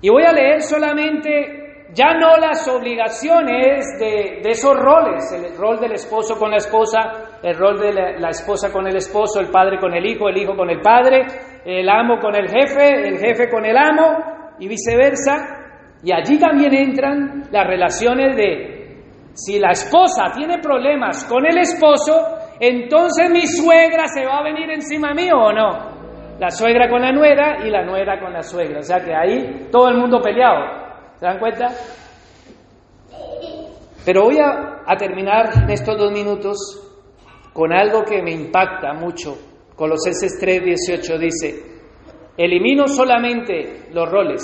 y 0.03 0.11
voy 0.11 0.25
a 0.25 0.33
leer 0.33 0.61
solamente 0.63 1.67
ya 1.93 2.15
no 2.15 2.37
las 2.37 2.67
obligaciones 2.69 3.99
de, 3.99 4.41
esos 4.45 4.75
roles, 4.77 5.33
el 5.33 5.57
rol 5.57 5.79
del 5.81 5.93
esposo 5.93 6.39
con 6.39 6.51
la 6.51 6.57
esposa, 6.57 7.39
el 7.43 7.57
rol 7.57 7.79
de 7.79 7.93
la, 8.19 8.29
esposa 8.29 8.73
con 8.73 8.87
el 8.87 8.97
esposo, 8.97 9.41
el 9.41 9.51
padre 9.51 9.79
con 9.79 9.95
el 9.95 10.05
hijo, 10.05 10.29
el 10.29 10.37
hijo 10.37 10.55
con 10.55 10.69
el 10.69 10.81
padre, 10.81 11.25
el 11.65 11.89
amo 11.89 12.19
con 12.19 12.35
el 12.35 12.49
jefe, 12.49 13.09
el 13.09 13.19
jefe 13.19 13.49
con 13.49 13.65
el 13.65 13.77
amo 13.77 14.55
y 14.59 14.69
viceversa. 14.69 15.99
Y 16.03 16.13
allí 16.13 16.39
también 16.39 16.75
entran 16.75 17.45
las 17.51 17.67
relaciones 17.67 18.37
de 18.37 18.77
si 19.33 19.59
la 19.59 19.71
esposa 19.71 20.33
tiene 20.35 20.59
problemas 20.59 21.25
con 21.25 21.47
el 21.47 21.59
esposo, 21.59 22.13
entonces 22.61 23.31
mi 23.31 23.47
suegra 23.47 24.07
se 24.07 24.25
va 24.25 24.39
a 24.39 24.43
venir 24.43 24.71
encima 24.71 25.15
mío 25.15 25.37
o 25.37 25.53
no. 25.53 25.96
La 26.39 26.51
suegra 26.51 26.89
con 26.91 27.01
la 27.01 27.13
nuera 27.13 27.67
y 27.67 27.71
la 27.71 27.83
nuera 27.83 28.21
con 28.21 28.33
la 28.33 28.43
suegra. 28.43 28.81
O 28.81 28.83
sea 28.83 29.01
que 29.01 29.15
ahí 29.15 29.69
todo 29.71 29.89
el 29.89 29.97
mundo 29.97 30.21
peleado. 30.21 30.87
¿Se 31.19 31.25
dan 31.25 31.39
cuenta? 31.39 31.69
Pero 34.05 34.25
voy 34.25 34.39
a, 34.39 34.97
terminar 34.97 35.51
en 35.65 35.71
estos 35.71 35.99
dos 35.99 36.13
minutos 36.13 36.57
con 37.53 37.73
algo 37.73 38.05
que 38.05 38.23
me 38.23 38.31
impacta 38.33 38.93
mucho. 38.93 39.35
Colosenses 39.75 40.39
3:18 40.41 41.19
dice, 41.19 41.77
elimino 42.37 42.87
solamente 42.87 43.89
los 43.93 44.09
roles. 44.09 44.43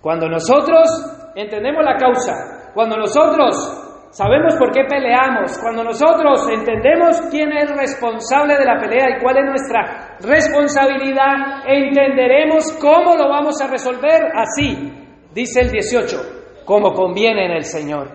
Cuando 0.00 0.28
nosotros 0.28 0.88
entendemos 1.34 1.84
la 1.84 1.96
causa, 1.96 2.70
cuando 2.72 2.96
nosotros 2.96 4.08
sabemos 4.10 4.54
por 4.56 4.70
qué 4.70 4.84
peleamos, 4.88 5.58
cuando 5.58 5.84
nosotros 5.84 6.48
entendemos 6.48 7.20
quién 7.30 7.52
es 7.52 7.70
responsable 7.76 8.56
de 8.56 8.64
la 8.64 8.80
pelea 8.80 9.16
y 9.16 9.22
cuál 9.22 9.36
es 9.36 9.44
nuestra 9.44 10.05
responsabilidad, 10.20 11.64
entenderemos 11.66 12.72
cómo 12.80 13.16
lo 13.16 13.28
vamos 13.28 13.60
a 13.60 13.66
resolver 13.66 14.22
así. 14.34 14.92
Dice 15.32 15.60
el 15.60 15.70
18, 15.70 16.62
como 16.64 16.92
conviene 16.92 17.46
en 17.46 17.52
el 17.52 17.64
Señor. 17.64 18.10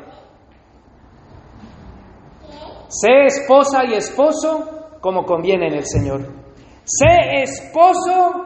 Sé 2.87 3.25
esposa 3.27 3.85
y 3.85 3.93
esposo 3.93 4.97
como 4.99 5.23
conviene 5.23 5.67
en 5.67 5.75
el 5.75 5.85
Señor. 5.85 6.21
Sé 6.83 7.43
esposo 7.43 8.45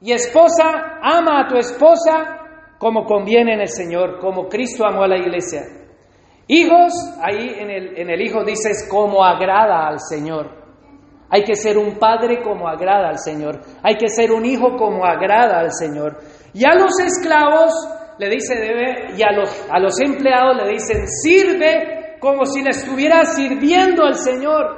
y 0.00 0.12
esposa, 0.12 0.98
ama 1.02 1.42
a 1.42 1.48
tu 1.48 1.56
esposa 1.56 2.38
como 2.78 3.04
conviene 3.04 3.54
en 3.54 3.60
el 3.60 3.68
Señor, 3.68 4.18
como 4.20 4.48
Cristo 4.48 4.86
amó 4.86 5.02
a 5.02 5.08
la 5.08 5.18
iglesia. 5.18 5.60
Hijos, 6.48 6.92
ahí 7.22 7.54
en 7.58 7.70
el, 7.70 7.98
en 7.98 8.10
el 8.10 8.20
hijo 8.22 8.42
dices 8.44 8.88
como 8.90 9.22
agrada 9.22 9.86
al 9.86 10.00
Señor. 10.00 10.59
Hay 11.30 11.44
que 11.44 11.54
ser 11.54 11.78
un 11.78 11.98
padre 11.98 12.42
como 12.42 12.68
agrada 12.68 13.08
al 13.08 13.18
Señor. 13.18 13.60
Hay 13.82 13.96
que 13.96 14.08
ser 14.08 14.32
un 14.32 14.44
hijo 14.44 14.76
como 14.76 15.04
agrada 15.04 15.60
al 15.60 15.72
Señor. 15.72 16.18
Y 16.52 16.64
a 16.64 16.74
los 16.74 16.98
esclavos 16.98 17.72
le 18.18 18.28
dice 18.28 18.54
debe, 18.54 19.14
y 19.16 19.22
a 19.22 19.32
los, 19.32 19.66
a 19.70 19.78
los 19.78 19.98
empleados 20.00 20.56
le 20.56 20.72
dicen 20.72 21.06
sirve 21.06 22.18
como 22.20 22.44
si 22.44 22.62
le 22.62 22.70
estuviera 22.70 23.24
sirviendo 23.24 24.04
al 24.04 24.14
Señor, 24.14 24.76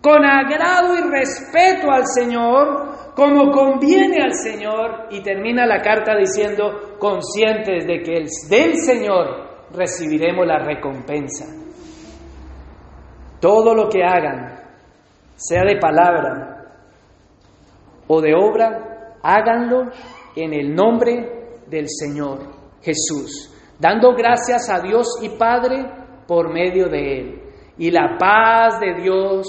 con 0.00 0.24
agrado 0.24 0.94
y 0.96 1.00
respeto 1.10 1.90
al 1.90 2.06
Señor, 2.06 3.12
como 3.16 3.50
conviene 3.50 4.22
al 4.22 4.34
Señor, 4.34 5.08
y 5.10 5.20
termina 5.22 5.66
la 5.66 5.80
carta 5.80 6.14
diciendo, 6.16 6.96
conscientes 6.98 7.86
de 7.86 8.02
que 8.02 8.26
del 8.48 8.76
Señor 8.76 9.68
recibiremos 9.72 10.46
la 10.46 10.58
recompensa. 10.58 11.46
Todo 13.40 13.74
lo 13.74 13.88
que 13.88 14.04
hagan, 14.04 14.53
sea 15.46 15.62
de 15.64 15.78
palabra 15.78 16.64
o 18.06 18.20
de 18.20 18.34
obra, 18.34 19.18
háganlo 19.22 19.90
en 20.34 20.54
el 20.54 20.74
nombre 20.74 21.60
del 21.66 21.86
Señor 21.88 22.38
Jesús, 22.80 23.52
dando 23.78 24.14
gracias 24.14 24.70
a 24.70 24.80
Dios 24.80 25.06
y 25.22 25.28
Padre 25.30 25.84
por 26.26 26.50
medio 26.52 26.88
de 26.88 27.20
Él. 27.20 27.42
Y 27.76 27.90
la 27.90 28.16
paz 28.18 28.80
de 28.80 29.02
Dios 29.02 29.46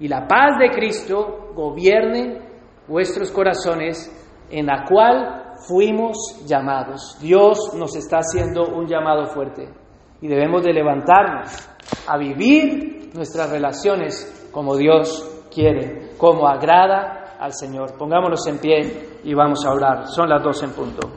y 0.00 0.08
la 0.08 0.26
paz 0.26 0.58
de 0.58 0.70
Cristo 0.70 1.52
gobierne 1.54 2.40
vuestros 2.88 3.30
corazones 3.30 4.12
en 4.50 4.66
la 4.66 4.84
cual 4.88 5.54
fuimos 5.68 6.44
llamados. 6.46 7.16
Dios 7.20 7.74
nos 7.76 7.94
está 7.96 8.18
haciendo 8.18 8.74
un 8.74 8.86
llamado 8.86 9.26
fuerte 9.26 9.68
y 10.20 10.26
debemos 10.26 10.62
de 10.64 10.72
levantarnos 10.72 11.68
a 12.08 12.18
vivir 12.18 13.10
nuestras 13.14 13.50
relaciones 13.50 14.45
como 14.56 14.74
Dios 14.74 15.44
quiere, 15.52 16.16
como 16.16 16.48
agrada 16.48 17.36
al 17.38 17.52
Señor. 17.52 17.94
Pongámonos 17.98 18.46
en 18.46 18.58
pie 18.58 19.18
y 19.22 19.34
vamos 19.34 19.66
a 19.66 19.70
orar. 19.70 20.06
Son 20.06 20.30
las 20.30 20.42
dos 20.42 20.62
en 20.62 20.70
punto. 20.70 21.10